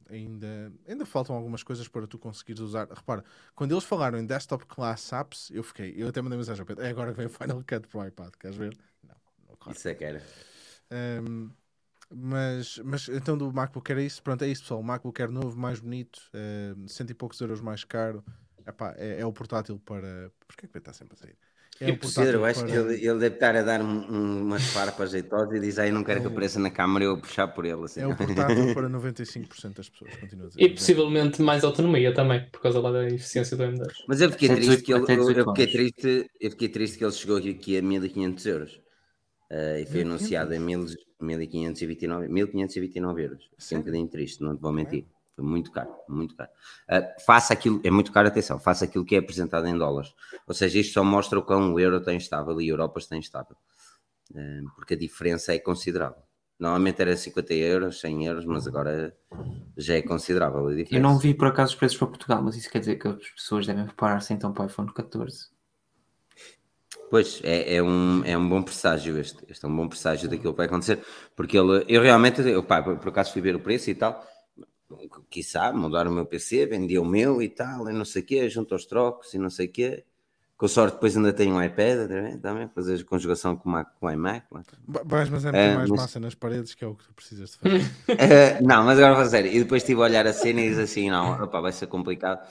[0.10, 2.88] ainda, ainda faltam algumas coisas para tu conseguires usar.
[2.90, 3.24] Repara,
[3.56, 6.84] quando eles falaram em desktop class apps, eu fiquei, eu até mandei mensagem ao Pedro,
[6.84, 8.78] é agora que vem o Final Cut para o iPad, queres ver?
[9.04, 9.16] Não,
[9.48, 9.78] não claro.
[9.78, 10.24] Isso é que era.
[11.24, 11.52] Um,
[12.10, 14.80] mas, mas então do MacBook era isso, pronto, é isso pessoal.
[14.80, 16.22] O MacBook Air novo, mais bonito,
[16.78, 18.24] um, cento e poucos euros mais caro.
[18.68, 20.32] Epá, é, é o portátil para.
[20.48, 21.38] Porquê que vai estar sempre a sair?
[21.82, 24.42] É portátil Pedro, eu acho para- que ele, ele deve estar a dar um, um,
[24.44, 27.66] umas farpas jeitosas e diz aí não quero que apareça na câmara eu puxar por
[27.66, 27.84] ele.
[27.84, 28.02] Assim.
[28.02, 30.62] É o portátil para 95% das pessoas, continua a dizer.
[30.62, 33.94] E possivelmente mais autonomia também, por causa lá da eficiência do M2.
[34.08, 36.98] Mas eu fiquei triste 18 que ele, eu, 18 eu fiquei triste, eu fiquei triste
[36.98, 38.82] que ele chegou aqui a 1500 euros.
[39.50, 40.86] Eh, e foi anunciado em 1000
[41.20, 43.50] 1529, 1529 euros.
[43.58, 45.06] Fiquei um bocadinho triste, não te vou mentir.
[45.36, 46.50] Foi muito caro, muito caro.
[46.88, 50.14] Eh, faça aquilo, é muito caro, atenção, faça aquilo que é apresentado em dólares.
[50.48, 53.18] Ou seja, isto só mostra o quão o euro tem estável e a Europa está
[53.18, 53.58] instável.
[54.34, 56.24] Eh, porque a diferença é considerável.
[56.58, 59.14] Normalmente era 50 euros, 100 euros, mas agora
[59.76, 60.96] já é considerável a diferença.
[60.96, 63.30] Eu não vi por acaso os preços para Portugal, mas isso quer dizer que as
[63.32, 65.50] pessoas devem preparar-se então para o iPhone 14.
[67.10, 69.44] Pois, é, é, um, é um bom presságio este.
[69.50, 71.04] Este é um bom presságio daquilo que vai acontecer.
[71.36, 74.26] Porque ele, eu realmente, eu, pá, por acaso fui ver o preço e tal.
[75.30, 78.50] Quiçá, mudar o meu PC, vendi o meu e tal, e não sei o quê,
[78.50, 80.04] junto aos trocos e não sei o quê.
[80.58, 84.06] Com sorte, depois ainda tenho um iPad também, também fazer conjugação com o, Mac, com
[84.08, 84.46] o iMac.
[84.88, 87.14] Vais, mas é meter É, mais mas- massa nas paredes, que é o que tu
[87.14, 87.82] precisas de fazer.
[88.08, 89.52] Eh, não, mas agora vou sério.
[89.52, 92.48] E depois estive a olhar a cena e diz assim: não, opá, vai ser complicado,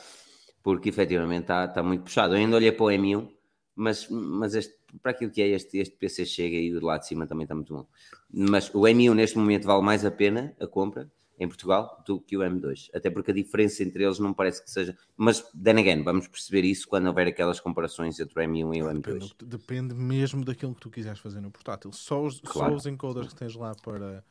[0.63, 2.35] porque efetivamente está tá muito puxado.
[2.35, 3.29] Eu ainda olhei para o M1,
[3.75, 7.07] mas, mas este, para aquilo que é este, este PC chega aí do lado de
[7.07, 7.87] cima também está muito bom.
[8.31, 12.37] Mas o M1 neste momento vale mais a pena a compra em Portugal do que
[12.37, 14.97] o M2, até porque a diferença entre eles não parece que seja.
[15.17, 18.87] Mas, then again, vamos perceber isso quando houver aquelas comparações entre o M1 e o
[18.87, 19.33] Depende, do M2.
[19.37, 21.93] que- depende mesmo daquilo que tu quiseres fazer no portátil.
[21.93, 22.71] Só os, Claro.
[22.71, 24.25] só os encoders que tens lá para,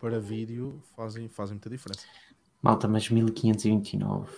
[0.00, 2.04] para vídeo fazem, fazem muita diferença.
[2.60, 4.32] Malta, mas 1529.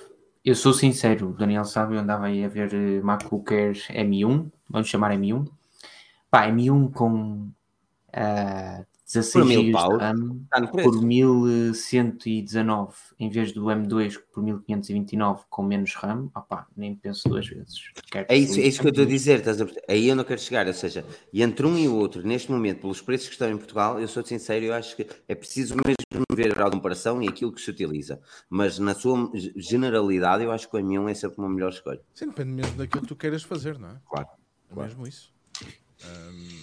[0.45, 4.51] Eu sou sincero, o Daniel sabe, eu andava aí a ver eh, MacBook Air M1,
[4.69, 5.47] vamos chamar M1.
[6.31, 7.51] Pá, M1 com
[8.13, 14.41] ah, 16 Por mil GB de paus, RAM por 1119 em vez do M2 por
[14.41, 16.31] 1529 com menos RAM.
[16.35, 17.91] Opá, nem penso duas vezes.
[18.11, 19.67] Quero É isso, é que isso que eu estou a dizer, estás a?
[19.89, 22.83] Aí eu não quero chegar, ou seja, e entre um e o outro, neste momento,
[22.83, 25.97] pelos preços que estão em Portugal, eu sou sincero, eu acho que é preciso mesmo
[26.33, 28.21] ver a comparação e aquilo que se utiliza.
[28.49, 32.01] Mas na sua generalidade, eu acho que o M1 é sempre uma melhor escolha.
[32.15, 33.97] Sim, depende mesmo daquilo que tu queiras fazer, não é?
[34.09, 34.29] Claro.
[34.71, 35.33] É mesmo isso.
[36.05, 36.60] Ahm,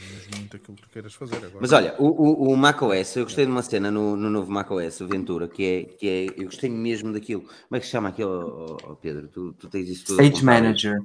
[0.00, 1.36] mesmo muito daquilo que tu queiras fazer.
[1.36, 4.50] Agora, Mas olha, o, o, o macOS, eu gostei de uma cena no, no novo
[4.50, 7.42] macOS, o Ventura, que é, que é, eu gostei mesmo daquilo.
[7.42, 9.28] Como é que se chama aquilo, ó, ó, Pedro?
[9.28, 10.22] Tu, tu tens isso tudo.
[10.22, 10.44] Stage.
[10.44, 11.02] Manager.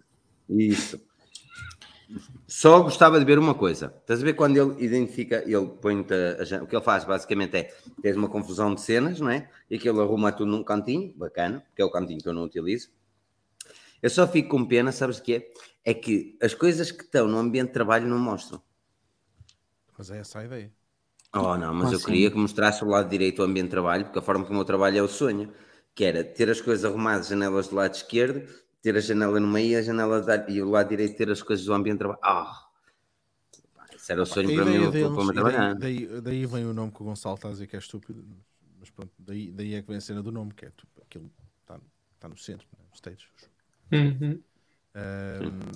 [0.50, 1.00] Isso.
[2.48, 3.94] Só gostava de ver uma coisa.
[4.02, 8.18] Estás a ver quando ele identifica, ele põe o que ele faz basicamente é tens
[8.18, 9.48] uma confusão de cenas, não é?
[9.70, 12.90] E aquilo arruma tudo num cantinho, bacana, que é o cantinho que eu não utilizo.
[14.02, 15.50] Eu só fico com pena, sabes o que é?
[15.86, 18.62] É que as coisas que estão no ambiente de trabalho não mostram.
[20.00, 20.74] Mas é essa a ideia.
[21.34, 22.02] Oh, não, mas Ah, eu sim.
[22.02, 24.66] queria que mostrasse o lado direito do ambiente de trabalho, porque a forma como eu
[24.66, 25.52] trabalho é o sonho,
[25.96, 28.48] que era ter as coisas arrumadas, janelas do lado esquerdo,
[28.82, 31.42] ter a janela no meio e a janela da- e o lado direito ter as
[31.44, 32.20] coisas do ambiente de trabalho.
[32.24, 32.70] Ah,
[33.96, 35.70] Isso era o A sonho para mim, deles, para trabalhar.
[35.76, 38.24] daí, daí, daí vem o nome que o Gonçalo está a dizer que é estúpido,
[38.80, 41.32] mas pronto, daí, daí é que vem a cena do nome, que é tipo, aquilo
[41.62, 41.80] está
[42.16, 42.86] está no centro, né?
[42.94, 43.28] stage.
[43.92, 44.44] Uhum.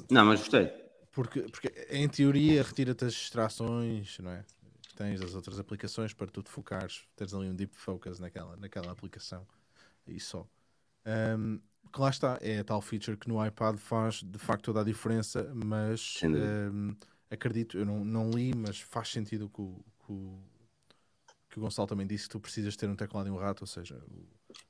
[0.10, 0.83] Não, mas gostei.
[1.14, 4.44] Porque, porque em teoria retira-te as distrações, não é?
[4.82, 8.58] Que tens as outras aplicações para tu te focares, teres ali um deep focus naquela,
[8.58, 9.48] naquela aplicação
[10.08, 10.46] e só.
[11.06, 11.60] Ahm,
[11.92, 14.84] que lá está, é a tal feature que no iPad faz de facto toda a
[14.84, 16.96] diferença, mas ahm,
[17.30, 20.40] acredito, eu não, não li, mas faz sentido que o, que o,
[21.50, 23.68] que o Gonçalo também disse que tu precisas ter um teclado e um rato, ou
[23.68, 24.26] seja, o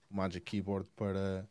[0.10, 1.48] Magic Keyboard para,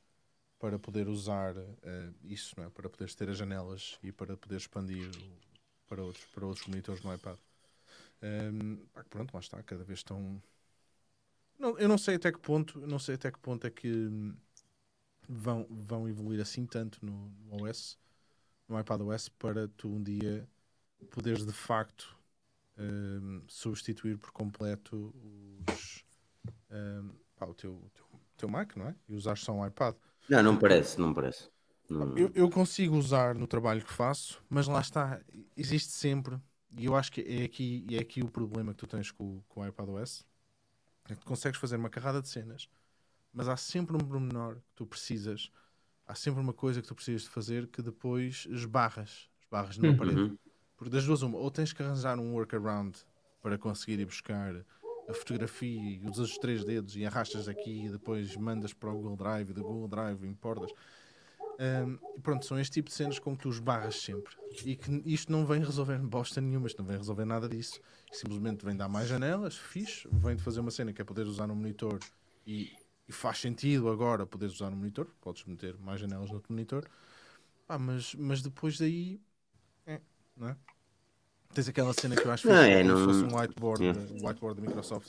[0.63, 2.71] para poder usar eh, isso, não é?
[2.71, 5.11] para poderes ter as janelas e para poder expandir
[5.89, 7.37] para outros, para outros monitores no iPad.
[8.23, 10.41] Ehm, pá, pronto, lá está, cada vez estão.
[11.59, 14.37] Não, eu não sei até que ponto, não sei até que ponto é que hum,
[15.29, 17.99] vão, vão evoluir assim tanto no, no OS,
[18.69, 20.49] no iPad OS, para tu um dia
[21.11, 22.17] poderes de facto
[22.79, 25.13] hum, substituir por completo
[25.69, 26.05] os,
[26.71, 28.95] hum, pá, o teu, teu, teu Mac, não é?
[29.09, 29.97] E usar só um iPad.
[30.29, 31.49] Não, não parece, não parece.
[31.89, 35.21] Não- Eu, eu consigo usar no trabalho que faço, mas lá está,
[35.57, 36.39] existe sempre,
[36.77, 39.45] e eu acho que é aqui, é aqui o problema que tu tens com, o-
[39.49, 40.25] com o iPadOS,
[41.09, 42.69] é que tu consegues fazer uma carrada de cenas,
[43.33, 45.51] mas há sempre um pormenor que tu precisas,
[46.07, 49.99] há sempre uma coisa que tu precisas de fazer que depois esbarras, esbarras numa Uhum.
[49.99, 50.39] parede.
[50.77, 52.99] Porque das duas uma, ou tens que arranjar um workaround
[53.43, 54.65] para conseguir ir buscar
[55.09, 58.95] a fotografia e usas os três dedos e arrastas aqui e depois mandas para o
[58.95, 60.71] Google Drive e do Google Drive importas.
[61.59, 64.35] E pronto, são este tipo de cenas com que tu esbarras sempre.
[64.65, 67.81] E que isto não vem resolver bosta nenhuma, isto não vem resolver nada disso.
[68.11, 71.47] Simplesmente vem dar mais janelas, fixe, vem de fazer uma cena que é poder usar
[71.47, 71.99] no monitor
[72.47, 72.73] e,
[73.09, 76.89] e faz sentido agora poderes usar no monitor, podes meter mais janelas no teu monitor.
[77.67, 79.21] Pá, mas, mas depois daí,
[79.87, 80.01] é,
[80.37, 80.57] não é?
[81.55, 83.93] Tens aquela cena que eu acho Não, fixe, é, como se não- fosse um whiteboard,
[83.93, 85.09] da- o whiteboard da Microsoft,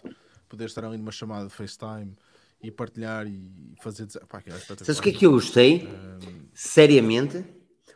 [0.50, 2.16] poder estar ali numa chamada de FaceTime
[2.62, 4.08] e partilhar e fazer.
[4.28, 4.60] Pá, aquilo é.
[4.60, 5.88] Sabes o que é que eu gostei?
[6.54, 7.46] Seriamente,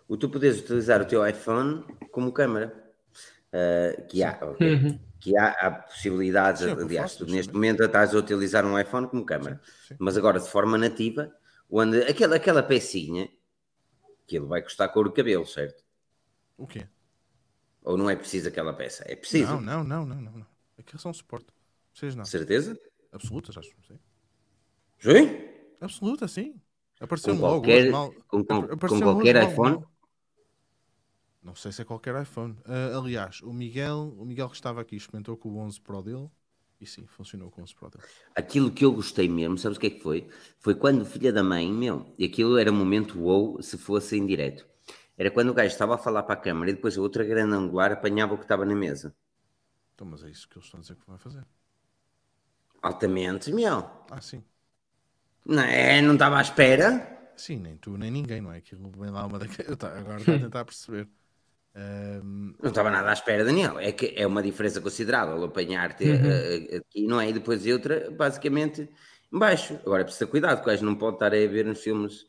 [0.08, 2.86] o tu poderes utilizar o teu iPhone como câmera.
[3.52, 4.74] Ah, que há, ok.
[4.76, 5.00] Uhum.
[5.20, 8.66] que há, há possibilidades, Sim, é que aliás, faço, tu neste momento estás a utilizar
[8.66, 9.96] um iPhone como câmera, Sim.
[9.98, 11.34] mas agora de forma nativa,
[11.70, 13.28] onde aquela, aquela pecinha,
[14.24, 15.84] aquilo vai custar couro de cabelo, certo?
[16.58, 16.88] O quê?
[17.88, 19.06] Ou não é preciso aquela peça?
[19.08, 20.32] É preciso, Não, não, não, não, não.
[20.40, 20.48] não.
[20.78, 21.48] Aquilo são suporte.
[22.04, 22.26] Não nada.
[22.26, 22.78] certeza?
[23.14, 23.70] Absolutas, acho.
[23.88, 24.00] Sim.
[25.00, 25.50] Sim?
[25.80, 26.60] Absoluta, sim.
[27.00, 27.62] Apareceu-me Com logo.
[27.62, 28.14] qualquer- mal.
[28.28, 29.86] com- com- Apa- com qualquer iPhone?
[31.42, 32.58] Não sei se é qualquer iPhone.
[32.66, 36.30] Ah, aliás, o Miguel, o Miguel que estava aqui experimentou com o 11 Pro dele
[36.82, 38.04] e sim, funcionou com o 11 Pro dele.
[38.36, 40.28] Aquilo que eu gostei mesmo, sabes o que é que foi?
[40.60, 44.26] Foi quando filha da mãe, meu, e aquilo era um momento wow se fosse em
[44.28, 44.68] direto.
[45.18, 47.56] Era quando o gajo estava a falar para a câmara e depois a outra grande
[47.56, 49.16] angular apanhava o que estava na mesa.
[49.94, 51.46] Então, mas é isso que eles estão a dizer que vai fazer.
[52.82, 53.78] Altamente, meu.
[54.10, 54.44] Ah, sim.
[55.46, 57.32] Não, é, não estava à espera.
[57.36, 58.58] Sim, nem tu, nem ninguém, não é?
[58.58, 59.78] Aquilo vem lá uma daquelas.
[59.84, 61.08] Agora está a tentar perceber.
[61.76, 63.80] Ahm, Não estava nada à espera, Daniel.
[63.80, 67.30] É que é uma diferença considerável apanhar-te eh, aqui, não é?
[67.30, 68.90] E depois de outra, basicamente,
[69.32, 69.76] embaixo.
[69.86, 72.26] Agora precisa ter cuidado, o gajo não pode estar a ver uns filmes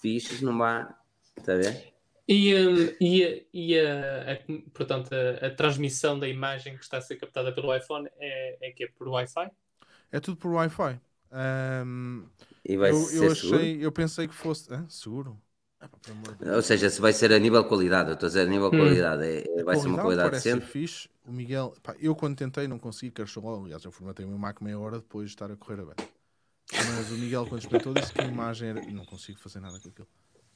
[0.00, 0.96] fixos, não vá.
[1.36, 1.93] Está a ver?
[2.26, 4.36] E, hum, e, a- e a, a-
[4.72, 8.72] portanto, a, a transmissão da imagem que está a ser captada pelo iPhone é, é
[8.72, 9.50] que é por Wi-Fi?
[10.12, 11.00] é tudo por Wi-Fi.
[11.30, 12.26] Ahm,
[12.64, 13.70] E vai eu, ser eu seguro.
[13.70, 14.72] achei, eu pensei que fosse.
[14.72, 14.86] Hã?
[14.88, 15.40] seguro?
[15.80, 16.56] Ah.
[16.56, 18.70] Ou seja, se vai ser a nível de qualidade, eu estou a dizer a nível
[18.70, 18.76] de Hum.
[18.76, 20.66] qualidade, é- vai ser uma qualidade decente.
[20.66, 21.08] fixe.
[21.24, 23.64] O Miguel, pá, eu quando tentei não consegui, logo.
[23.64, 26.06] Aliás, eu formatei o meu Mac meia hora depois de estar a correr a beta.
[26.78, 28.84] Mas o Miguel, quando experimentou, disse que a imagem era.
[28.88, 30.08] Não consigo fazer nada com aquilo.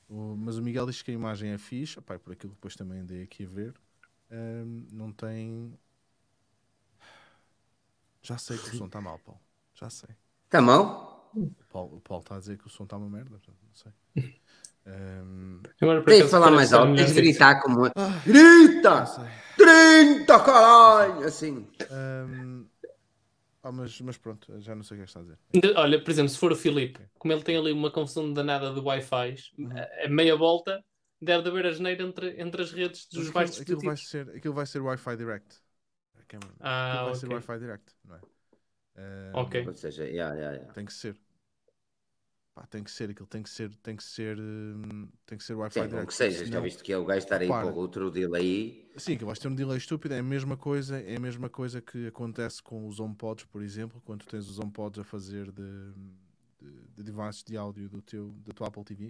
[0.08, 2.00] O- Mas o Miguel disse que a imagem é fixe.
[2.00, 3.74] Pá, e por aquilo que depois também andei aqui a ver,
[4.30, 5.78] hum, não tem.
[8.22, 9.40] Já sei que o som está mal, Paulo.
[9.74, 10.10] Já sei.
[10.46, 11.30] Está mal?
[11.34, 13.40] O Paulo, está a dizer que o som está uma merda.
[13.46, 13.92] Não sei.
[14.86, 17.82] Hum, Agora, falar mais ser alto, tens de gritar como.
[17.82, 19.06] não Grita!
[19.06, 19.24] sei.
[19.56, 21.26] 30, caralho!
[21.26, 21.66] Assim.
[21.90, 22.66] Hum,
[23.68, 25.38] ah, mas, mas pronto, já não sei o que é que está a dizer.
[25.76, 28.80] Olha, por exemplo, se for o Filipe, como ele tem ali uma confusão danada de
[28.80, 29.72] Wi-Fi, Uhum.
[30.04, 30.84] a, meia volta
[31.20, 33.96] deve de haver a geneira entre, entre as redes dos Mas vários aquilo, aquilo vai
[33.96, 35.56] ser, aquilo vai ser Wi-Fi Direct.
[36.60, 37.34] Ah, aquilo vai ser ok.
[37.34, 38.20] Wi-Fi Direct, não é?
[38.98, 39.66] Hum, Ok.
[39.66, 40.72] Ou seja, yeah, yeah, yeah.
[40.74, 41.16] Tem que ser.
[42.58, 45.54] Pá, tem que ser, aquilo tem que ser, tem que ser, hum, tem que ser
[45.54, 46.06] Wi-Fi Sim, Direct.
[46.08, 48.90] que seja, já senão- visto que é o gajo estar aí para o outro delay.
[48.96, 51.80] Sim, que vais ter um delay estúpido, é a mesma coisa, é a mesma coisa
[51.80, 55.92] que acontece com os HomePods, por exemplo, quando tu tens os HomePods a fazer de,
[56.60, 59.08] de, de devices de áudio do teu, da tua Apple TV,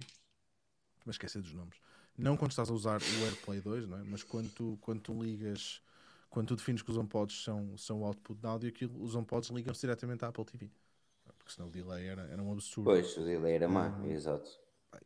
[1.03, 1.77] mas esquecer dos nomes.
[2.15, 4.03] Não quando estás a usar o AirPlay 2, não é?
[4.03, 5.81] mas quando tu, quando tu ligas
[6.29, 9.49] quando tu defines que os HomePods são, são o output de áudio, aquilo, os HomePods
[9.49, 10.69] ligam-se diretamente à Apple TV.
[11.49, 12.91] Porque senão o delay era, era um absurdo.
[12.91, 14.11] Pois, o delay era má, Hum.
[14.11, 14.47] exato.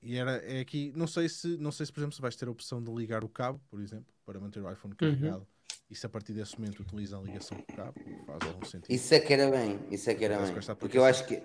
[0.02, 2.48] E era, é aqui, não sei, se, não sei se, por exemplo, se vais ter
[2.48, 5.48] a opção de ligar o cabo, por exemplo, para manter o iPhone carregado.
[5.90, 7.94] E se a partir desse momento utiliza a ligação com o cabo,
[8.26, 8.92] faz algum sentido.
[8.92, 10.54] Isso é que era bem, isso é que era bem.
[10.80, 11.42] Porque eu acho que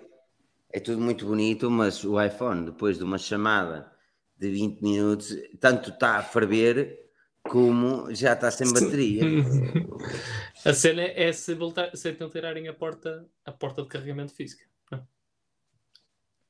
[0.71, 3.91] é tudo muito bonito, mas o iPhone, depois de uma chamada
[4.37, 7.09] de 20 minutos, tanto está a ferver
[7.43, 9.21] como já está sem bateria.
[10.65, 14.65] A cena é se, voltar, se então tirarem a porta, a porta de carregamento física.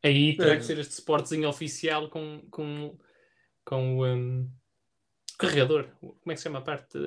[0.04, 0.08] É?
[0.08, 2.98] Aí terá que ser este suportezinho oficial com, com,
[3.66, 4.50] com o um,
[5.38, 5.90] carregador.
[6.00, 6.98] Como é que se chama a parte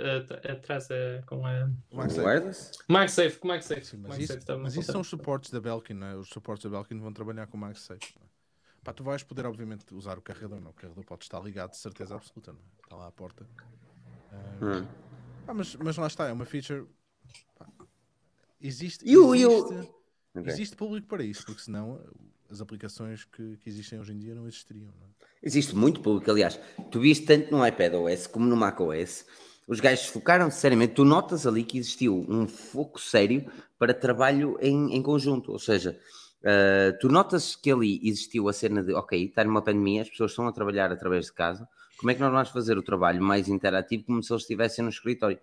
[0.49, 1.71] atrás a- com a.
[1.91, 2.27] O MagSafe.
[2.27, 2.73] Wireless?
[2.89, 3.85] MagSafe, como é que safe?
[3.85, 6.17] Sim, mas MagSafe isso, estava mas isso são os suportes da Belkin, não é?
[6.17, 8.15] Os suportes da Belkin vão trabalhar com o MagSafe.
[8.21, 8.33] é?
[8.85, 10.71] Pá, tu vais poder, obviamente, usar o carregador, não?
[10.71, 12.83] O carregador pode estar ligado de certeza absoluta, não é?
[12.83, 13.47] Está lá à porta.
[14.33, 14.87] Ah, Hum.
[15.47, 16.87] pá, mas, mas lá está, é uma feature.
[17.57, 17.67] pá,
[18.61, 19.47] existe, E o- e
[20.35, 22.01] o- existe, público para isso, porque senão
[22.51, 24.93] as aplicações que, que existem hoje em dia não existiriam.
[25.01, 25.11] Não é?
[25.43, 26.59] Existe muito público, aliás.
[26.91, 29.27] Tu viste tanto no iPad OS como no Mac OS.
[29.67, 30.95] Os gajos focaram-se seriamente.
[30.95, 35.51] Tu notas ali que existiu um foco sério para trabalho em, em conjunto.
[35.53, 35.99] Ou seja,
[36.45, 40.33] ah, tu notas que ali existiu a cena de, ok, está numa pandemia, as pessoas
[40.33, 41.67] estão a trabalhar através de casa.
[41.99, 44.91] Como é que nós vamos fazer o trabalho mais interativo como se eles estivessem no
[44.91, 45.39] escritório?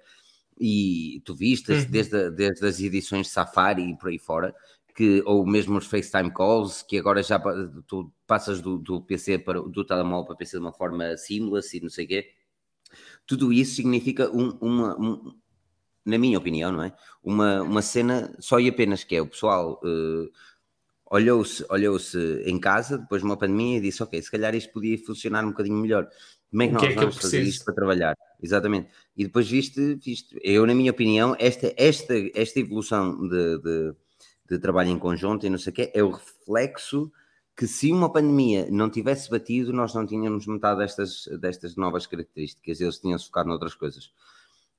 [0.59, 1.85] E tu viste, Uhum.
[1.89, 4.53] desde, desde as edições de Safari e por aí fora,
[4.99, 7.39] que, ou mesmo os FaceTime calls, que agora já
[7.87, 11.81] tu passas do, do PC para do telemóvel para PC de uma forma seamless e
[11.81, 12.31] não sei o quê.
[13.27, 15.33] Tudo isso significa um- uma, um-
[16.05, 16.93] na minha opinião, não é?
[17.23, 20.29] Uma, uma cena só e apenas que é o pessoal eh,
[21.11, 24.97] olhou-se olhou-se em casa depois de uma pandemia e disse, ok, se calhar isto podia
[25.05, 26.07] funcionar um bocadinho melhor.
[26.49, 27.43] Como é que O nós que é que eu vamos fazer preciso?
[27.43, 28.15] isto para trabalhar?
[28.41, 28.89] Exatamente.
[29.15, 33.95] E depois viste, viste eu na minha opinião, esta, esta, esta evolução de, de,
[34.49, 37.11] de trabalho em conjunto e não sei o quê, é o reflexo
[37.55, 42.79] que se uma pandemia não tivesse batido, nós não tínhamos metade destas, destas novas características,
[42.79, 44.11] eles tinham-se focado noutras coisas.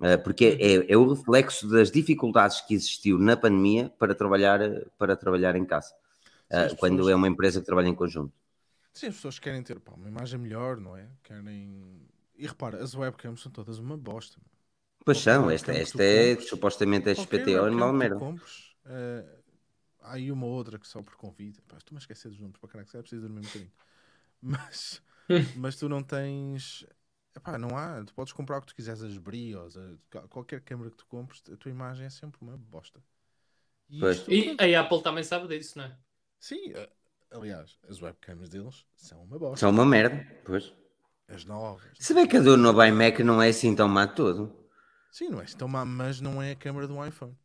[0.00, 4.58] Uh, porque é, é o reflexo das dificuldades que existiu na pandemia para trabalhar,
[4.96, 5.92] para trabalhar em casa,
[6.50, 8.32] Sim, uh, as quando pessoas- é uma empresa que trabalha em conjunto.
[8.94, 11.06] Sim, as pessoas querem ter pá, uma imagem melhor, não é?
[11.22, 12.00] Querem.
[12.36, 14.38] E repara, as webcams são todas uma bosta.
[15.04, 18.18] Pois são, esta, esta é compres, supostamente Qualquer XPTO e webcam mal merda.
[18.18, 19.24] compres, eh,
[20.02, 21.60] há aí uma outra que só por convite.
[21.62, 23.72] Pá, Estou-me a esquecer dos nomes para caralho, que é preciso dormir um bocadinho.
[24.42, 25.02] Mas,
[25.56, 26.86] mas tu não tens.
[27.36, 28.02] Epá, não há.
[28.04, 31.42] Tu podes comprar o que tu quiseres, as brios, a- qualquer câmera que tu compres,
[31.52, 33.02] a tua imagem é sempre uma bosta.
[33.90, 35.96] E isto- E a Apple também sabe disso, não é?
[36.38, 36.72] Sim,
[37.30, 39.60] aliás, as webcams deles são uma bosta.
[39.60, 40.72] São uma merda, pois.
[41.28, 41.98] As novas.
[41.98, 44.56] Se bem que a do novo iMac não é assim tão má todo.
[45.12, 47.36] Sim, não é assim tão má, mas não é a câmera de um iPhone.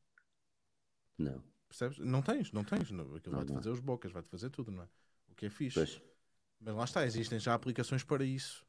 [1.18, 1.97] Não, Percebes?
[1.99, 2.91] Não tens, não tens.
[2.91, 4.87] Não, aquilo vai-te fazer os bocas, vai-te fazer tudo, não é?
[5.29, 5.87] O que é fixe.
[5.87, 6.01] pois.
[6.59, 8.65] Mas lá está, existem já aplicações para isso.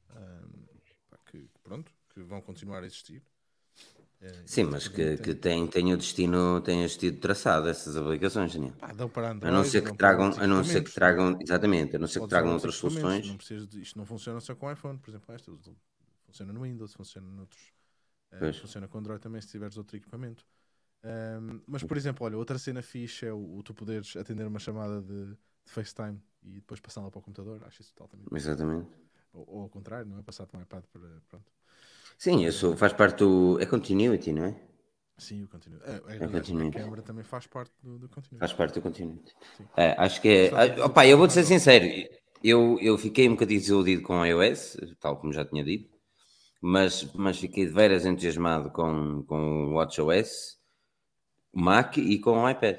[1.11, 3.23] pá, que, pronto, que vão continuar a existir.
[4.21, 8.53] Eh, Sim, mas que, que tem, tem o destino, tem o destino traçado, essas aplicações,
[8.55, 8.73] Daniel.
[8.79, 11.97] pá, dão para A Android, não ser que tragam, a não ser que tragam, exatamente,
[11.97, 13.27] a não ser que tragam outras soluções.
[13.29, 15.53] Não precisas de- isto não funciona só com iPhone, por exemplo, esta
[16.27, 17.73] funciona no Windows, funciona noutros.
[18.39, 18.57] Pois.
[18.57, 20.45] funciona com Android também se tiveres outro equipamento.
[21.03, 24.59] Ahm, mas, por exemplo, olha, outra cena fixe é o, o tu poderes atender uma
[24.59, 27.63] chamada de, de FaceTime e depois passá-la para o computador.
[27.65, 28.29] Acho isso totalmente.
[28.35, 28.89] Exatamente.
[29.33, 30.23] Ou, ou ao contrário, não é?
[30.23, 31.23] Passar para um iPad para.
[31.29, 31.53] Pronto.
[32.19, 33.59] Sim, isso faz parte do.
[33.61, 34.57] É continuity, não é?
[35.19, 35.81] Sim, o continuo.
[35.83, 36.79] É, é, É continuity.
[36.79, 38.39] a câmera também faz parte do, do continuo.
[38.41, 39.35] Faz parte do continuity.
[39.77, 40.51] É, acho que é.
[40.51, 41.87] Sabe, ah, Opa, eu vou-te ser sincero,
[42.43, 45.91] eu, eu fiquei um bocadinho desiludido com a iOS, tal como já tinha dito,
[46.61, 50.56] mas, mas fiquei de veras entusiasmado com, com o WatchOS,
[51.57, 52.79] Mac e com o iPad.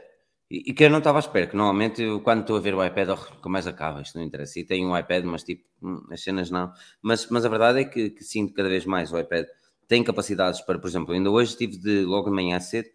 [0.50, 2.86] E, que eu não estava à espera, que normalmente eu, quando estou a ver o
[2.86, 4.60] iPad, oh, como mais acaba, isto não interessa.
[4.60, 6.72] E tenho um iPad, mas tipo, hum, as cenas não.
[7.02, 9.46] Mas, mas a verdade é que, que sinto cada vez mais o iPad
[9.88, 12.90] tem capacidades para, por exemplo, ainda hoje estive de logo de manhã cedo,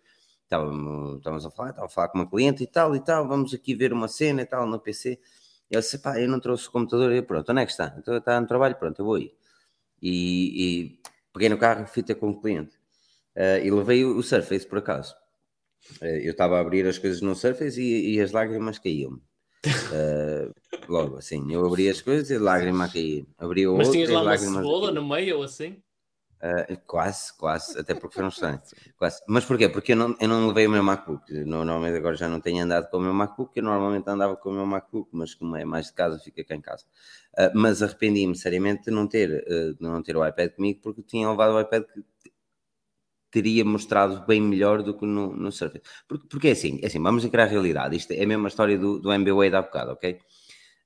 [0.44, 3.52] estávamos, estávamos a falar, estava a falar com uma cliente e tal e tal, vamos
[3.54, 5.18] aqui ver uma cena e tal no PC.
[5.70, 7.72] E eu disse, pá, eu não trouxe o computador, e eu, pronto, onde é que
[7.72, 7.94] está?
[7.98, 9.32] Então está no trabalho, pronto, eu vou aí.
[10.02, 11.00] E, e
[11.32, 12.78] peguei no carro fui ter com o cliente.
[13.34, 15.14] Eh, e levei o Surface, por acaso.
[16.00, 19.20] Eh, eu estava a abrir as coisas no Surface e, e as lágrimas caíam.
[19.94, 20.50] Eh,
[20.88, 23.24] logo, assim, eu abri as coisas e a lágrima caía.
[23.38, 25.76] Abri o Mas outro tinhas lá uma cebola no meio ou assim?
[26.42, 28.58] Uh, quase, quase, até porque foi um.
[28.98, 29.22] Quase.
[29.28, 29.68] Mas porquê?
[29.68, 31.32] Porque eu não, eu não levei o meu MacBook.
[31.44, 34.52] Normalmente agora já não tenho andado com o meu MacBook, eu normalmente andava com o
[34.52, 36.84] meu MacBook, mas como é mais de casa, fica cá em casa.
[37.38, 41.02] Uh, mas arrependi-me seriamente de não ter, uh, de não ter o iPad comigo, porque
[41.02, 42.02] tinha levado o iPad que
[43.32, 45.82] teria mostrado bem melhor do que no, no Surface.
[46.06, 47.96] Porque, porque é assim, é assim, vamos encarar a realidade.
[47.96, 50.20] Isto é a mesma história do, do MBA da bocado, ok?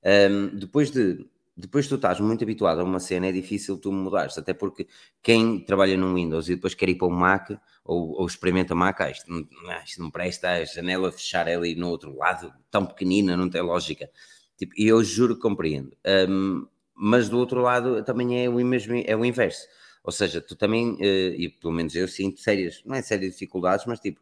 [0.03, 1.27] Um, depois de
[1.59, 4.87] depois tu estás muito habituado a uma cena, é difícil tu mudares, até porque
[5.23, 7.49] quem trabalha no Windows e depois quer ir para o Mac
[7.83, 11.73] ou, ou experimenta Mac, ah, isto, não, ah, isto não presta, a janela fechar ali
[11.73, 14.07] no outro lado, tão pequenina, não tem lógica.
[14.55, 15.91] Tipo, e eu juro que compreendo.
[16.29, 19.67] Um, mas do outro lado também é o mesmo, é o inverso.
[20.07, 23.85] Ou seja, tu também, uh, e pelo menos eu sinto sérias, não é sérias dificuldades,
[23.85, 24.21] mas tipo,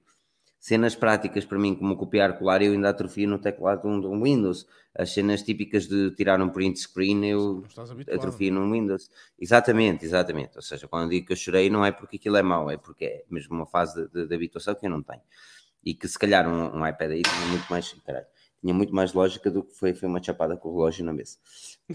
[0.60, 4.07] cenas práticas para mim, como copiar, colar, eu ainda atrofio no teclado de um, de
[4.07, 4.66] um Windows.
[4.95, 7.64] As cenas típicas de tirar um print screen, eu
[8.12, 9.12] atrofio no Windows.
[9.40, 10.56] Exatamente, exatamente.
[10.56, 12.78] Ou seja, quando eu digo que eu chorei, não é porque aquilo é mau, é
[12.78, 15.22] porque é mesmo uma fase de, de, de habituação que eu não tenho.
[15.84, 17.94] E que se calhar um, um iPad aí tinha muito mais.
[18.03, 18.26] Caralho,
[18.65, 21.37] tinha muito mais lógica do que foi, foi uma chapada com o relógio na mesa.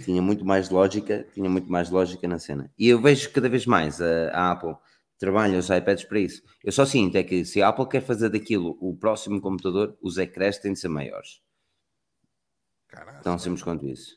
[0.04, 2.72] Tinha muito mais lógica, tinha muito mais lógica na cena.
[2.78, 4.76] E eu vejo cada vez mais a, a Apple
[5.18, 6.40] trabalha os iPads para isso.
[6.62, 10.16] Eu só sinto é que se a Apple quer fazer daquilo o próximo computador, os
[10.16, 11.40] ecrãs têm de ser maiores.
[12.86, 13.20] Caraca.
[13.20, 14.16] Tão simples quanto isso.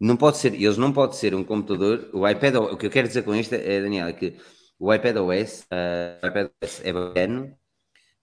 [0.00, 2.08] Não pode ser, eles não podem ser um computador.
[2.14, 4.38] O iPad, o que eu quero dizer com isto é, Daniel, é que
[4.78, 7.58] o iPad OS, uh, o iPad OS é bacana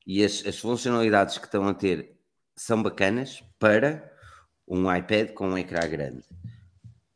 [0.07, 2.16] e as, as funcionalidades que estão a ter
[2.57, 4.11] são bacanas para
[4.67, 6.23] um iPad com um ecrã grande.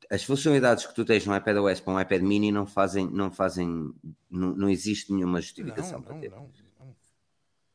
[0.10, 3.32] As funcionalidades que tu tens no iPad OS para um iPad mini não fazem, não
[3.32, 3.94] fazem,
[4.30, 6.30] não, não existe nenhuma justificação não, para ter.
[6.30, 6.50] Não,
[6.80, 6.96] não,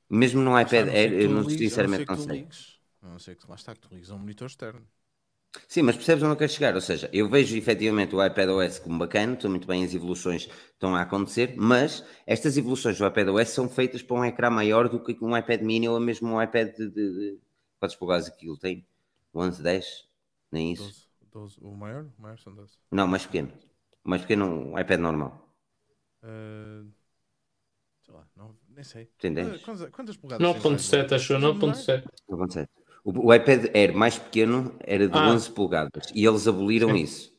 [0.09, 2.47] Mesmo no iPad Air, eu não, sinceramente não sei.
[3.03, 4.87] Não sei que lá está que tu ligas a um monitor externo.
[5.67, 6.75] Sim, mas percebes onde eu quero chegar?
[6.75, 10.49] Ou seja, eu vejo efetivamente o iPad OS como bacana, estou muito bem, as evoluções
[10.73, 14.89] estão a acontecer, mas estas evoluções do iPad OS são feitas para um ecrã maior
[14.89, 17.39] do que um iPad mini ou mesmo um iPad de, de
[17.79, 18.87] Quantos polegadas aquilo tem?
[19.35, 20.09] 11, 10?
[20.51, 21.09] Nem isso.
[21.33, 21.61] 12, 12.
[21.61, 22.07] O maior?
[22.19, 22.73] O maior são 12.
[22.91, 23.53] Não, mais pequeno.
[24.05, 25.47] O mais pequeno, um iPad normal.
[26.23, 26.91] Uh,
[28.03, 29.11] sei lá, não, nem sei.
[29.19, 29.63] Tem 10?
[29.63, 32.05] Quantas, quantas polegadas 9.7, acho eu, 9.7.
[32.29, 32.69] 9.7.
[33.05, 35.29] O, o iPad Air mais pequeno era de ah.
[35.31, 37.03] 11 polegadas e eles aboliram Sim.
[37.03, 37.37] isso.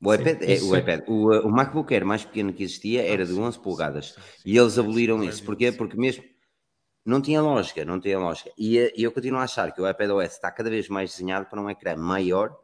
[0.00, 3.26] O iPad, sim, é, o, iPad o, o, MacBook Air mais pequeno que existia era
[3.26, 4.14] de 11 polegadas
[4.44, 5.42] e eles aboliram isso.
[5.42, 5.72] Porquê?
[5.72, 6.22] Porque mesmo
[7.08, 8.52] não tinha lógica, não tinha lógica.
[8.56, 11.60] E, e eu continuo a achar que o iPadOS está cada vez mais desenhado para
[11.60, 12.54] um ecrã maior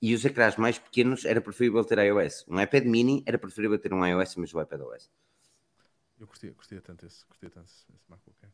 [0.00, 2.44] e os ecrãs mais pequenos era preferível ter iOS.
[2.48, 5.10] Um iPad mini era preferível ter um iOS, mas o iPadOS.
[6.18, 8.52] Eu curtia, curtia tanto esse, curtia tanto esse, esse MacBook Air.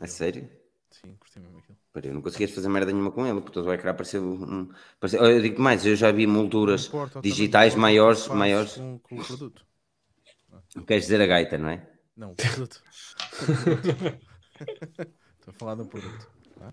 [0.00, 0.50] É sério?
[0.90, 1.76] Sim, curti mesmo aquilo.
[1.92, 4.72] Pera, eu não conseguias fazer merda nenhuma com ele, porque todo o ecrã parecia um.
[4.98, 8.28] Parecia, eu digo mais, eu já vi molduras importa, digitais maiores.
[8.28, 8.76] maiores...
[8.76, 9.66] Com, com o produto.
[10.86, 11.86] Queres dizer a gaita, não é?
[12.16, 12.82] Não, o produto.
[15.40, 16.28] Estou a falar do produto.
[16.58, 16.72] Tá?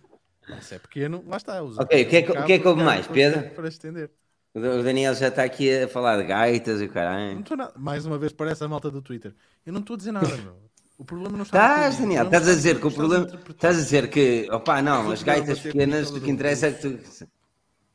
[0.61, 1.61] Se é pequeno, lá está.
[1.61, 3.49] Usa ok, o que é que, que, é que houve mais, Pedro?
[3.51, 4.11] Para estender.
[4.53, 7.43] O Daniel já está aqui a falar de gaitas e o caralho.
[7.77, 9.33] Mais uma vez, parece a malta do Twitter.
[9.65, 10.71] Eu não estou a dizer nada, meu.
[10.97, 11.75] O problema não está.
[11.75, 13.25] Estás, Daniel, estás a dizer que o problema.
[13.49, 17.27] Estás a dizer que, opá, não, as gaitas pequenas, o que interessa é que tu.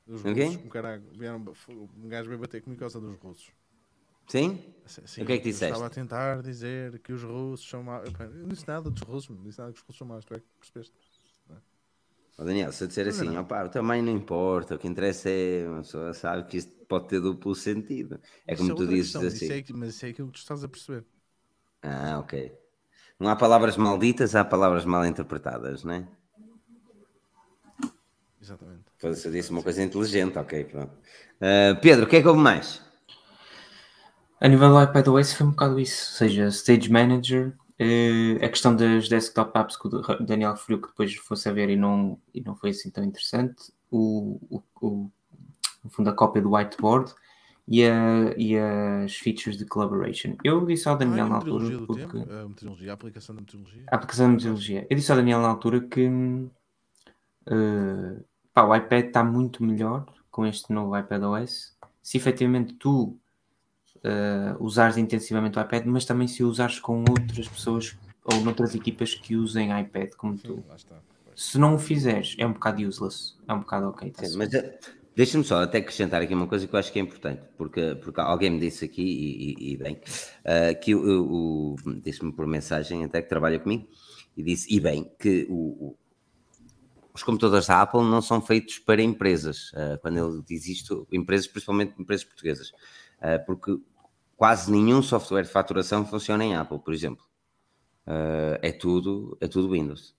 [0.06, 3.50] Dos russos, um, caralho, vieram, um gajo veio bater comigo por causa dos russos.
[4.26, 4.74] Sim?
[4.86, 5.72] Sim, o que é que disseste?
[5.72, 8.08] Estava a tentar dizer que os russos são maus.
[8.20, 10.24] Eu não disse nada dos russos, não disse nada que os russos são maus.
[10.24, 10.94] Tu é que percebeste?
[12.38, 13.42] Oh, Daniel, se eu disser assim, não.
[13.42, 17.08] Opa, o tamanho não importa, o que interessa é uma pessoa sabe que isto pode
[17.08, 18.20] ter duplo sentido.
[18.46, 19.46] É como é tu dizes questão, assim.
[19.46, 21.04] Isso é, mas isso é aquilo que tu estás a perceber.
[21.82, 22.52] Ah, ok.
[23.18, 26.06] Não há palavras malditas, há palavras mal interpretadas, não é?
[28.40, 28.84] Exatamente.
[28.98, 30.92] Foda-se, eu disse uma coisa inteligente, ok, pronto.
[31.40, 32.85] Uh, Pedro, o que é que houve mais?
[34.40, 38.76] A nível do iPadOS foi um bocado isso, ou seja, Stage Manager, uh, a questão
[38.76, 42.42] das desktop apps que o Daniel referiu que depois fosse a ver e não, e
[42.42, 45.10] não foi assim tão interessante, o, o, o,
[45.82, 47.14] no fundo a cópia do whiteboard
[47.66, 50.36] e, a, e as features de collaboration.
[50.44, 51.86] Eu disse ao Daniel ah, na altura.
[51.86, 52.16] Porque...
[52.18, 53.84] A metodologia, a aplicação da metodologia.
[53.90, 54.86] A aplicação da metodologia.
[54.90, 56.50] Eu disse ao Daniel na altura que uh,
[58.52, 61.74] pá, o iPad está muito melhor com este novo iPadOS.
[62.02, 63.18] Se efetivamente tu
[64.04, 69.14] uh, usares intensivamente o iPad, mas também se usares com outras pessoas ou noutras equipas
[69.14, 70.64] que usem iPad como Sim, tu.
[71.34, 74.10] Se não o fizeres, é um bocado useless, é um bocado ok.
[74.10, 74.78] Tá Sim, mas eh,
[75.14, 78.20] deixa-me só até acrescentar aqui uma coisa que eu acho que é importante, porque, porque
[78.20, 83.04] alguém me disse aqui, e, e, e bem, uh, que o, o disse-me por mensagem
[83.04, 83.86] até que trabalha comigo,
[84.36, 85.96] e disse, e bem, que o, o
[87.16, 89.72] os computadores da Apple não são feitos para empresas.
[89.72, 92.72] Uh, quando ele diz isto, empresas, principalmente empresas portuguesas,
[93.38, 93.76] porque
[94.36, 97.24] quase nenhum software de faturação funciona em Apple, por exemplo.
[98.06, 100.14] Uh, é tudo é tudo Windows.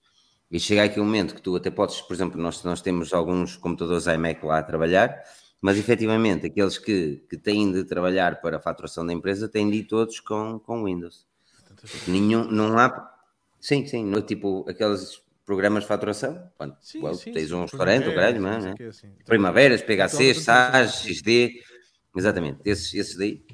[0.50, 3.58] E chega aqui um momento que tu até podes, por exemplo, nós, nós temos alguns
[3.58, 5.22] computadores iMac lá a trabalhar,
[5.62, 9.78] mas efetivamente aqueles que, que têm de trabalhar para a faturação da empresa têm de
[9.78, 11.26] ir todos com, com Windows.
[12.08, 13.14] Nenhum, não há.
[13.60, 16.50] Sim, sim, no, tipo aqueles programas de faturação.
[16.58, 18.88] Quando, Sim, well, sim, tens um restaurante, o caralho, é, não é?
[18.88, 19.10] assim.
[19.26, 21.62] Primaveras, PHC, então, SAS, XD.
[22.18, 23.46] Exatamente, esses, esses daí.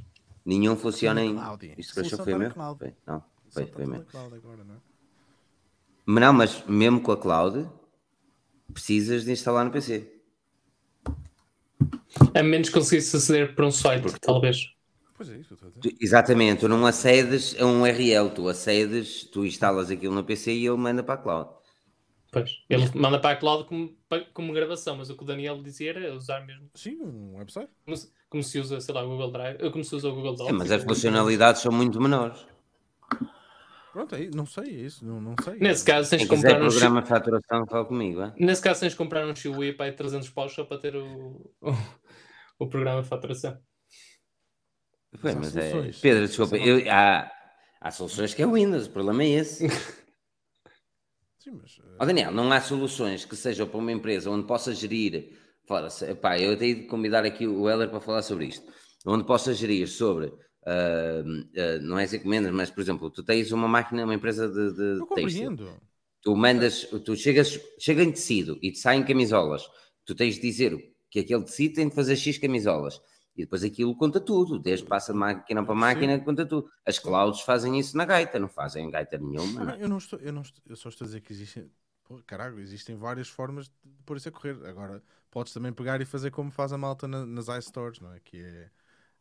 [0.45, 1.35] Nenhum funciona em.
[1.77, 2.52] Isto que eu Solução foi meu?
[2.52, 4.77] Foi, não, foi, foi cloud agora, não é?
[6.06, 7.69] Mas Não, mas mesmo com a cloud,
[8.73, 10.11] precisas de instalar no PC.
[12.35, 14.68] A menos que conseguisse aceder por um site, talvez.
[15.15, 15.98] Pois é, isso que eu estou a dizer.
[15.98, 20.53] Tu- exatamente, tu não acedes a um URL, tu acedes, tu instalas aquilo no PC
[20.53, 21.49] e ele manda para a cloud.
[22.31, 22.52] Pois.
[22.68, 23.95] Ele manda para a cloud como,
[24.34, 26.68] como gravação, mas o que o Daniel dizia era usar mesmo.
[26.73, 27.69] Sim, um website.
[27.95, 29.57] Se, como se usa, sei lá, o Google Drive.
[29.61, 30.49] eh, Como se usa o Google Drive.
[30.49, 32.47] É, mas as funcionalidades são muito menores.
[33.91, 35.60] Pronto, é, não sei, é isso, não, não sei.
[35.60, 38.22] Nesse caso, tens de quiser comprar um programa de faturação, fala comigo.
[38.22, 38.34] É?
[38.39, 41.07] Nesse caso, tens de comprar um Xiaomi para 300 paus só para ter o,
[41.61, 41.72] o,
[42.57, 43.55] o programa de faturação.
[45.22, 45.91] Pois, há mas é...
[46.01, 47.31] Pedro, desculpa, eu- há,
[47.80, 49.69] há soluções que é Windows, o problema é esse.
[51.38, 51.80] Sim, mas.
[51.80, 55.38] eh, Ó Daniel, não há soluções que sejam para uma empresa onde possa gerir.
[55.65, 58.65] Fala-se, eu tenho de convidar aqui o Heller para falar sobre isto.
[59.06, 60.34] Onde possa gerir sobre.
[60.65, 61.23] ah,
[61.57, 64.73] ah, não é as encomendas, mas por exemplo, tu tens uma máquina, uma empresa de,
[64.73, 65.69] de eu compreendo.
[66.22, 69.64] Tu mandas, tu chegas, chega em tecido e te saem camisolas.
[70.06, 73.02] Tu tens de dizer que aquele tecido tem de fazer X camisolas.
[73.35, 76.69] E depois aquilo conta tudo, desde passa de máquina para máquina, conta tudo.
[76.85, 79.64] As clouds fazem isso na gaita, não fazem gaita nenhuma.
[79.64, 81.69] Não eu, não estou, eu, não estou, eu só estou a dizer que existem.
[82.03, 84.57] Pô, caralho, existem várias formas de pôr isso a correr.
[84.65, 85.02] Agora,
[85.34, 88.19] podes também pegar e fazer como faz a malta na- nas iStores, não é?
[88.19, 88.69] Que é.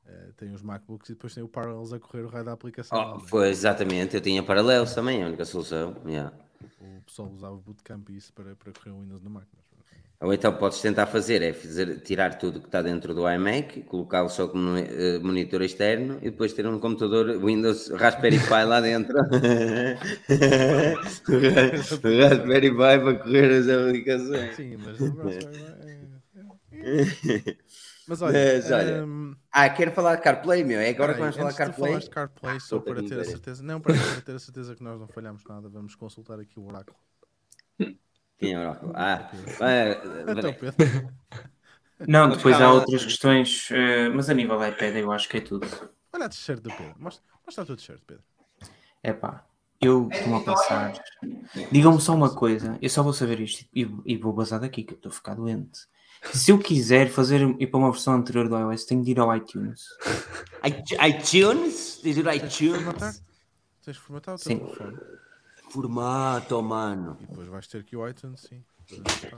[0.06, 2.98] eh, tem os MacBooks e depois tem o Parallels a correr o raio da aplicação.
[2.98, 3.28] Oh, não é?
[3.28, 5.96] foi exatamente, eu tinha paralelos também, a única solução.
[6.06, 6.32] yeah.
[6.80, 9.46] O pessoal usava o Bootcamp e isso para, para correr o Windows no Mac.
[10.20, 14.28] Ou então podes tentar fazer, é fazer, tirar tudo que está dentro do iMac, colocá-lo
[14.28, 19.16] só como eh, monitor externo e depois ter um computador Windows Raspberry Pi lá dentro.
[22.20, 24.54] Raspberry Pi para correr as aplicações.
[24.54, 25.00] Sim, mas.
[25.00, 25.81] o Raspberry é-
[28.06, 28.32] Mas olha.
[28.32, 30.80] Mas, olha, ehm, Ah, quero falar de CarPlay, meu.
[30.80, 31.98] É agora que vamos falar de CarPlay.
[31.98, 33.62] de CarPlay, só puta para ter a certeza.
[33.62, 36.96] Não, para, ter a certeza que nós não falhamos nada, vamos consultar aqui o oráculo.
[38.38, 38.92] Quem é o Oráculo?
[38.96, 39.92] Ah, vai-
[40.36, 41.12] Então, Pedro,
[42.08, 45.66] Não, depois há outras questões, eh, mas a nível iPad eu acho que é tudo.
[46.12, 46.94] olha a t-shirt do Pedro.
[46.98, 48.24] Mostra, mostra a tua t-shirt, Pedro.
[49.02, 49.44] É pá,
[49.80, 50.92] eu estou a pensar.
[51.70, 54.92] Digam-me só uma coisa, eu só vou saber isto e, e vou basar daqui que
[54.94, 55.86] eu estou a ficar doente.
[56.32, 59.34] Se eu quiser fazer ir para uma versão anterior do iOS, tenho de ir ao
[59.36, 59.82] iTunes.
[60.64, 62.00] iTu- iTunes?
[62.02, 63.10] Dizer Formatar?
[63.10, 63.22] iTunes?
[63.84, 64.58] Tens de formatar o teu Sim.
[64.58, 64.98] telefone.
[65.70, 67.16] Formato, mano.
[67.20, 68.62] E depois vais ter aqui o iTunes, sim.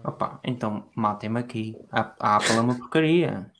[0.03, 1.77] Opa, então matem-me aqui.
[1.93, 3.51] A, a Apple é uma porcaria.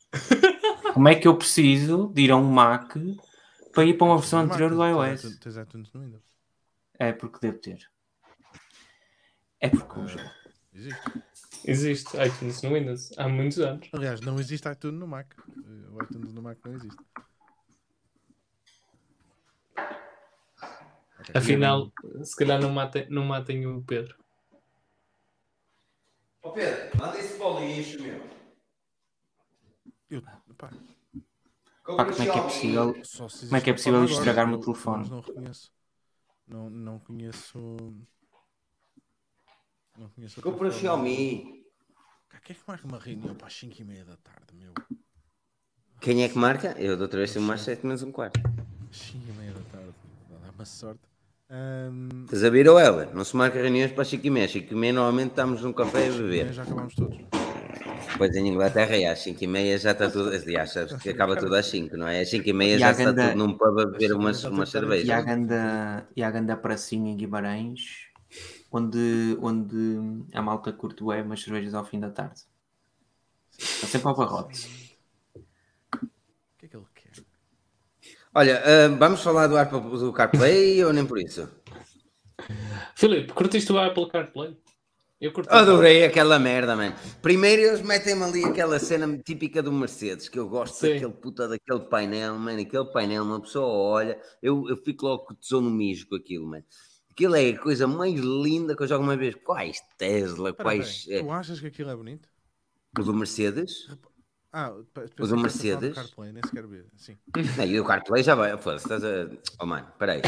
[0.93, 2.95] Como é que eu preciso de ir a um Mac
[3.73, 5.39] para ir para uma versão anterior do Tens iOS?
[5.39, 6.25] Tens iTunes no Windows.
[6.99, 7.79] É porque devo ter.
[9.61, 10.19] É porque uso.
[10.73, 11.01] Existe.
[11.67, 13.89] Existe iTunes no Windows há muitos anos.
[13.93, 15.33] Aliás, não existe iTunes no Mac.
[15.93, 17.03] O iTunes no Mac não existe.
[21.33, 21.91] Afinal,
[22.23, 24.17] se calhar não matem, não matem o Pedro.
[26.43, 28.21] Ó Pedro, manda isso para o lixo, meu.
[30.11, 30.71] Eu, pá,
[31.85, 32.95] Pá, como é que é possível?
[32.95, 35.11] Como é que é possível para isto agora, estragar o telefone?
[35.11, 35.73] Não reconheço.
[36.47, 37.95] Não, não conheço.
[39.99, 40.41] Não conheço.
[40.43, 40.71] Compra.
[40.71, 41.63] Xiaomi.
[42.45, 44.73] Quem é que marca uma reunião para as 5 e meia da tarde, meu?
[46.01, 46.75] Quem é que marca?
[46.79, 48.39] Eu da outra vez tive mais 7 menos um quarto.
[48.93, 49.95] 5 e meia da tarde.
[50.43, 51.01] Dá-me sorte.
[51.49, 53.07] Ahm, Estás a ver ou ela?
[53.15, 54.49] Não se marca reuniões para as 5 e meia.
[54.49, 56.53] 5 e meia normalmente estamos num café a beber.
[56.53, 57.17] já acabámos todos.
[58.13, 60.29] Depois em Inglaterra é às 5 e meia já está tudo.
[60.31, 62.21] Aliás, sabes que acaba tudo às 5, não é?
[62.21, 64.41] Às 5 e meia E já a está ganda- tudo num pub a beber umas,
[64.41, 65.09] Já estar cervejas.
[65.09, 68.09] E há ganda, e há ganda pracinha em Guimarães,
[68.75, 72.41] onde, onde a malta curte bué umas cervejas ao fim da tarde.
[73.57, 74.99] Está sempre ao barrote.
[75.37, 76.01] O
[76.59, 77.25] que é que ele quer?
[78.35, 81.49] Olha, ah, vamos falar do, Apple, do CarPlay ou nem por isso?
[82.97, 84.59] Filipe, curtiste o Apple CarPlay?
[85.21, 85.49] Eu curti.
[85.53, 86.97] Adorei aquela merda, mano.
[87.23, 90.95] Primeiro eles metem-me ali aquela cena típica do Mercedes, que eu gosto Sim.
[90.95, 92.61] daquele puta daquele painel, mano.
[92.61, 96.17] Aquele painel, uma pessoa olha, eu, eu fico logo com o tesouro no mijo com
[96.17, 96.65] aquilo, mano.
[97.15, 99.37] Aquilo é a coisa mais linda que eu já alguma vez.
[99.37, 101.07] Quais Tesla, Espera, quais.
[101.09, 102.29] É, Tu achas que aquilo é bonito?
[102.99, 103.89] o do Mercedes?
[104.53, 104.73] Ah,
[105.21, 105.95] O do Mercedes?
[105.95, 106.85] CarPlay, nem sequer vi.
[106.97, 107.17] Sim.
[107.57, 108.57] Não, e o CarPlay já vai.
[108.59, 109.31] Foda-se, estás a.
[109.61, 110.23] Oh, mano, peraí.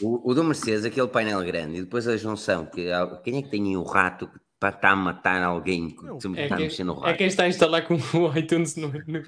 [0.00, 2.86] O, o do Mercedes, aquele painel grande, e depois a junção, que
[3.24, 6.44] quem é que tem o rato que está tá a matar alguém que sempre É
[6.44, 7.18] está mexer no é rato?
[7.18, 7.98] quem está a instalar com o
[8.38, 9.22] iTunes no, no, no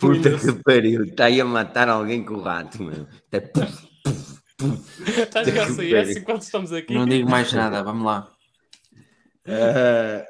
[0.00, 0.42] Puta Windows.
[0.42, 3.06] que pariu, está aí a matar alguém com o rato, meu.
[3.28, 3.40] Até
[4.56, 5.20] puf, puf.
[5.20, 6.94] Está a jogar CS enquanto estamos aqui.
[6.94, 8.32] Não digo mais nada, vamos lá.
[9.48, 10.24] Ah,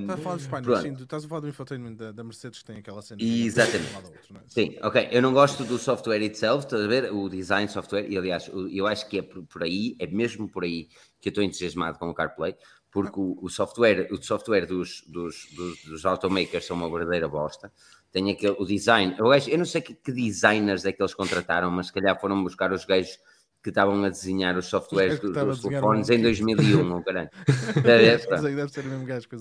[0.00, 0.82] Estás a falar dos painéis, Pronto.
[0.82, 3.20] sim, tu estás a falar do infotainment da, da Mercedes que tem aquela cena.
[3.20, 3.88] Exatamente.
[3.88, 4.44] de um outro, não é?
[4.46, 5.08] Sim, ok.
[5.10, 7.12] Eu não gosto do software itself, estás a ver?
[7.12, 10.62] O design software, e aliás, eu acho que é por, por aí, é mesmo por
[10.62, 10.88] aí
[11.20, 12.54] que eu estou entusiasmado com o CarPlay,
[12.92, 17.72] porque o, o software, o software dos, dos, dos, dos automakers são uma verdadeira bosta.
[18.12, 21.12] Tem aquele, o design, eu, acho, eu não sei que, que designers é que eles
[21.12, 23.18] contrataram, mas se calhar foram buscar os gajos
[23.62, 27.30] que estavam a desenhar os softwares que dos, a telefones em 2001, ou caralho.
[27.46, 28.26] Está a ver?
[28.30, 29.36] Mas aí deve ser o mesmo gajo que.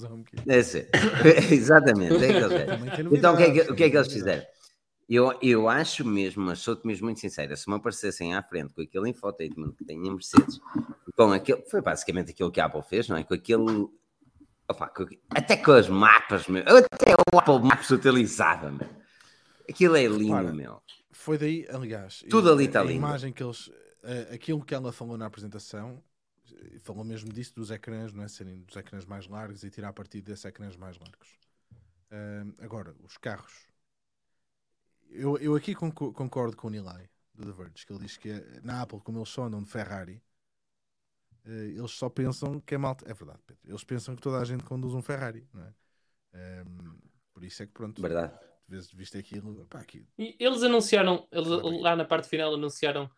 [0.45, 0.89] Deve ser.
[1.52, 4.44] Exatamente, é Então o que é que, o que, é que eles fizeram?
[5.10, 8.81] Eu, eu acho mesmo, mas sou-te mesmo muito sincera, se me aparecessem à frente com
[8.81, 10.60] aquele infotainment que tem a Mercedes,
[11.15, 13.23] com aquele, foi basicamente aquilo que a Apple fez, não é?
[13.23, 13.88] Com aquele,
[14.68, 14.91] opa,
[15.30, 18.89] até com as mapas, meu, até o Apple Maps utilizava, meu.
[19.69, 20.81] Aquilo é lindo, Repara, meu.
[21.14, 22.98] Foi daí, aliás, Tudo ali está a lindo.
[22.98, 23.72] imagem que eles,
[24.07, 26.03] eh, aquilo que ela falou na apresentação,
[26.51, 28.27] eh, falou mesmo disso dos ecrãs, não é?
[28.27, 31.29] Serem dos ecrãs mais largos e tirar partido desses ecrãs mais largos.
[32.11, 33.67] Ahm, agora, os carros.
[35.09, 38.29] Eu, eu aqui conco- concordo com o Nilay, do The Verge, que ele diz que
[38.29, 40.21] eh, na Apple, como eles só andam de Ferrari,
[41.45, 43.09] eh, eles só pensam que é malta.
[43.09, 43.61] É verdade, Pedro.
[43.65, 45.73] Eles pensam que toda a gente conduz um Ferrari, não é?
[47.34, 48.34] Por isso é que pronto, Verdade.
[48.67, 53.09] vezes viste aquilo, pá, aqui, E eles anunciaram, eles, lá na parte final anunciaram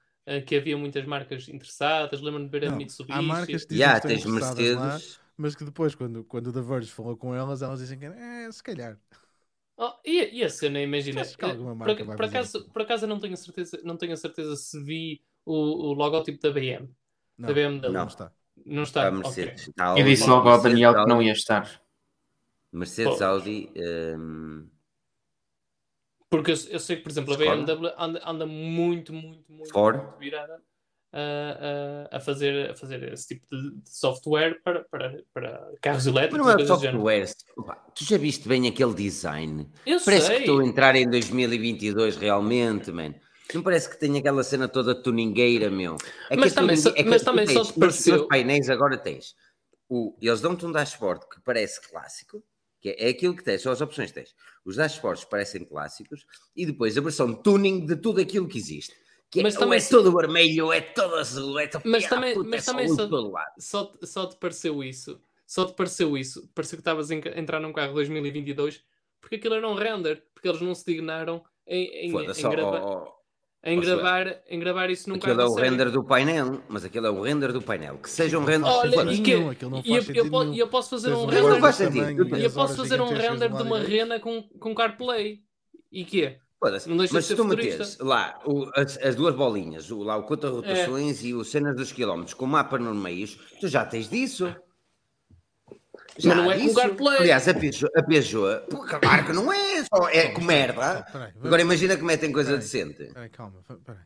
[0.45, 2.21] que havia muitas marcas interessadas.
[2.21, 3.17] Lembro-me de ver a Mitsubishi.
[3.17, 6.23] há marcas que dizem Já, que tens estão interessadas lá, Mercedes, mas que depois, quando,
[6.25, 8.97] quando o The Verge falou com elas, elas dizem que é, se calhar.
[9.77, 11.21] Oh, e, e a cena, imagina.
[11.21, 14.83] Eh, por, acaso, por acaso eu não tenho a certeza, não tenho a certeza se
[14.83, 16.89] vi o, o logótipo da BM.
[17.37, 17.81] Não, da BMW.
[17.83, 18.07] não Não.
[18.07, 18.31] está.
[18.65, 19.07] Não está.
[19.07, 19.11] a.
[19.11, 19.69] Mercedes.
[19.69, 21.81] Está Eu disse Audi, logo ao Mercedes, Daniel que Audi, não ia estar.
[22.73, 23.23] Mercedes, Pô.
[23.23, 24.67] Audi, hum,
[26.29, 27.37] Porque eu, eu sei que, por exemplo, a.
[27.37, 30.61] BMW anda, anda muito, muito, muito, muito virada
[31.11, 35.51] a, a, a, fazer, a fazer esse tipo de, de software para, para, para
[35.81, 37.25] carros Mas elétricos não e é software.
[37.95, 39.67] Tu já viste bem aquele design?
[39.85, 40.35] Eu Parece sei.
[40.37, 43.15] que estou a entrar em 2022 realmente, man.
[43.51, 45.97] Não parece que tem aquela cena toda tuningueira, meu.
[46.29, 48.27] É Mas a também tuning- só- é mas também só tens- te nos- pareceu- Nos
[48.27, 49.33] painéis agora tens.
[49.89, 52.43] O, eles dão-te um dashboard que parece clássico,
[52.81, 54.33] que é, é aquilo que tens, são as opções que tens.
[54.65, 56.25] Os dashboards parecem clássicos
[56.55, 58.93] e depois a versão tuning de tudo aquilo que existe.
[59.31, 62.33] Que é, Mas ou também é todo vermelho, é todo azul, é todo Mas também-
[62.33, 63.07] puta, mas é também só-.
[63.59, 65.21] Só, te- só te pareceu isso.
[65.45, 66.47] Só te pareceu isso.
[66.55, 68.83] Pareceu que estavas a entrar num carro 2022
[69.21, 70.23] porque aquilo era um render.
[70.33, 72.11] Porque eles não se dignaram em, em, em,
[72.47, 73.18] ó, grava- ó, ó.
[73.63, 75.71] Em gravar, em gravar isso num Aquilo é o sério.
[75.71, 77.97] render do painel, mas aquilo é o render do painel.
[77.97, 78.65] Que seja um render.
[78.67, 80.67] Olha, e que, nenhum, não e faz eu, eu, nenhum.
[80.67, 82.37] posso fazer um um render não faz sentido.
[82.37, 85.39] e eu posso fazer um render de uma rena com, com CarPlay.
[85.91, 86.37] E quê?
[86.61, 87.77] Não deixa de Mas ser se tu futurista.
[87.79, 91.73] meteres lá o- as, as duas bolinhas, o, lá o conta rotações e o cenas
[91.75, 93.27] dos quilómetros com o mapa no meio,
[93.61, 94.53] tu já tens disso.
[96.15, 96.75] Mas não é com disso.
[96.75, 97.17] CarPlay.
[97.19, 101.05] Aliás, a Peugeot, a Peugeot pô, claro que não é, só é com merda.
[101.11, 102.63] Peraí, vamos- Agora imagina que metem coisa Peraí.
[102.63, 103.13] decente.
[103.13, 103.99] Peraí, calma, peraí, peraí.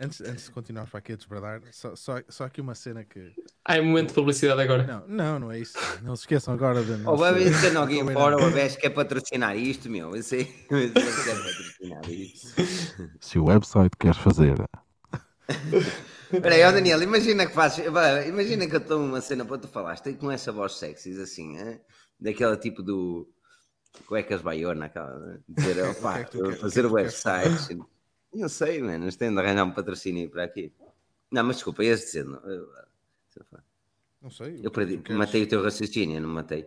[0.00, 3.32] Antes, antes de continuar para aqui a desbradar, só, só, só aqui uma cena que.
[3.64, 4.82] Ah, é momento de publicidade agora.
[4.82, 5.78] Não, não, não é isso.
[6.02, 9.88] Não se esqueçam agora da Ou vai dizer alguém fora, ou vez quer patrocinar isto,
[9.88, 10.14] meu.
[10.16, 13.10] Eu sei, eu sei que quer patrocinar isto.
[13.20, 14.56] Se o website queres fazer.
[16.36, 17.84] Espera aí, ó Daniel, imagina que fazes,
[18.26, 21.80] imagina que eu estou uma cena para tu falaste com essa voz sexy assim, hein?
[22.18, 23.28] daquela tipo do
[24.06, 25.94] cuecas baiona, aquela, dizer, é
[26.24, 27.68] quer- fazer que é que websites.
[28.32, 30.72] Não sei, mano, nós temos de arranjar um patrocínio para aqui.
[31.30, 32.36] Não, mas desculpa, ias dizendo.
[32.44, 32.68] Eu,
[34.22, 34.60] Não sei.
[34.62, 36.66] eu que perdi, matei o teu raciocínio, não matei.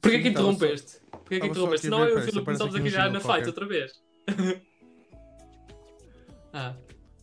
[0.00, 1.00] Porquê Sim, que só- interrompeste?
[1.10, 1.88] Porquê que interrompeste?
[1.88, 3.92] Não, eu e o Filipe começámos aqui já na fight outra vez.
[6.52, 6.74] ah,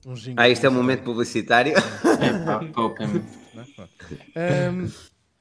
[0.07, 1.73] Um jingle Ah, isto é um momento publicitário.
[1.75, 2.31] É,
[3.53, 3.67] né?
[3.75, 3.91] Pronto.
[4.33, 4.89] Ahm,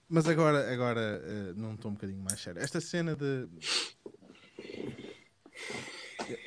[0.09, 2.61] mas agora, agora eh, não estou um bocadinho mais sério.
[2.61, 3.49] Esta cena de.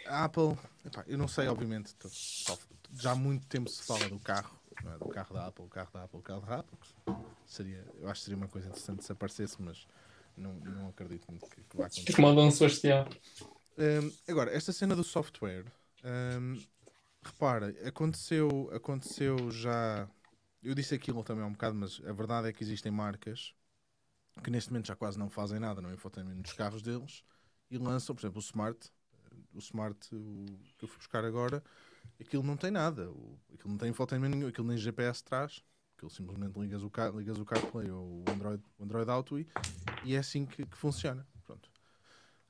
[0.06, 2.10] A Apple, epá, eu não sei, obviamente, tô-
[2.98, 4.98] já há muito tempo se fala do carro, não é?
[4.98, 6.78] do carro da Apple, o carro da Apple, o carro da Apple.
[7.46, 9.88] Seria, eu acho que seria uma coisa interessante se aparecesse, mas
[10.36, 12.14] não, não acredito muito que, que vá acontecer.
[12.14, 13.08] como o Dom Sebastião.
[13.78, 15.64] Hum, agora, esta cena do software,
[16.04, 16.62] hum,
[17.30, 20.10] repara, aconteceu, aconteceu já.
[20.62, 23.54] Eu disse aquilo também há um bocado, mas a verdade é que existem marcas
[24.44, 27.24] que neste momento já quase não fazem nada no infotainment dos carros deles
[27.70, 28.92] e lançam, por exemplo, o Smart.
[29.54, 30.46] O Smart o
[30.78, 31.64] que eu fui buscar agora,
[32.20, 35.64] aquilo não tem nada, o, aquilo não tem infotainment nenhum, aquilo nem GPS traz.
[35.96, 39.48] Aquilo simplesmente ligas o, car, ligas o CarPlay ou o Android, o Android Auto e,
[40.06, 41.28] e é assim que, que funciona.
[41.46, 41.70] Pronto.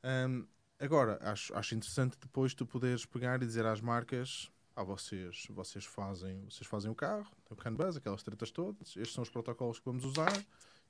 [0.04, 0.48] Hum,
[0.80, 4.50] Agora, acho, acho interessante depois tu poderes pegar e dizer às marcas:
[4.80, 9.14] ah, vocês, vocês, fazem, vocês fazem o carro, o CAN bus, aquelas tretas todas, estes
[9.14, 10.32] são os protocolos que vamos usar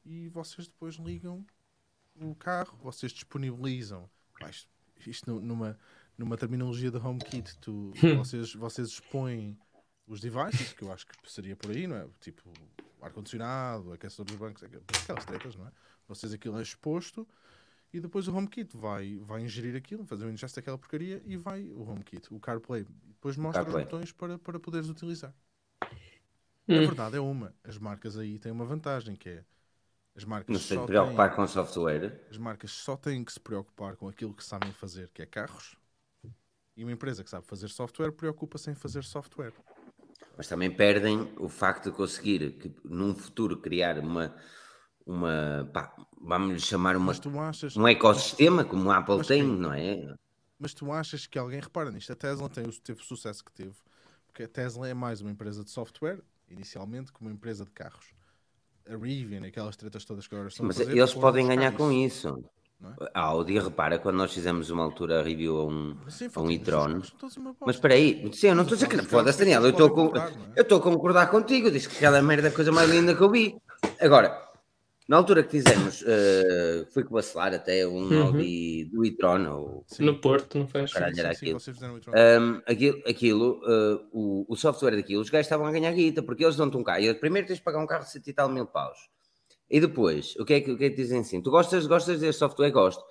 [0.05, 1.45] e vocês depois ligam
[2.15, 4.09] o carro, vocês disponibilizam.
[4.39, 4.69] Pá, isto,
[5.07, 5.79] isto nu- numa,
[6.17, 9.57] numa terminologia de HomeKit, tu, vocês, vocês expõem
[10.05, 12.07] os devices, que eu acho que seria por aí, não é?
[12.19, 12.47] Tipo,
[12.99, 15.71] o ar-condicionado, aquecedor dos bancos, aqu- aquelas tretas, não é?
[16.07, 17.27] Vocês aquilo é exposto
[17.93, 21.71] e depois o HomeKit vai, vai ingerir aquilo, fazer um ingest daquela porcaria e vai
[21.71, 22.85] o HomeKit, o CarPlay.
[23.07, 23.83] Depois mostra CarPlay.
[23.83, 25.33] os botões para, para poderes utilizar.
[26.71, 26.81] A Hum.
[26.81, 27.55] verdade é uma.
[27.63, 29.45] As marcas aí têm uma vantagem que é
[30.15, 32.19] as marcas Não se só preocupar têm, com software.
[32.29, 35.77] as marcas só têm que se preocupar com aquilo que sabem fazer, que é carros.
[36.75, 39.53] E uma empresa que sabe fazer software preocupa-se em fazer software.
[40.37, 44.35] Mas também perdem o facto de conseguir, que, num futuro, criar uma,
[45.09, 45.91] uma pá,
[46.21, 47.11] vamos chamar uma,
[47.49, 49.57] achas, um ecossistema como a Apple tem, sim.
[49.57, 50.13] não é?
[50.59, 52.11] mas tu achas que alguém repara nisto?
[52.11, 53.73] A Tesla tem, o- teve o sucesso que teve,
[54.27, 56.19] porque a Tesla é mais uma empresa de software,
[56.49, 58.13] inicialmente, que uma empresa de carros.
[58.87, 62.43] A Rivian, aquelas tretas todas que agora estão Mas fazer, eles podem ganhar com isso.
[62.83, 63.09] é?
[63.13, 67.01] A Audi, repara, quando nós fizemos uma altura review a um, Sim, a um e-tron.
[67.65, 69.07] Mas espera aí, sim, eu não estou a dizer que.
[69.07, 70.11] Foda-se, Daniel, eu estou a con-
[70.55, 71.69] eu estou a concordar contigo.
[71.71, 73.55] Disse que aquela merda é a coisa mais linda que eu vi.
[74.01, 74.48] Agora,
[75.09, 78.27] na altura que fizemos, eh, foi com o Bacelar até um Uhum.
[78.27, 79.85] Audi do e-tron, ou.
[79.99, 80.93] No Porto, não faz?
[80.93, 81.59] Caralho, Sim, era sim, aquilo.
[82.09, 86.43] Um, aquilo, aquilo, uh, o, o software daquilo, os gajos estavam a ganhar guita, porque
[86.45, 87.15] eles dão-te um carro.
[87.15, 88.99] Primeiro tens de pagar um carro de 70 e tal mil paus.
[89.67, 91.41] E depois, o que é que, o que, é que dizem assim?
[91.41, 92.69] Tu gostas, gostas deste software?
[92.69, 93.03] Gosto.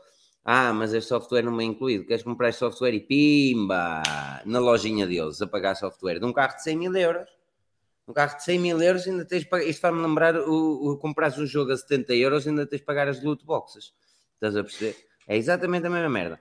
[0.45, 2.07] Ah, mas este software não é incluído.
[2.07, 4.03] Queres comprar este software e pimba!
[4.47, 7.29] Na lojinha deles, a pagar software de um carro de 100 mil euros.
[8.09, 9.67] Um carro de 100 mil euros ainda tens pagar.
[9.67, 13.07] Isto vai-me lembrar o, o comprares um jogo a 70 euros ainda tens de pagar
[13.07, 13.93] as loot boxes.
[14.33, 14.97] Estás a perceber?
[15.27, 16.41] É exatamente a mesma merda.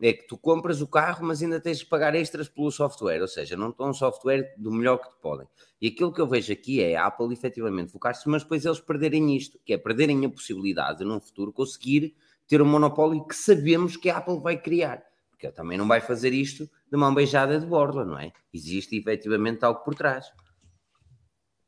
[0.00, 3.26] É que tu compras o carro, mas ainda tens de pagar extras pelo software, ou
[3.26, 5.48] seja, não estão um software do melhor que te podem.
[5.82, 9.36] E aquilo que eu vejo aqui é a Apple efetivamente focar-se, mas depois eles perderem
[9.36, 12.14] isto, que é perderem a possibilidade de num futuro conseguir
[12.46, 15.02] ter um monopólio que sabemos que a Apple vai criar.
[15.30, 18.32] Porque também não vai fazer isto de mão beijada de borla, não é?
[18.54, 20.26] Existe efetivamente algo por trás.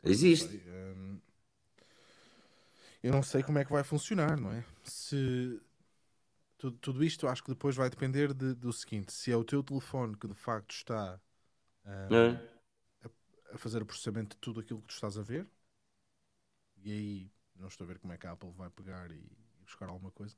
[0.05, 0.61] Existe.
[0.67, 1.21] Hum,
[3.03, 4.65] eu não sei como é que vai funcionar, não é?
[4.85, 5.61] Se
[6.59, 9.63] tudo, tudo isto acho que depois vai depender de- do seguinte: se é o teu
[9.63, 11.21] telefone que de facto está
[11.87, 12.51] hum, É.
[13.53, 15.47] a fazer o processamento de tudo aquilo que tu estás a ver,
[16.83, 19.23] e aí não estou a ver como é que a Apple vai pegar e
[19.65, 20.37] buscar alguma coisa.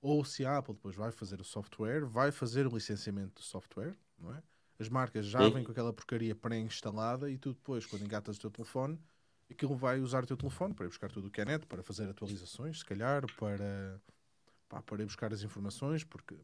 [0.00, 3.96] Ou se a Apple depois vai fazer o software, vai fazer o licenciamento do software,
[4.18, 4.42] não é?
[4.78, 5.50] As marcas já Sim.
[5.50, 8.98] vêm com aquela porcaria pré-instalada e tu depois, quando engatas o teu telefone,
[9.50, 11.82] aquilo vai usar o teu telefone para ir buscar tudo o que é net, para
[11.82, 14.00] fazer atualizações, se calhar, para,
[14.68, 16.36] pá, para ir buscar as informações, porque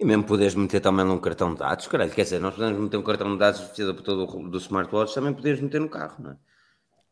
[0.00, 2.96] E mesmo poderes meter também num cartão de dados, caralho, quer dizer, nós podemos meter
[2.96, 6.22] um cartão de dados vestido por todo o do smartwatch, também poderes meter no carro,
[6.22, 6.38] não é?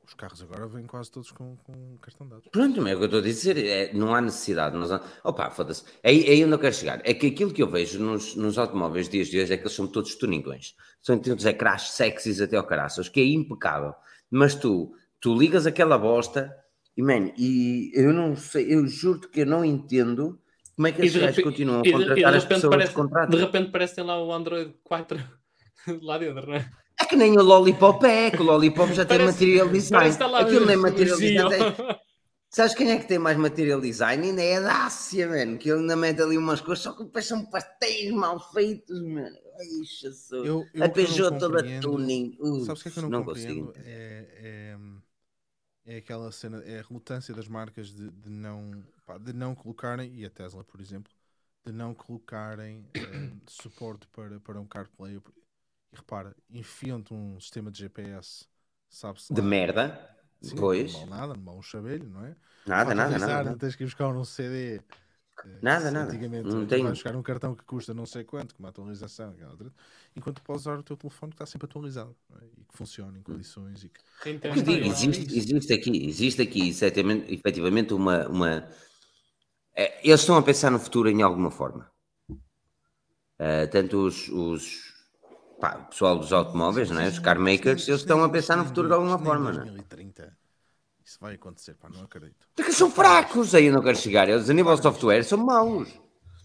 [0.09, 2.49] Os carros agora vêm quase todos com, com cartão de dados.
[2.51, 4.75] Pronto, mas é o que eu estou a dizer, é, não há necessidade.
[4.75, 4.91] Nós,
[5.23, 5.85] opa, foda-se.
[6.03, 7.03] É aí, é aí onde eu quero chegar.
[7.05, 9.75] É que aquilo que eu vejo nos, nos automóveis dias de hoje é que eles
[9.75, 10.75] são todos tuningões.
[11.03, 13.95] São todos ecrãs sexys até ao caraças, que é impecável.
[14.31, 16.57] Mas tu, tu ligas aquela bosta
[16.97, 20.41] e, man, e eu não sei, eu juro que eu não entendo
[20.75, 22.55] como é que esses de gajos continuam a E de, e de contratar as repente
[22.55, 23.39] pessoas parece, contratam.
[23.39, 25.19] de repente parece que tem lá o Android 4
[26.01, 26.71] lá dentro, não é?
[27.01, 30.17] É que nem o Lollipop é, que o Lollipop já tem material design.
[30.37, 31.49] Aquilo nem o- o material design.
[31.51, 31.99] tem-
[32.51, 34.27] Sabes quem é que tem mais material design?
[34.27, 35.59] Ainda é a Dácia, mano.
[35.59, 39.37] Que ele ainda mete ali umas coisas, só que depois são pastéis mal feitos, mano.
[39.61, 40.47] Ai, Jesus.
[40.47, 42.37] Eu- eu a não Peugeot toda tuning.
[42.41, 43.87] Uf, Sabes o que é que eu não, consigo compreendo?
[43.87, 44.77] É,
[45.85, 49.55] é, é aquela cena, é a relutância das marcas de, de não, pá, de não
[49.55, 51.13] colocarem, e a Tesla, por exemplo,
[51.67, 55.21] de não colocarem eh, suporte para, para um CarPlay.
[55.93, 58.47] E repara, enfiam-te um sistema de GPS,
[58.89, 59.43] sabe-se De lá.
[59.43, 59.85] merda.
[60.41, 60.93] Sim, Pois.
[60.93, 62.37] Não vale nada, não vale um chavelho, não é?
[62.67, 63.57] Nada, nada, nada.
[63.59, 64.83] Tens que ir buscar um CD.
[65.45, 66.13] eh, Nada, nada.
[66.13, 69.35] Antigamente Não vais buscar um cartão que custa não sei quanto, com uma atualização,
[70.17, 72.45] enquanto podes usar o teu telefone que está sempre atualizado não é?
[72.59, 75.37] e que funciona em condições e que Quem tem O que eu digo, Android, existe,
[75.37, 78.29] existe aqui, existe aqui efetivamente, efetivamente uma.
[78.29, 78.69] uma
[79.75, 81.91] é, eles estão a pensar no futuro em alguma forma.
[83.39, 84.88] Eh, tanto os, os
[85.61, 87.09] pá, o pessoal dos automóveis, não é?
[87.09, 89.53] os car makers, eles estão a pensar no futuro de alguma forma.
[89.53, 89.65] Não é?
[89.65, 90.37] 2030
[91.09, 92.47] isso vai acontecer, pá, não acredito.
[92.55, 94.29] Porque são fracos, aí eu não quero chegar.
[94.29, 95.89] Eles, a nível de software, são maus.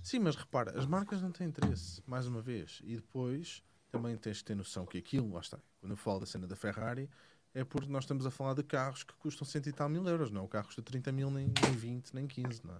[0.01, 2.81] Sim, mas repara, as marcas não têm interesse, mais uma vez.
[2.85, 3.61] E depois
[3.91, 6.55] também tens de ter noção que aquilo, lá está, quando eu falo da cena da
[6.55, 7.09] Ferrari,
[7.53, 10.31] é porque nós estamos a falar de carros que custam cento e tal mil euros,
[10.31, 10.45] não?
[10.45, 12.79] O carro custa 30 mil, nem, nem 20, nem 15, não é?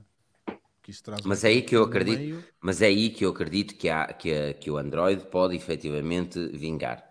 [1.25, 2.19] Mas é aí que eu acredito.
[2.19, 2.43] meio.
[2.61, 6.39] Mas é aí que eu acredito que, há, que, a- que o Android pode efetivamente
[6.49, 7.03] vingar.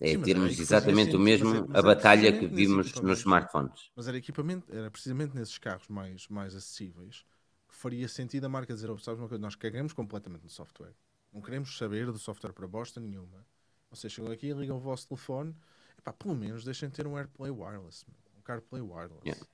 [0.00, 3.18] É Sim, termos exatamente o mesmo mas é- a mas era batalha que vimos nos
[3.20, 3.90] smartphones.
[3.96, 7.24] Mas era equipamento, era precisamente nesses carros mais, mais acessíveis
[7.68, 10.94] que faria sentido a marca dizer, "Oh, sabes uma coisa, nós cagamos completamente no software.
[11.32, 13.44] Não queremos saber do software para bosta nenhuma.
[13.90, 15.54] Vocês chegam aqui, ligam o vosso telefone,
[15.98, 19.26] epá, pelo menos deixem ter um AirPlay wireless, um CarPlay wireless.
[19.26, 19.44] Yeah.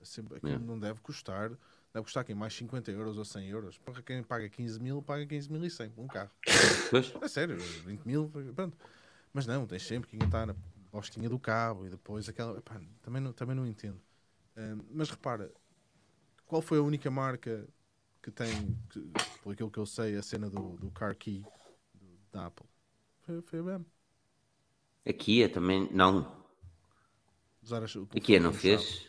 [0.00, 0.64] É aquilo Yeah.
[0.66, 1.50] não deve custar,
[1.94, 3.78] deve custar aqui mais 50 euros ou 100 euros.
[3.78, 6.30] Para quem paga 15 mil, paga 15 mil e 100 por um carro.
[7.22, 8.76] É sério, 20 mil, pronto.
[9.32, 10.54] Mas não, tens sempre que engatar na
[10.92, 12.58] bostinha do cabo e depois aquela.
[12.58, 14.00] epá, também, não, também não entendo.
[14.56, 15.52] Ahm, mas repara,
[16.46, 17.68] qual foi a única marca
[18.22, 19.00] que tem, que,
[19.42, 21.48] por aquilo que eu sei, a cena do, do Car Key
[21.94, 22.66] do- da Apple?
[23.22, 23.86] Foi, foi a BM.
[25.06, 26.44] a Kia também não.
[27.62, 29.06] Usar as- A Kia não fez.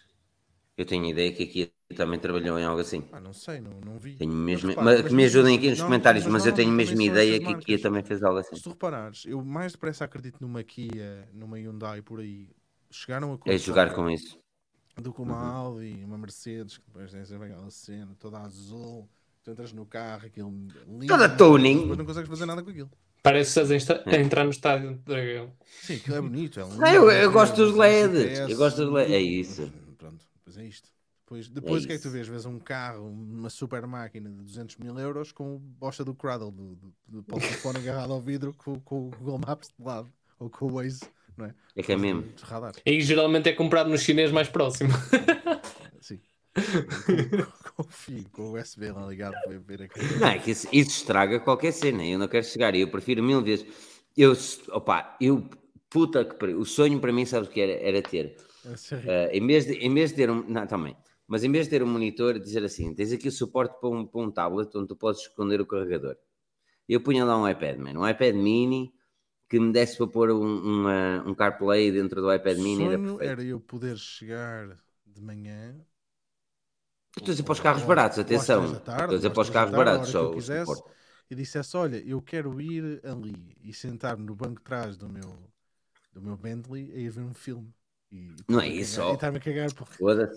[0.78, 3.04] Eu tenho ideia que a Kia também trabalhou em algo assim.
[3.12, 4.16] Ah, não sei, não, não vi.
[4.18, 6.54] Tenho mesmo, repara, mas, mas que me ajudem assim, aqui nos não, comentários, mas eu
[6.54, 8.56] tenho mesmo ideia que a Kia também fez algo assim.
[8.56, 12.50] Se tu reparares, eu mais depressa acredito numa Kia, numa Hyundai por aí,
[12.92, 14.38] chegaram a É jogar com isso.
[14.98, 15.52] do que uma Uhum.
[15.52, 19.08] Audi, uma Mercedes, que depois tem sempre aquela cena toda azul,
[19.44, 20.50] tu entras no carro, aquilo
[21.00, 21.82] lindo, Toda mas tuning.
[21.82, 22.90] Depois não consegues fazer nada com aquilo.
[23.24, 25.52] Parece que estás a a entrar no estádio de Dragão.
[25.80, 26.60] Sim, aquilo é bonito.
[26.60, 29.62] É lindo, Não, eu- é eu gosto dos LEDs, eu gosto dos LEDs, é isso.
[29.86, 30.90] mas Pronto, depois é isto.
[31.36, 32.28] Depois, depois o que é que tu vês?
[32.28, 36.52] Vês um carro, uma super máquina de 200 mil euros com o bosta do Cradle,
[36.52, 40.10] do, do, do, do telefone agarrado ao vidro com, com o Google Maps de lado,
[40.40, 41.02] ou com o Waze,
[41.36, 41.56] não é?
[41.76, 42.24] É que é mesmo.
[42.86, 44.92] E geralmente é comprado no chinês mais próximo.
[46.00, 46.20] Sim.
[46.54, 50.00] com, com o fio, com o USB lá ligado para ver aqui.
[50.20, 52.06] Não, é que isso, isso estraga qualquer cena.
[52.06, 52.74] Eu não quero chegar.
[52.76, 53.66] Eu prefiro mil vezes.
[54.16, 54.34] Eu,
[54.70, 55.50] opa, eu,
[55.90, 56.60] puta que pariu.
[56.60, 57.74] O sonho para mim, sabes o que era?
[57.74, 58.38] Era ter.
[58.66, 60.44] É eh, em, vez de, em vez de ter um.
[60.48, 60.96] Não, também.
[61.28, 64.06] Mas em vez de ter um monitor, dizer assim: tens aqui o suporte para um,
[64.06, 66.16] para um tablet onde tu podes esconder o carregador.
[66.90, 68.94] Eu punha lá um iPad, man, um iPad mini
[69.50, 72.86] que me desse para pôr um, uma- um CarPlay dentro do iPad mini.
[72.86, 73.34] Era sonho perfeito.
[73.34, 75.76] era eu poder chegar de manhã.
[77.18, 78.80] Estou a dizer para os carros baratos, atenção.
[79.00, 80.10] Estou a dizer para os carros baratos.
[80.10, 80.84] Só o quisesse,
[81.30, 85.52] e dissesse: Olha, eu quero ir ali e sentar-me no banco de trás do meu,
[86.14, 87.74] do meu Bentley a ir ver um filme.
[88.48, 89.70] Não é isso, cagar- estar-me a cagar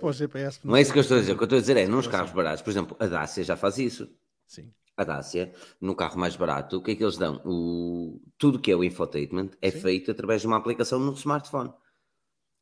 [0.00, 0.60] por, GPS.
[0.64, 1.32] Não é isso que eu estou a dizer.
[1.32, 3.56] O que eu estou a dizer é, nos carros baratos, por exemplo, a Dacia já
[3.56, 4.08] faz isso.
[4.46, 4.72] Sim.
[4.96, 7.40] A Dacia, no carro mais barato, o que é que eles dão?
[7.44, 8.20] O...
[8.36, 9.80] Tudo que é o infotainment é Sim.
[9.80, 11.72] feito através de uma aplicação no smartphone.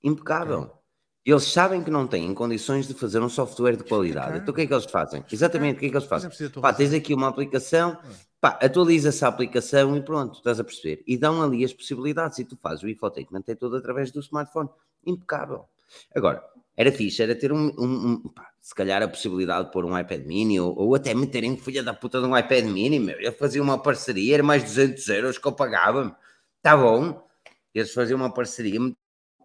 [0.03, 0.70] Impecável.
[1.24, 4.27] Eles sabem que não têm condições de fazer um software de qualidade.
[4.27, 4.39] caro.
[4.39, 5.24] Então o que é que eles fazem?
[5.33, 6.31] Exatamente, o que é que eles é fazem?
[6.61, 8.15] Pá, tens aqui uma aplicação, É.
[8.41, 11.03] pá, atualiza-se a aplicação e pronto, estás a perceber.
[11.07, 14.69] E dão ali as possibilidades e tu fazes o infotainment, é tudo através do smartphone.
[15.07, 15.65] Impecável.
[16.15, 16.43] Agora,
[16.77, 19.97] era fixe, era ter um, um- um- pá, se calhar a possibilidade de pôr um
[19.99, 23.19] iPad mini ou, ou até meterem filha da puta de um iPad mini, meu.
[23.20, 26.16] Eu fazia uma parceria, era mais 200 euros que eu pagava.
[26.62, 27.24] Tá bom.
[27.74, 28.81] Eles faziam uma parceria,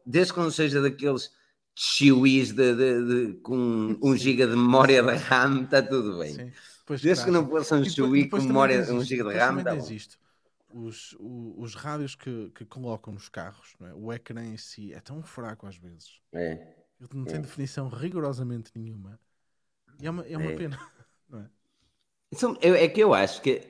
[0.06, 1.30] desde que não seja daqueles
[1.76, 6.34] chiuis de, de- de- com 1 GB de memória de RAM, está tudo bem.
[6.34, 6.52] Sim.
[6.90, 9.64] Desde que traz- não fosse um chiui com memória de 1 isto, GB de RAM,
[9.64, 9.88] tá bom.
[9.92, 10.18] isto.
[10.73, 13.93] Os, o- os rádios que, que colocam nos carros, não é?
[13.93, 16.22] o ecrã em si é tão fraco às vezes.
[16.34, 16.76] É.
[16.99, 19.19] Ele não tem definição rigorosamente nenhuma.
[19.99, 20.56] E é uma, é uma É.
[20.56, 20.77] pena.
[21.30, 21.49] Não é?
[22.84, 23.61] É que eu acho que,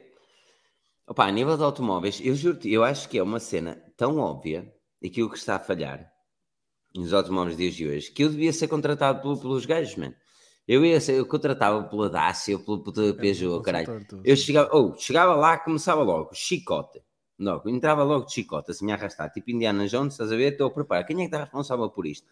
[1.08, 4.74] opá, a nível de automóveis, eu juro-te, eu acho que é uma cena tão óbvia
[5.04, 6.12] aquilo que está a falhar
[6.96, 10.16] nos automóveis de hoje que eu devia ser contratado pelo- pelos gajos, mano.
[10.68, 14.06] Eu ia eu contratava pela Dacia, pelo, pelo É, Peugeot, um caralho.
[14.24, 17.02] Eu chegava, ou chegava lá, começava logo, chicote.
[17.40, 20.52] Logo, entrava logo de chicote, assim a arrastar, tipo Indiana Jones, estás a ver?
[20.52, 21.06] Estou a preparar.
[21.06, 22.28] Quem é que está responsável por isto?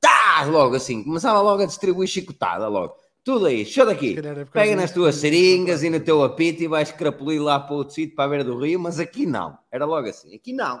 [0.00, 0.44] Tá!
[0.46, 2.94] Logo assim, começava logo a distribuir chicotada, logo.
[3.22, 4.16] Tudo aí, show daqui.
[4.18, 7.74] É Pega nas tuas que- seringas e no teu apito e vais crapulir lá para
[7.76, 9.56] outro sítio para a beira do rio, mas aqui não.
[9.70, 10.80] Era logo assim, aqui não.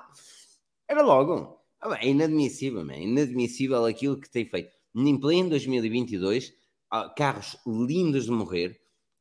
[0.88, 1.58] Era logo.
[1.80, 2.96] Ah, bem, é inadmissível, man.
[2.96, 4.70] inadmissível aquilo que tem feito.
[4.94, 6.54] Em pleno 2022, há
[7.16, 8.80] carros lindos de morrer,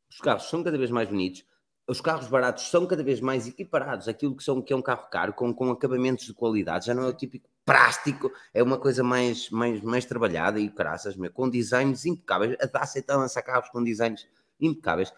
[0.09, 1.43] os carros são cada vez mais bonitos,
[1.87, 5.09] os carros baratos são cada vez mais equiparados àquilo que, são, que é um carro
[5.09, 9.03] caro, com, com acabamentos de qualidade, já não é o típico plástico, é uma coisa
[9.03, 12.55] mais, mais, mais trabalhada e caraças, meu, com designs impecáveis.
[12.61, 14.25] A Dacia está a lançar carros com designs
[14.59, 15.11] impecáveis.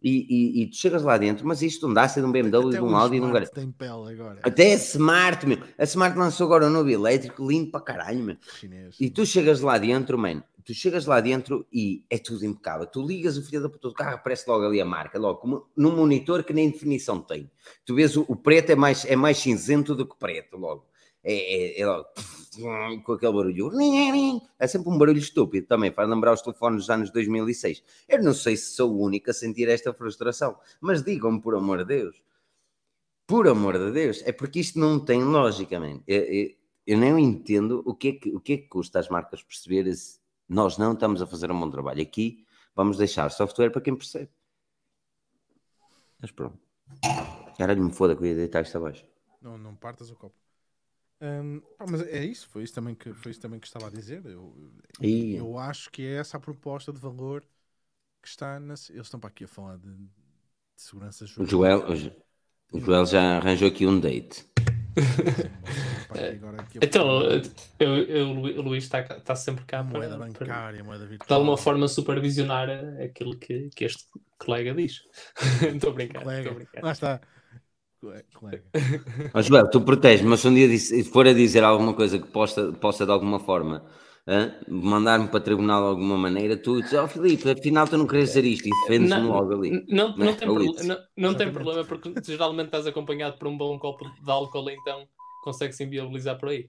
[0.00, 2.68] E, e, e tu chegas lá dentro, mas isto não dá ser de um BMW,
[2.68, 4.40] Até de um Audi e de um Smart Gar- tem pele agora.
[4.44, 5.58] Até a Smart, meu.
[5.76, 8.36] A Smart lançou agora um novo elétrico, lindo para caralho, meu.
[8.60, 8.94] Chinês.
[9.00, 12.86] E tu chegas lá dentro, mano, tu chegas lá dentro e é tudo impecável.
[12.86, 15.66] Tu ligas o filho da puta do carro, aparece logo ali a marca, logo, como
[15.74, 17.50] num monitor que nem definição tem.
[17.86, 20.86] Tu vês o, o preto é mais, é mais cinzento do que preto, logo.
[21.24, 22.04] É, é, é logo,
[23.02, 23.70] com aquele barulho.
[24.58, 27.82] É sempre um barulho estúpido também, faz lembrar os telefones dos anos 2006.
[28.06, 31.78] Eu não sei se sou o único a sentir esta frustração, mas digam-me, por amor
[31.78, 32.22] de Deus.
[33.26, 36.02] Por amor de Deus, é porque isto não tem lógica, man.
[36.06, 36.20] Eu,
[36.86, 39.94] eu, eu entendo o que, é que, o que é que custa às marcas perceberem
[39.94, 40.18] se
[40.48, 42.02] nós não estamos a fazer um bom trabalho.
[42.02, 42.44] Aqui
[42.74, 44.30] vamos deixar software para quem percebe.
[46.20, 46.58] Mas pronto.
[47.56, 49.04] Caralho, me foda que eu ia deitar isto abaixo.
[49.40, 50.34] Não, não partas o copo.
[51.20, 53.90] Hum, pá, mas é isso, foi isso também que, foi isso também que estava a
[53.90, 54.24] dizer.
[54.24, 54.54] Eu,
[55.00, 55.36] Ih.
[55.36, 57.42] eu acho que é essa a proposta de valor
[58.22, 58.74] que está na.
[58.74, 60.08] Eles estão para aqui a falar de, de
[60.76, 61.56] segurança jurídica.
[61.56, 62.12] Joel, o Jo-
[62.72, 64.46] o Joel já arranjou aqui um date.
[66.82, 67.22] Então,
[67.78, 71.06] eu, eu, o Lu- o Luís está, está sempre cá moeda para, para bancária, moeda
[71.06, 71.26] virtual.
[71.28, 72.68] de alguma forma supervisionar
[73.02, 74.04] aquilo que, que este
[74.38, 75.02] colega diz.
[75.74, 76.82] Estou a brincar, estou a Colega, brincar.
[76.84, 77.20] lá está.
[78.00, 78.64] Cole- Colega.
[79.34, 80.68] Ó Joel, tu proteges, mas se um dia
[81.12, 83.84] for a dizer alguma coisa que possa, possa de alguma forma
[84.68, 88.44] mandar-me para tribunal de alguma maneira, tu dizes, ó Filipe, afinal tu não queres dizer
[88.44, 89.84] isto e defendes-me logo ali.
[89.88, 90.32] Não, não, Né?
[90.34, 94.68] tem, não, não tem problema porque geralmente estás acompanhado por um bom copo de álcool,
[94.70, 95.08] então
[95.42, 96.68] consegue-se inviabilizar por aí.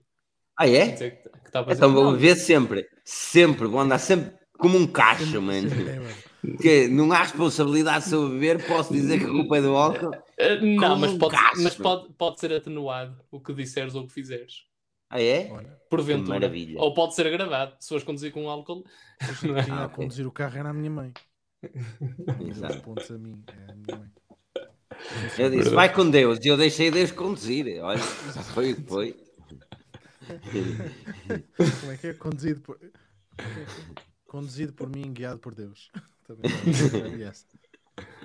[0.57, 0.91] Ah, é?
[0.91, 4.85] que- que está a fazer Então vou ver sempre, sempre, vou andar sempre como um
[4.87, 5.69] cacho, mano.
[5.71, 6.57] É.
[6.61, 10.11] Que não há responsabilidade se eu beber, posso dizer que a culpa é do álcool.
[10.39, 14.03] Ah, não, como mas, um pode, mas pode, pode ser atenuado o que disseres ou
[14.03, 14.68] o que fizeres.
[15.09, 15.49] Ah, é?
[15.51, 16.39] Olha, Porventura.
[16.39, 16.79] maravilha.
[16.79, 17.75] Ou pode ser gravado.
[17.79, 18.85] Se fores conduzir com álcool.
[19.43, 19.65] não é?
[19.69, 19.95] Ah, ok.
[19.95, 21.13] conduzir o carro era a minha mãe.
[22.47, 22.81] Exato.
[22.81, 24.11] pontos a mim, é a minha mãe.
[25.37, 27.81] Eu disse, vai com Deus, e eu deixei Deus conduzir.
[27.81, 27.99] Olha,
[28.53, 29.17] foi o que foi.
[31.79, 32.13] Como é que é?
[32.13, 32.79] Conduzido por.
[34.27, 35.89] Conduzido por mim, guiado por Deus.
[36.27, 36.51] Também
[37.21, 37.45] é essa.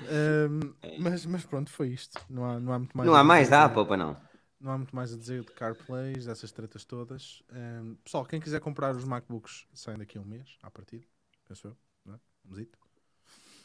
[0.08, 2.20] Ahm, mas, mas pronto, foi isto.
[2.28, 3.08] Não há, não há muito mais.
[3.08, 4.16] Não a há mais da Apple, para não.
[4.64, 7.42] Não há muito mais a dizer de CarPlays, dessas tretas todas.
[7.52, 11.04] Ahm, pessoal, quem quiser comprar os MacBooks saem daqui a um mês, à partida.
[11.46, 11.76] Penso eu.
[12.06, 12.16] Não é?
[12.46, 12.78] Um mesito.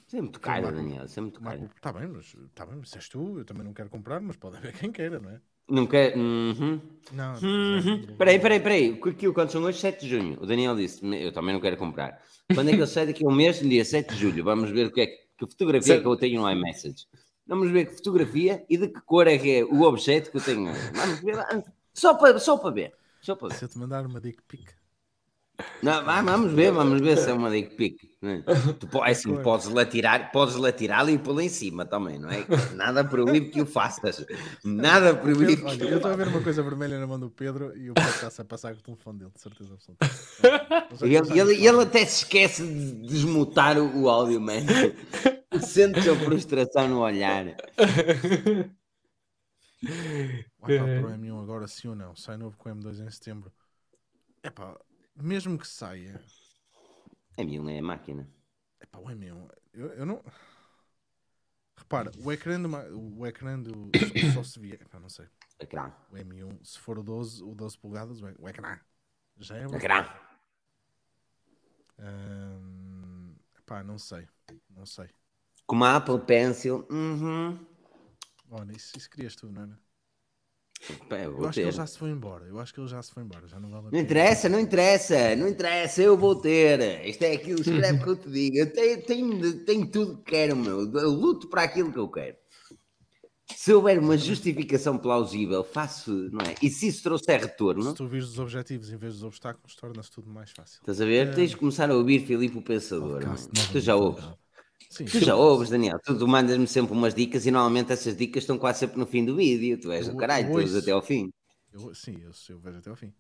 [0.06, 1.70] Isso é muito caro, Daniel, isso é muito caro.
[1.74, 4.58] Está bem, mas está bem, se és tu, eu também não quero comprar, mas pode
[4.58, 5.40] haver quem queira, não é?
[5.70, 6.18] Não quer.
[6.18, 6.82] Uhum.
[7.14, 8.18] Não, Uhum.
[8.18, 9.00] Peraí, peraí, peraí.
[9.02, 10.38] Aquilo quando são hoje 7 de junho.
[10.42, 12.22] O Daniel disse, eu também não quero comprar.
[12.54, 13.62] Quando é que ele sai daqui a um mês?
[13.62, 14.44] No dia 7 de julho.
[14.44, 16.02] Vamos ver o que é que, que fotografia Certo.
[16.02, 17.06] que eu tenho no iMessage.
[17.50, 20.42] Vamos ver que fotografia e de que cor é que é o objeto que eu
[20.42, 20.72] tenho.
[20.94, 21.36] Vamos ver.
[21.92, 22.94] Só para, só para ver.
[23.20, 23.56] Só para ver.
[23.56, 24.70] Se eu te mandar uma dick pic,
[25.82, 27.96] Não, vamos ver, vamos ver se é uma dick pic.
[28.22, 28.44] né?
[28.80, 32.30] Tu, é assim, podes lá tirar, podes lá tirá-la e pô-la em cima também, não
[32.30, 32.46] é?
[32.76, 34.26] Nada proíbe que o faças.
[34.64, 37.30] Nada proíbe Pedro, olha, que eu estou a ver uma coisa vermelha na mão do
[37.30, 40.10] Pedro e o Pedro está-se a passar com o telefone dele, de certeza absoluta.
[41.06, 44.66] E ele, ele- ele até se esquece de desmutar o, o áudio, mano.
[45.62, 47.46] Sente a frustração no olhar.
[50.62, 52.16] O iPad Pro M1 agora sim ou não?
[52.16, 53.52] Sai novo com o M2 em setembro.
[54.44, 54.78] Epá,
[55.22, 56.22] mesmo que saia,
[57.38, 58.30] É mil, não é a máquina.
[58.82, 60.24] epá, o M1, eu, eu não.
[61.78, 63.90] Repara, o ecrã do, ma- o ecrã do
[64.34, 65.28] só, se via, epá, não sei.
[65.60, 65.92] Ecrã.
[66.12, 68.80] O M1, se for o 12, o 12 polegadas, o o ecrã
[69.40, 69.66] já é.
[69.66, 70.06] Ecrã.
[72.00, 74.28] Hum, epá, não sei,
[74.70, 75.10] não sei.
[75.66, 76.86] Com uma Apple Pencil.
[76.90, 77.66] Uhum.
[78.50, 79.80] Olha, isso, isso querias tu, não era?
[81.10, 81.62] Pá, eu acho que ter.
[81.62, 82.46] ele já se foi embora.
[82.46, 83.48] Eu acho que ele já se foi embora.
[83.48, 87.06] Já não vale Não interessa, não interessa, não interessa, eu vou ter.
[87.06, 88.58] Isto é aquilo, escreve que eu te digo.
[88.58, 90.80] Eu tenho, tenho, tenho tudo que quero, meu.
[90.94, 92.38] Eu luto para aquilo que eu quero.
[93.56, 96.54] Se houver uma justificação plausível, faço, não é?
[96.62, 100.12] E se isso trouxer retorno, Se tu vires os objetivos em vez dos obstáculos, torna-se
[100.12, 100.78] tudo mais fácil.
[100.80, 101.34] estás a ver?
[101.34, 103.24] Tens de começar a ouvir Filipe o Pensador.
[103.24, 104.24] Podcast Tu já ouves.
[104.90, 106.00] Sim, Tu já ouves, Daniel.
[106.04, 109.26] Tu, tu mandas-me sempre umas dicas e normalmente essas dicas estão quase sempre no fim
[109.26, 109.80] do vídeo.
[109.80, 111.30] Tu és Eu- o caralho, tu ouves até ao fim.
[111.72, 113.14] Eu, sim, eu, eu vejo até ao fim.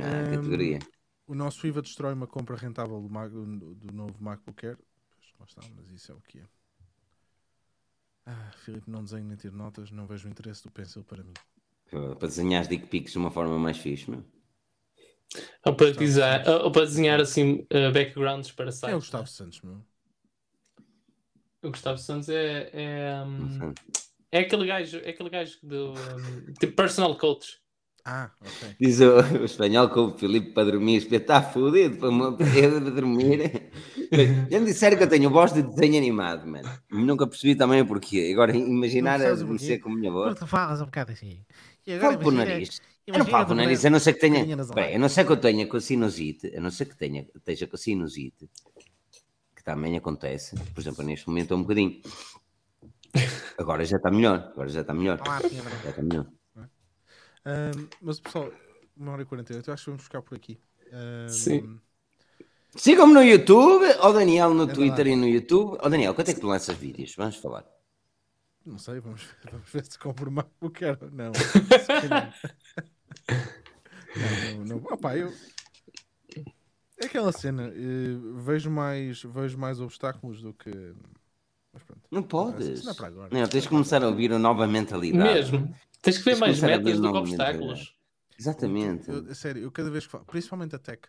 [0.00, 0.78] Ah, Hum, categoria.
[1.26, 4.78] O nosso IVA destrói uma compra rentável do, Mac- do- do novo MacBook Air.
[5.10, 6.46] Pois, lá está, mas isso é o que é.
[8.24, 11.34] Ah, Filipe, não desenho nem tiro notas, não vejo o interesse do Pencil para mim.
[11.90, 14.24] Para desenhar as dick pics de uma forma mais fixe, meu.
[15.64, 18.90] Ou para, desenhar, ou para desenhar assim uh, backgrounds para sites.
[18.90, 19.84] É o Gustavo Santos, meu?
[21.62, 23.72] O Gustavo Santos é, é, um, sei.
[24.32, 27.58] é aquele gajo, é aquele gajo do um, tipo personal coach.
[28.02, 28.76] Ah, ok.
[28.80, 32.90] Diz o, o espanhol que o Filipe para dormir, está fodido para uma parede para
[32.90, 33.70] dormir.
[34.50, 36.66] Já me disseram que eu tenho voz de desenho animado, mano.
[36.90, 38.30] Nunca percebi também o porquê.
[38.32, 40.38] Agora imaginar Não a adormecer com a minha voz.
[40.38, 41.44] Tu falas um bocado assim.
[42.00, 42.80] Falo por nariz.
[43.06, 44.44] Eu não falo por nariz, ver- a não ser que tenha.
[44.44, 45.00] Bem, a orelhas.
[45.00, 47.76] não ser que eu tenha com a sinusite, a não ser que tenha, esteja com
[47.76, 48.48] a sinusite,
[49.60, 50.56] que também acontece.
[50.74, 52.00] Por exemplo, neste momento estou um bocadinho.
[53.58, 54.50] Agora já está melhor.
[54.52, 55.20] Agora já está melhor.
[55.20, 55.64] Olá, Pedro.
[55.84, 56.26] Já está melhor.
[57.44, 58.50] Ahm, mas pessoal,
[58.96, 60.58] uma hora e 48, eu acho que vamos ficar por aqui.
[61.28, 61.78] Sim.
[62.74, 65.10] Sigam-me no YouTube, ou Daniel no É Twitter verdade.
[65.10, 65.76] e no YouTube.
[65.80, 67.14] Ó Daniel, quanto é que tu lanças vídeos?
[67.16, 67.64] Vamos falar.
[68.64, 70.30] Não sei, vamos ver, vamos ver se compro
[70.60, 71.32] o Air ou não.
[74.16, 74.76] Não, não, não.
[74.92, 75.32] Opá, eu...
[77.00, 80.70] É aquela cena, eh, vejo, mais, vejo mais obstáculos do que.
[81.72, 82.02] Mas pronto.
[82.10, 82.84] Não podes.
[82.84, 83.28] Não é para agora.
[83.32, 85.34] Não, tens de começar a ouvir a nova mentalidade.
[85.34, 85.74] Mesmo.
[86.02, 87.94] Tens que ver Tens mais metas do que obstáculos.
[88.38, 89.10] Exatamente.
[89.10, 91.08] Eu, a sério, eu cada vez que falo, principalmente a tech,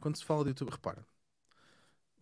[0.00, 1.04] quando se fala de YouTube, repara,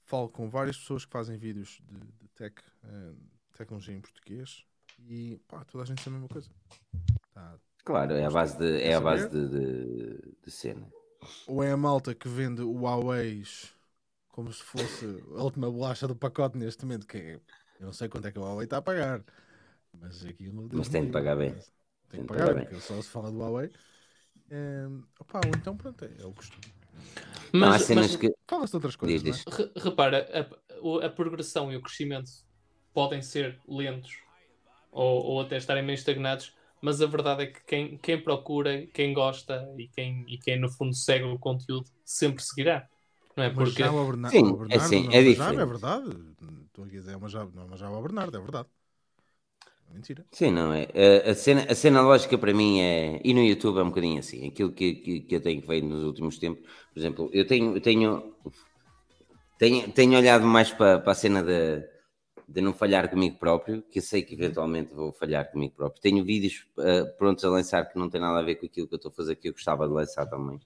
[0.04, 2.54] falo com várias pessoas que fazem vídeos de, de tech,
[2.84, 3.12] eh,
[3.56, 4.64] tecnologia em português
[5.08, 6.50] e pá, toda a gente sabe a mesma coisa.
[7.32, 7.58] Tá.
[7.84, 10.88] Claro, é a base de, é a base de, de, de cena.
[11.46, 13.42] Ou é a malta que vende o Huawei
[14.28, 17.34] como se fosse a última bolacha do pacote neste momento, que é,
[17.80, 19.24] eu não sei quanto é que o Huawei está a pagar,
[19.92, 21.54] mas aquilo Mas tem de pagar bem.
[22.08, 22.68] Tem Tem que de pagar, pagar bem.
[22.68, 23.70] porque só se fala do Huawei.
[24.50, 24.86] Eh,
[25.20, 26.72] opá, ou então pronto, é, é o costume.
[27.52, 28.32] Não, Mas, cenas mas que.
[28.48, 29.40] Fala-se de outras coisas, Diz, não é?
[29.40, 29.46] diz.
[29.48, 30.26] re- repara,
[31.02, 32.30] a, a progressão e o crescimento
[32.92, 34.12] podem ser lentos
[34.90, 36.54] ou, ou até estarem meio estagnados,
[36.84, 40.70] mas a verdade é que quem, quem procura, quem gosta e quem, e quem no
[40.70, 42.88] fundo segue o conteúdo sempre seguirá.
[43.36, 43.50] Não é?
[43.50, 45.34] Porque já o Berna- Sim, o Bernardo é sim, não é uma diferente.
[45.34, 46.10] Java, é verdade.
[46.66, 48.68] Estou a dizer, é uma Java, não é uma Java ao Bernardo, é verdade.
[49.90, 50.24] É Mentira.
[50.32, 50.88] Sim, não é?
[51.30, 53.20] A, cena, a cena lógica para mim é.
[53.24, 54.48] E no YouTube é um bocadinho assim.
[54.48, 56.62] Aquilo que, que, que eu tenho feito nos últimos tempos.
[56.92, 57.76] Por exemplo, eu tenho.
[57.76, 58.34] eu tenho
[59.58, 61.82] tenho, tenho olhado mais para, para a cena de,
[62.48, 66.00] de não falhar comigo próprio, que eu sei que eventualmente vou falhar comigo próprio.
[66.00, 68.94] Tenho vídeos eh, prontos a lançar que não têm nada a ver com aquilo que
[68.94, 70.60] eu estou a fazer, que eu gostava de lançar também.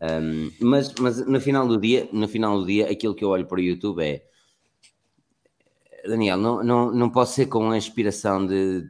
[0.00, 3.46] Um, mas, mas no final do dia, no final do dia, aquilo que eu olho
[3.46, 4.24] para o YouTube é
[6.06, 8.88] Daniel, não, não, não posso ser com a inspiração de,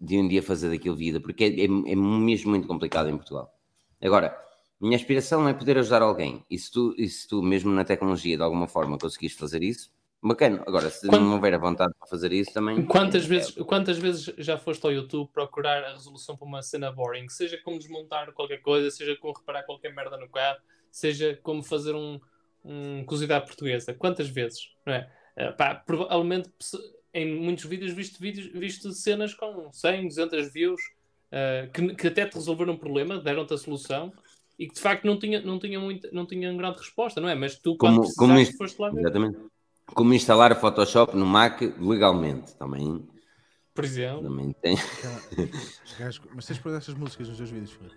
[0.00, 3.52] de um dia fazer daquilo vida, porque é, é, é mesmo muito complicado em Portugal.
[4.00, 4.36] Agora,
[4.80, 8.36] minha aspiração é poder ajudar alguém, e se tu, e se tu mesmo na tecnologia
[8.36, 9.90] de alguma forma conseguires fazer isso,
[10.22, 10.62] bacana.
[10.66, 12.84] Agora, se Quando- não houver a vontade para fazer isso também.
[12.86, 16.90] Quantas é- vezes, quantas vezes já foste ao YouTube procurar a resolução para uma cena
[16.90, 17.28] boring?
[17.28, 20.58] Seja como desmontar qualquer coisa, seja como reparar qualquer merda no carro,
[20.90, 22.18] seja como fazer um,
[22.64, 23.94] um cozido à portuguesa.
[23.94, 24.70] Quantas vezes?
[24.84, 25.10] Não é?
[25.36, 26.50] Eh, pá, provavelmente
[27.12, 30.80] em muitos vídeos viste, vídeos viste cenas com 100, 200 views
[31.30, 34.12] eh, que, que até te resolveram um problema, deram-te a solução
[34.58, 37.34] e que de facto não tinha, não tinha, muito, não tinha grande resposta, não é?
[37.34, 39.38] Mas tu, quando Como- como isto- foste lá ver, Exatamente.
[39.94, 43.06] Como instalar o Photoshop no Mac legalmente também,
[43.74, 44.22] por exemplo.
[44.24, 44.76] também tem.
[46.34, 47.96] Mas tens por essas músicas nos teus vídeos, Filipe?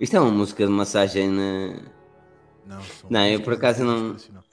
[0.00, 1.82] Isto é uma música de massagem na.
[2.66, 2.78] Não,
[3.10, 4.44] Não, eu por acaso não- inspiracional.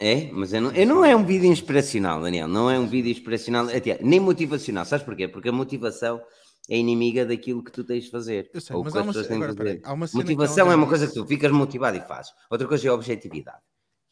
[0.00, 2.48] É, mas eu não, eu não é um vídeo inspiracional, Daniel.
[2.48, 4.84] Não é um vídeo inspiracional, até, nem motivacional.
[4.84, 5.28] Sabes porquê?
[5.28, 6.20] Porque a motivação
[6.68, 8.50] é inimiga daquilo que tu tens de fazer.
[8.52, 9.56] Eu sei, ou mas que há as uma, agora, fazer.
[9.56, 12.32] peraí, há uma cena que Motivação é uma coisa que tu ficas motivado e fazes.
[12.50, 13.58] Outra coisa é a objetividade.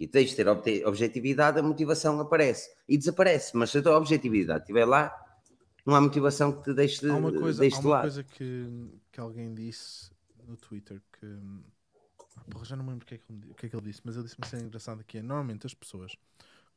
[0.02, 0.48] E tens de ter
[0.84, 2.68] objetividade, a motivação aparece.
[2.88, 3.56] E desaparece.
[3.56, 5.14] Mas se a tua objetividade estiver lá,
[5.86, 8.00] não há motivação que te deixe de, Há uma coisa, há uma lado.
[8.00, 10.10] coisa que, que alguém disse
[10.44, 11.38] no Twitter que.
[12.50, 14.00] Porra, já não me lembro o que, é que, ele- que é que ele disse,
[14.02, 16.16] mas ele disse uma cena engraçada que é normalmente as pessoas,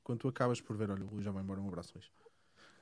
[0.04, 2.12] quando tu acabas por ver, olha, o Rui já vai embora, um abraço Luís.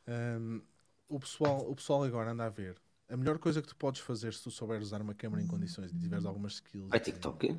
[0.05, 0.59] Ahm,
[1.07, 2.75] o, pessoal, o pessoal agora anda a ver.
[3.07, 5.89] A melhor coisa que tu podes fazer se tu souberes usar uma câmera em condições
[5.93, 6.93] e tiveres algumas skills.
[6.93, 7.57] Em- TikTok?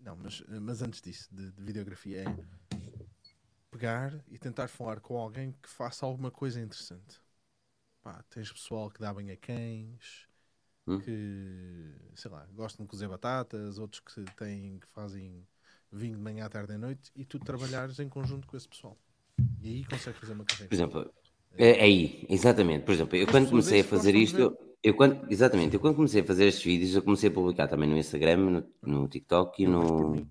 [0.00, 2.24] Não, mas, mas antes disso, de, de videografia, é
[3.70, 7.20] pegar e tentar falar com alguém que faça alguma coisa interessante.
[8.02, 10.26] Pá, tens pessoal que dá bem a cães,
[10.86, 11.00] Hum.
[11.00, 15.46] que sei lá, gostam de cozer batatas, outros que têm que fazem
[15.92, 18.96] vinho de manhã à tarde à noite e tu trabalhares em conjunto com esse pessoal.
[19.60, 20.68] E aí consegues fazer uma carreira.
[20.68, 21.12] Por exemplo,
[21.58, 22.84] é, é aí, exatamente.
[22.84, 26.24] Por exemplo, eu quando comecei a fazer isto, eu quando, exatamente, eu quando comecei a
[26.24, 29.72] fazer estes vídeos, eu comecei a publicar também no Instagram, no, no TikTok e por
[29.72, 30.28] no.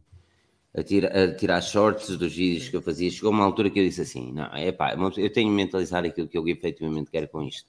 [0.76, 3.10] A, tira, a tirar shorts dos vídeos que eu fazia.
[3.10, 6.28] Chegou uma altura que eu disse assim: não, é pá, eu tenho de mentalizar aquilo
[6.28, 7.68] que eu efetivamente quero com isto.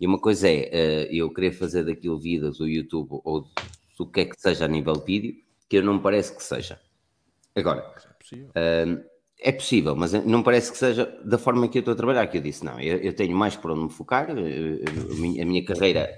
[0.00, 3.46] E uma coisa é eh, eu querer fazer daquilo vida do YouTube ou
[3.98, 5.34] do que é que seja a nível de vídeo,
[5.68, 6.80] que eu não me parece que seja.
[7.54, 8.50] Agora, é possível.
[9.42, 12.26] É possível, mas não parece que seja da forma que eu estou a trabalhar.
[12.26, 14.30] Que eu disse, não, eu, eu tenho mais por onde me focar.
[14.30, 16.10] eh, eh, A minha, a minha carreira,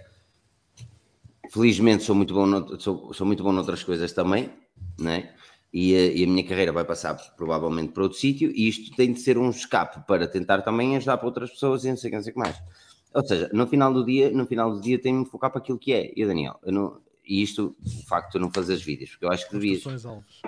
[1.50, 4.50] felizmente, sou muito bom, nout- sou, sou muito bom noutras coisas também,
[4.98, 5.34] né?
[5.72, 8.50] E, a- e a minha carreira vai passar provavelmente para outro sítio.
[8.54, 11.88] E isto tem de ser um escape para tentar também ajudar para outras pessoas e
[11.90, 12.56] não sei não sei o que mais.
[13.14, 15.60] Ou seja, no final do dia, no final do dia, tenho de me focar para
[15.60, 16.12] aquilo que é.
[16.16, 19.46] E Daniel, eu não, e isto, o facto de não fazeres vídeos, porque eu acho
[19.46, 19.82] que devias.
[20.04, 20.42] Alves.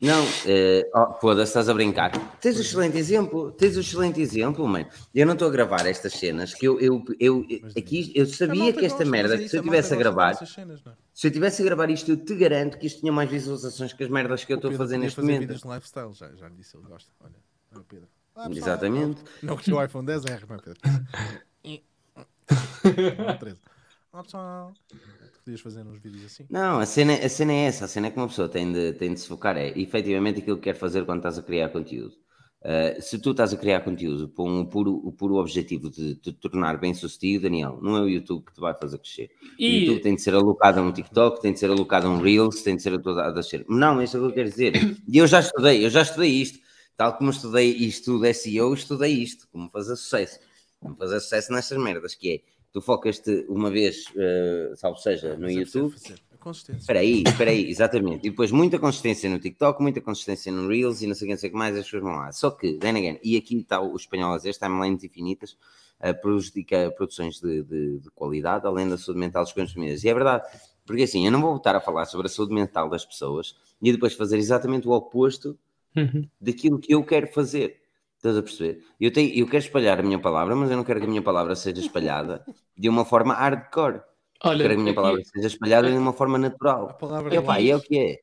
[0.00, 2.12] Não, eh, oh, foda-se, estás a brincar.
[2.38, 4.86] Tens um excelente exemplo, tens um excelente exemplo, mano.
[5.14, 7.46] Eu não estou a gravar estas cenas que eu, eu, eu
[7.76, 10.52] aqui eu sabia que esta merda, é que se eu malta tivesse a gravar, dessas
[10.52, 10.96] cenas, não é?
[11.14, 14.04] se eu tivesse a gravar isto, eu te garanto que isto tinha mais visualizações que
[14.04, 15.40] as merdas que eu estou a Pedro fazer neste fazer momento.
[15.40, 17.10] vídeos de lifestyle, já, já lhe disse, ele gosta.
[17.20, 17.34] Olha,
[17.72, 18.08] olha o Pedro.
[18.34, 19.22] Ah, Exatamente.
[19.42, 20.76] Não que o iPhone 10 é, Pedro.
[23.26, 23.60] Não, 13.
[24.12, 24.74] Ah, pessoal.
[25.46, 26.44] Podias fazer uns vídeos assim.
[26.50, 27.84] Não, a cena, a cena é essa.
[27.84, 29.56] A cena é que uma pessoa tem de, tem de se focar.
[29.56, 32.14] É efetivamente aquilo que quer fazer quando estás a criar conteúdo.
[32.62, 36.32] Uh, se tu estás a criar conteúdo com o puro, o puro objetivo de te
[36.32, 39.30] tornar bem sucedido, Daniel, não é o YouTube que te vai fazer crescer.
[39.56, 42.10] E- O YouTube tem de ser alocado a um TikTok, tem de ser alocado a
[42.10, 43.64] um Reels, tem de ser a descer.
[43.68, 44.72] Não, isso é o que eu quero dizer.
[45.06, 46.58] E eu já estudei, eu já estudei isto.
[46.96, 50.40] Tal como estudei isto de SEO, estudei isto, como fazer sucesso.
[50.80, 52.40] Como fazer sucesso nestas merdas, que é,
[52.76, 56.20] tu focas-te uma vez, uh, salvo seja, no Mas é YouTube, fazer.
[56.30, 56.80] A consistência.
[56.80, 58.26] Espera aí, espera aí, exatamente.
[58.26, 61.32] E depois muita consistência no TikTok, muita consistência no Reels e não sei o que,
[61.34, 62.30] não sei o que mais, as pessoas vão lá.
[62.32, 65.56] Só que, then again, e aqui está o espanhol a dizer, timelines infinitas,
[66.02, 70.04] uh, prejudica produções de, de- de qualidade, além da saúde mental dos consumidores.
[70.04, 70.44] E é verdade,
[70.84, 73.90] porque assim, eu não vou voltar a falar sobre a saúde mental das pessoas e
[73.90, 75.58] depois fazer exatamente o oposto
[75.96, 76.28] Uhum.
[76.38, 77.80] daquilo que eu quero fazer.
[78.28, 78.84] Estás a perceber?
[79.00, 81.22] Eu, tenho, eu quero espalhar a minha palavra, mas eu não quero que a minha
[81.22, 82.44] palavra seja espalhada
[82.76, 84.00] de uma forma hardcore.
[84.44, 86.90] Olha, quero que a minha aqui- palavra seja espalhada de uma forma natural.
[86.90, 88.18] A palavra É, e é o que é.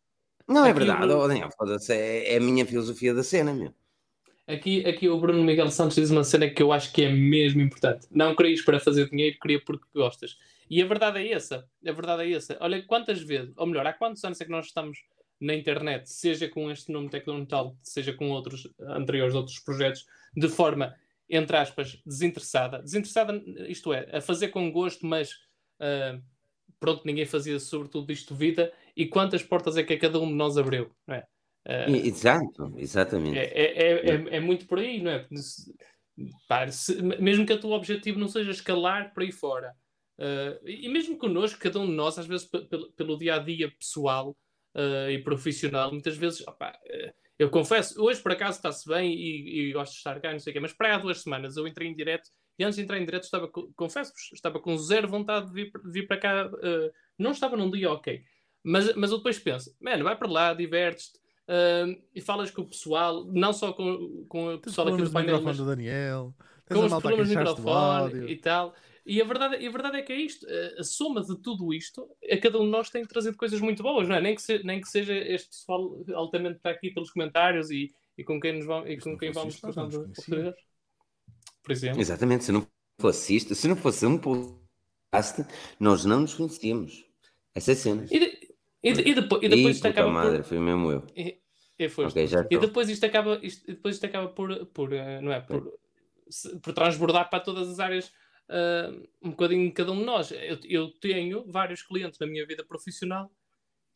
[0.48, 1.50] Não é Aqui verdade, o- oh, Daniel,
[1.90, 3.74] é, é a minha filosofia da cena, meu.
[4.46, 7.62] Aqui, aqui o Bruno Miguel Santos diz uma cena que eu acho que é mesmo
[7.62, 8.08] importante.
[8.12, 10.38] Não querias para fazer dinheiro, queria porque gostas.
[10.70, 11.66] E a verdade é essa.
[11.86, 12.58] A verdade é essa.
[12.60, 15.00] Olha, quantas vezes, ou melhor, há quantos anos é que nós estamos
[15.44, 20.06] na internet, seja com este nome Tecnometal, seja com outros anteriores, outros projetos,
[20.36, 20.96] de forma,
[21.30, 22.82] entre aspas, desinteressada.
[22.82, 25.32] Desinteressada, isto é, a fazer com gosto, mas
[25.80, 26.20] ah,
[26.80, 28.72] pronto, ninguém fazia sobretudo isto vida.
[28.96, 31.28] E quantas portas é que cada um de nós abriu, não é?
[31.90, 33.38] E- Exato, exatamente.
[33.38, 35.28] é, é, é, é, é muito por aí, não é?
[36.48, 39.76] Pá, se- mesmo que o teu objetivo não seja escalar por aí fora,
[40.20, 43.40] eh, e mesmo connosco, cada um de nós, às vezes pe- pelo, pelo dia a
[43.40, 44.38] dia pessoal
[44.76, 49.70] eh, e profissional, muitas vezes, opá, eh, eu confesso, hoje por acaso está-se bem e,
[49.70, 51.68] e gosto de estar cá, não sei o quê, mas para há duas semanas eu
[51.68, 55.08] entrei em direto e antes de entrar em direto estava, co- confesso-vos, estava com zero
[55.08, 58.24] vontade de vir, de vir para cá, eh, não estava num dia ok.
[58.64, 62.66] Mas, mas eu depois penso, mano, vai para lá, divertes-te, Uh, e falas com o
[62.66, 66.34] pessoal, não só com, com o pessoal aqui do painel, mas do Daniel.
[66.70, 68.74] Com os problemas do microfone e tal.
[69.06, 72.10] E a verdade, a verdade é que é isto: a- a soma de tudo isto,
[72.32, 74.22] a cada um de nós tem trazido coisas muito boas, não é?
[74.22, 77.94] Nem que, se- nem que seja este pessoal altamente que está aqui pelos comentários e,
[78.18, 80.56] e com quem, nos vamos, e com quem vamos oportunidades.
[81.62, 82.02] Por exemplo.
[82.02, 82.68] Exatamente, se não
[83.00, 85.46] fosse isto, se não fosse um podcast,
[85.80, 87.06] nós não nos conhecíamos.
[87.56, 88.06] Essa é a cena.
[88.10, 90.46] E, de- e, de- e depois, e depois isto acaba madre, por.
[90.46, 91.04] foi mesmo eu.
[91.16, 91.40] E,
[91.80, 92.12] e foste.
[92.18, 95.40] Ok, já E depois isto acaba, isto, depois isto acaba por, por eh, não é,
[95.42, 95.74] por,
[96.62, 98.12] por transbordar para todas as áreas
[98.50, 98.92] ah,
[99.22, 100.32] um bocadinho de cada um de nós.
[100.32, 103.32] Eu, eu tenho vários clientes na minha vida profissional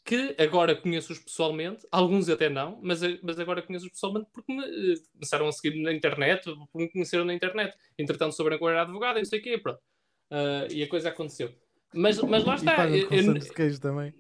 [0.06, 4.96] que agora conheço-os pessoalmente, alguns até não, mas, mas agora conheço-os pessoalmente porque me eh,
[5.12, 7.76] começaram a seguir na internet, porque me conheceram na internet.
[8.00, 9.82] Entretanto, sobre a era advogada, e não sei o quê, pronto.
[10.32, 11.54] Ah, e a coisa aconteceu.
[11.94, 12.76] Mas, mas lá E está.
[12.76, 14.14] pagam Eu, eu, de queijo também.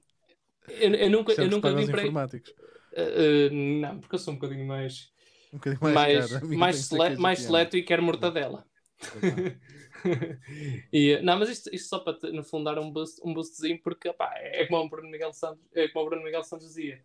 [0.68, 2.54] eu- eu nunca, é eu que nunca vim para informáticos.
[2.96, 5.10] Ah, não, porque eu sou um bocadinho mais
[5.54, 6.44] Um bocadinho mais, mais, caro.
[6.44, 8.66] A minha mais, que ser sele- mais seleto e quero mortadela.
[10.92, 13.80] e, não, mas isto, isto só para te, no fundo dar um, boost, um boostzinho,
[13.82, 17.04] porque opá, é como o Bruno Miguel Santos, é como o Bruno Miguel Santos dizia,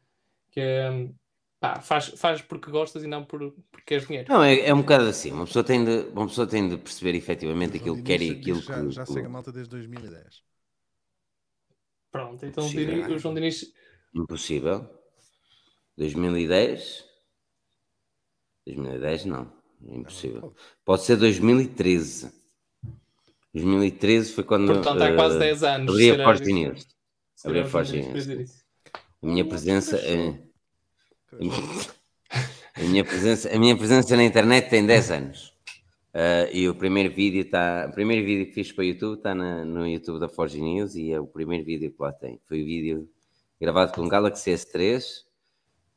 [0.50, 1.08] que é,
[1.60, 4.32] pá, faz, faz porque gostas e não por, porque queres dinheiro.
[4.32, 5.30] Não, é, é um bocado assim.
[5.32, 8.60] Uma pessoa tem de, uma pessoa tem de perceber efetivamente aquilo que quer e aquilo
[8.60, 8.90] já, que.
[8.90, 10.42] já segue a malta desde 2010.
[12.10, 13.08] Pronto, então é.
[13.10, 13.72] o João Diniz
[14.14, 14.86] Impossível.
[15.96, 17.04] 2010.
[18.66, 19.61] 2010 não.
[19.88, 20.54] Impossível.
[20.84, 22.30] Pode ser 2013.
[23.54, 24.72] 2013 foi quando.
[24.74, 25.90] portanto há quase eh, 10 anos.
[25.94, 26.52] Abri a Forge.
[26.52, 26.86] News.
[27.44, 28.64] Abri a Forge News.
[29.22, 29.96] A minha presença.
[29.98, 30.38] eh,
[32.74, 35.52] A minha presença, a minha presença na internet tem 10 anos.
[36.14, 37.86] Ah, e o primeiro vídeo está.
[37.90, 40.94] O primeiro vídeo que fiz para o YouTube está na- no YouTube da Forge News
[40.94, 42.40] e é o primeiro vídeo que lá tem.
[42.46, 43.08] Foi o vídeo
[43.60, 45.24] gravado com um Galaxy S3.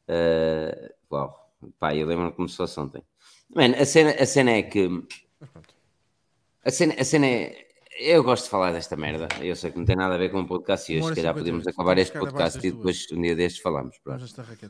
[0.08, 3.02] Ah, uau, pá, eu lembro como se fosse ontem.
[3.54, 4.90] Mano, a cena, a cena é que.
[6.64, 7.66] A cena, a cena é.
[7.98, 9.28] Eu gosto de falar desta merda.
[9.42, 11.34] Eu sei que não tem nada a ver com o podcast e hoje, se calhar,
[11.34, 11.38] 58.
[11.38, 13.96] podemos acabar este podcast e depois um dia destes falamos.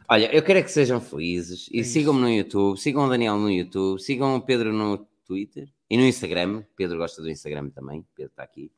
[0.07, 3.38] Olha, eu quero é que sejam felizes e É sigam-me no YouTube, sigam o Daniel
[3.38, 6.64] no YouTube, sigam o Pedro no Twitter e no Instagram.
[6.76, 8.72] Pedro gosta do Instagram também, Pedro está aqui.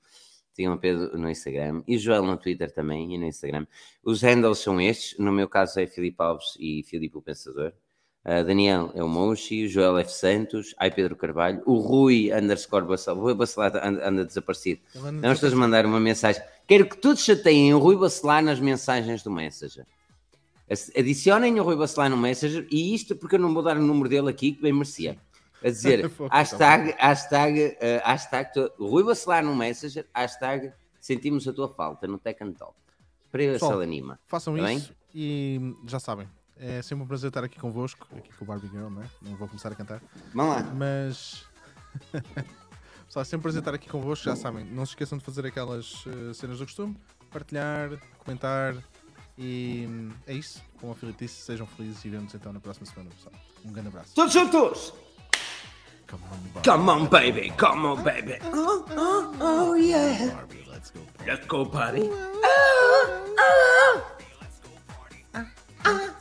[0.53, 3.67] Sigam o Pedro no Instagram e o Joel no Twitter também e no Instagram.
[4.01, 7.73] Os handles são estes, no meu caso é Filipe Alves e Filipe o Pensador.
[8.27, 10.11] Uh, Daniel é o Mochi, o Joel F.
[10.11, 14.81] Santos, ai Pedro Carvalho, o Rui underscore Bacelar, o Rui Bacelar anda, anda desaparecido.
[14.93, 16.41] Vamos todos mandar uma mensagem.
[16.67, 19.85] Quero que todos chateiem o Rui Bacelar nas mensagens do Messenger.
[20.97, 24.09] Adicionem o Rui Bacelar no Messenger e isto porque eu não vou dar o número
[24.09, 25.17] dele aqui que bem merecia.
[25.63, 32.05] a dizer hashtag, hashtag, eh, hashtag, Rui Bacelar no Messenger, hashtag sentimos a tua falta
[32.05, 32.73] no Tech and Talk.
[33.33, 34.19] Ele anima.
[34.25, 34.77] Façam Tá bem?
[34.79, 36.27] isso e já sabem.
[36.59, 39.05] É sempre um prazer estar aqui convosco, aqui com o Barbie Girl, não é?
[39.21, 40.01] Não vou começar a cantar.
[40.33, 40.63] Vamos lá.
[40.73, 41.45] Mas.
[43.05, 44.65] Pessoal, é sempre um prazer estar aqui convosco, já sabem.
[44.65, 46.97] Não se esqueçam de fazer aquelas eh, cenas do costume,
[47.31, 48.75] partilhar, comentar.
[49.37, 50.61] E hum, é isso.
[50.79, 53.33] Como a Filipe disse, sejam felizes e vemos então na próxima semana, pessoal.
[53.63, 54.13] Um grande abraço.
[54.15, 54.93] Todos juntos!
[56.07, 56.61] Come on.
[56.63, 58.39] Come on, baby, come on, baby.
[58.53, 60.33] Oh, oh, oh, yeah.
[60.33, 61.01] Barbie, let's go.
[61.25, 62.09] Let's go, party.
[62.09, 62.87] Oh,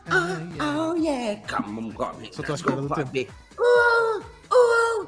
[0.09, 0.61] Oh, yeah.
[0.61, 1.37] Oh, yeah.
[1.49, 1.93] Come on,
[2.33, 3.33] Só tô à espera do tempo.
[3.59, 5.07] Oh, oh,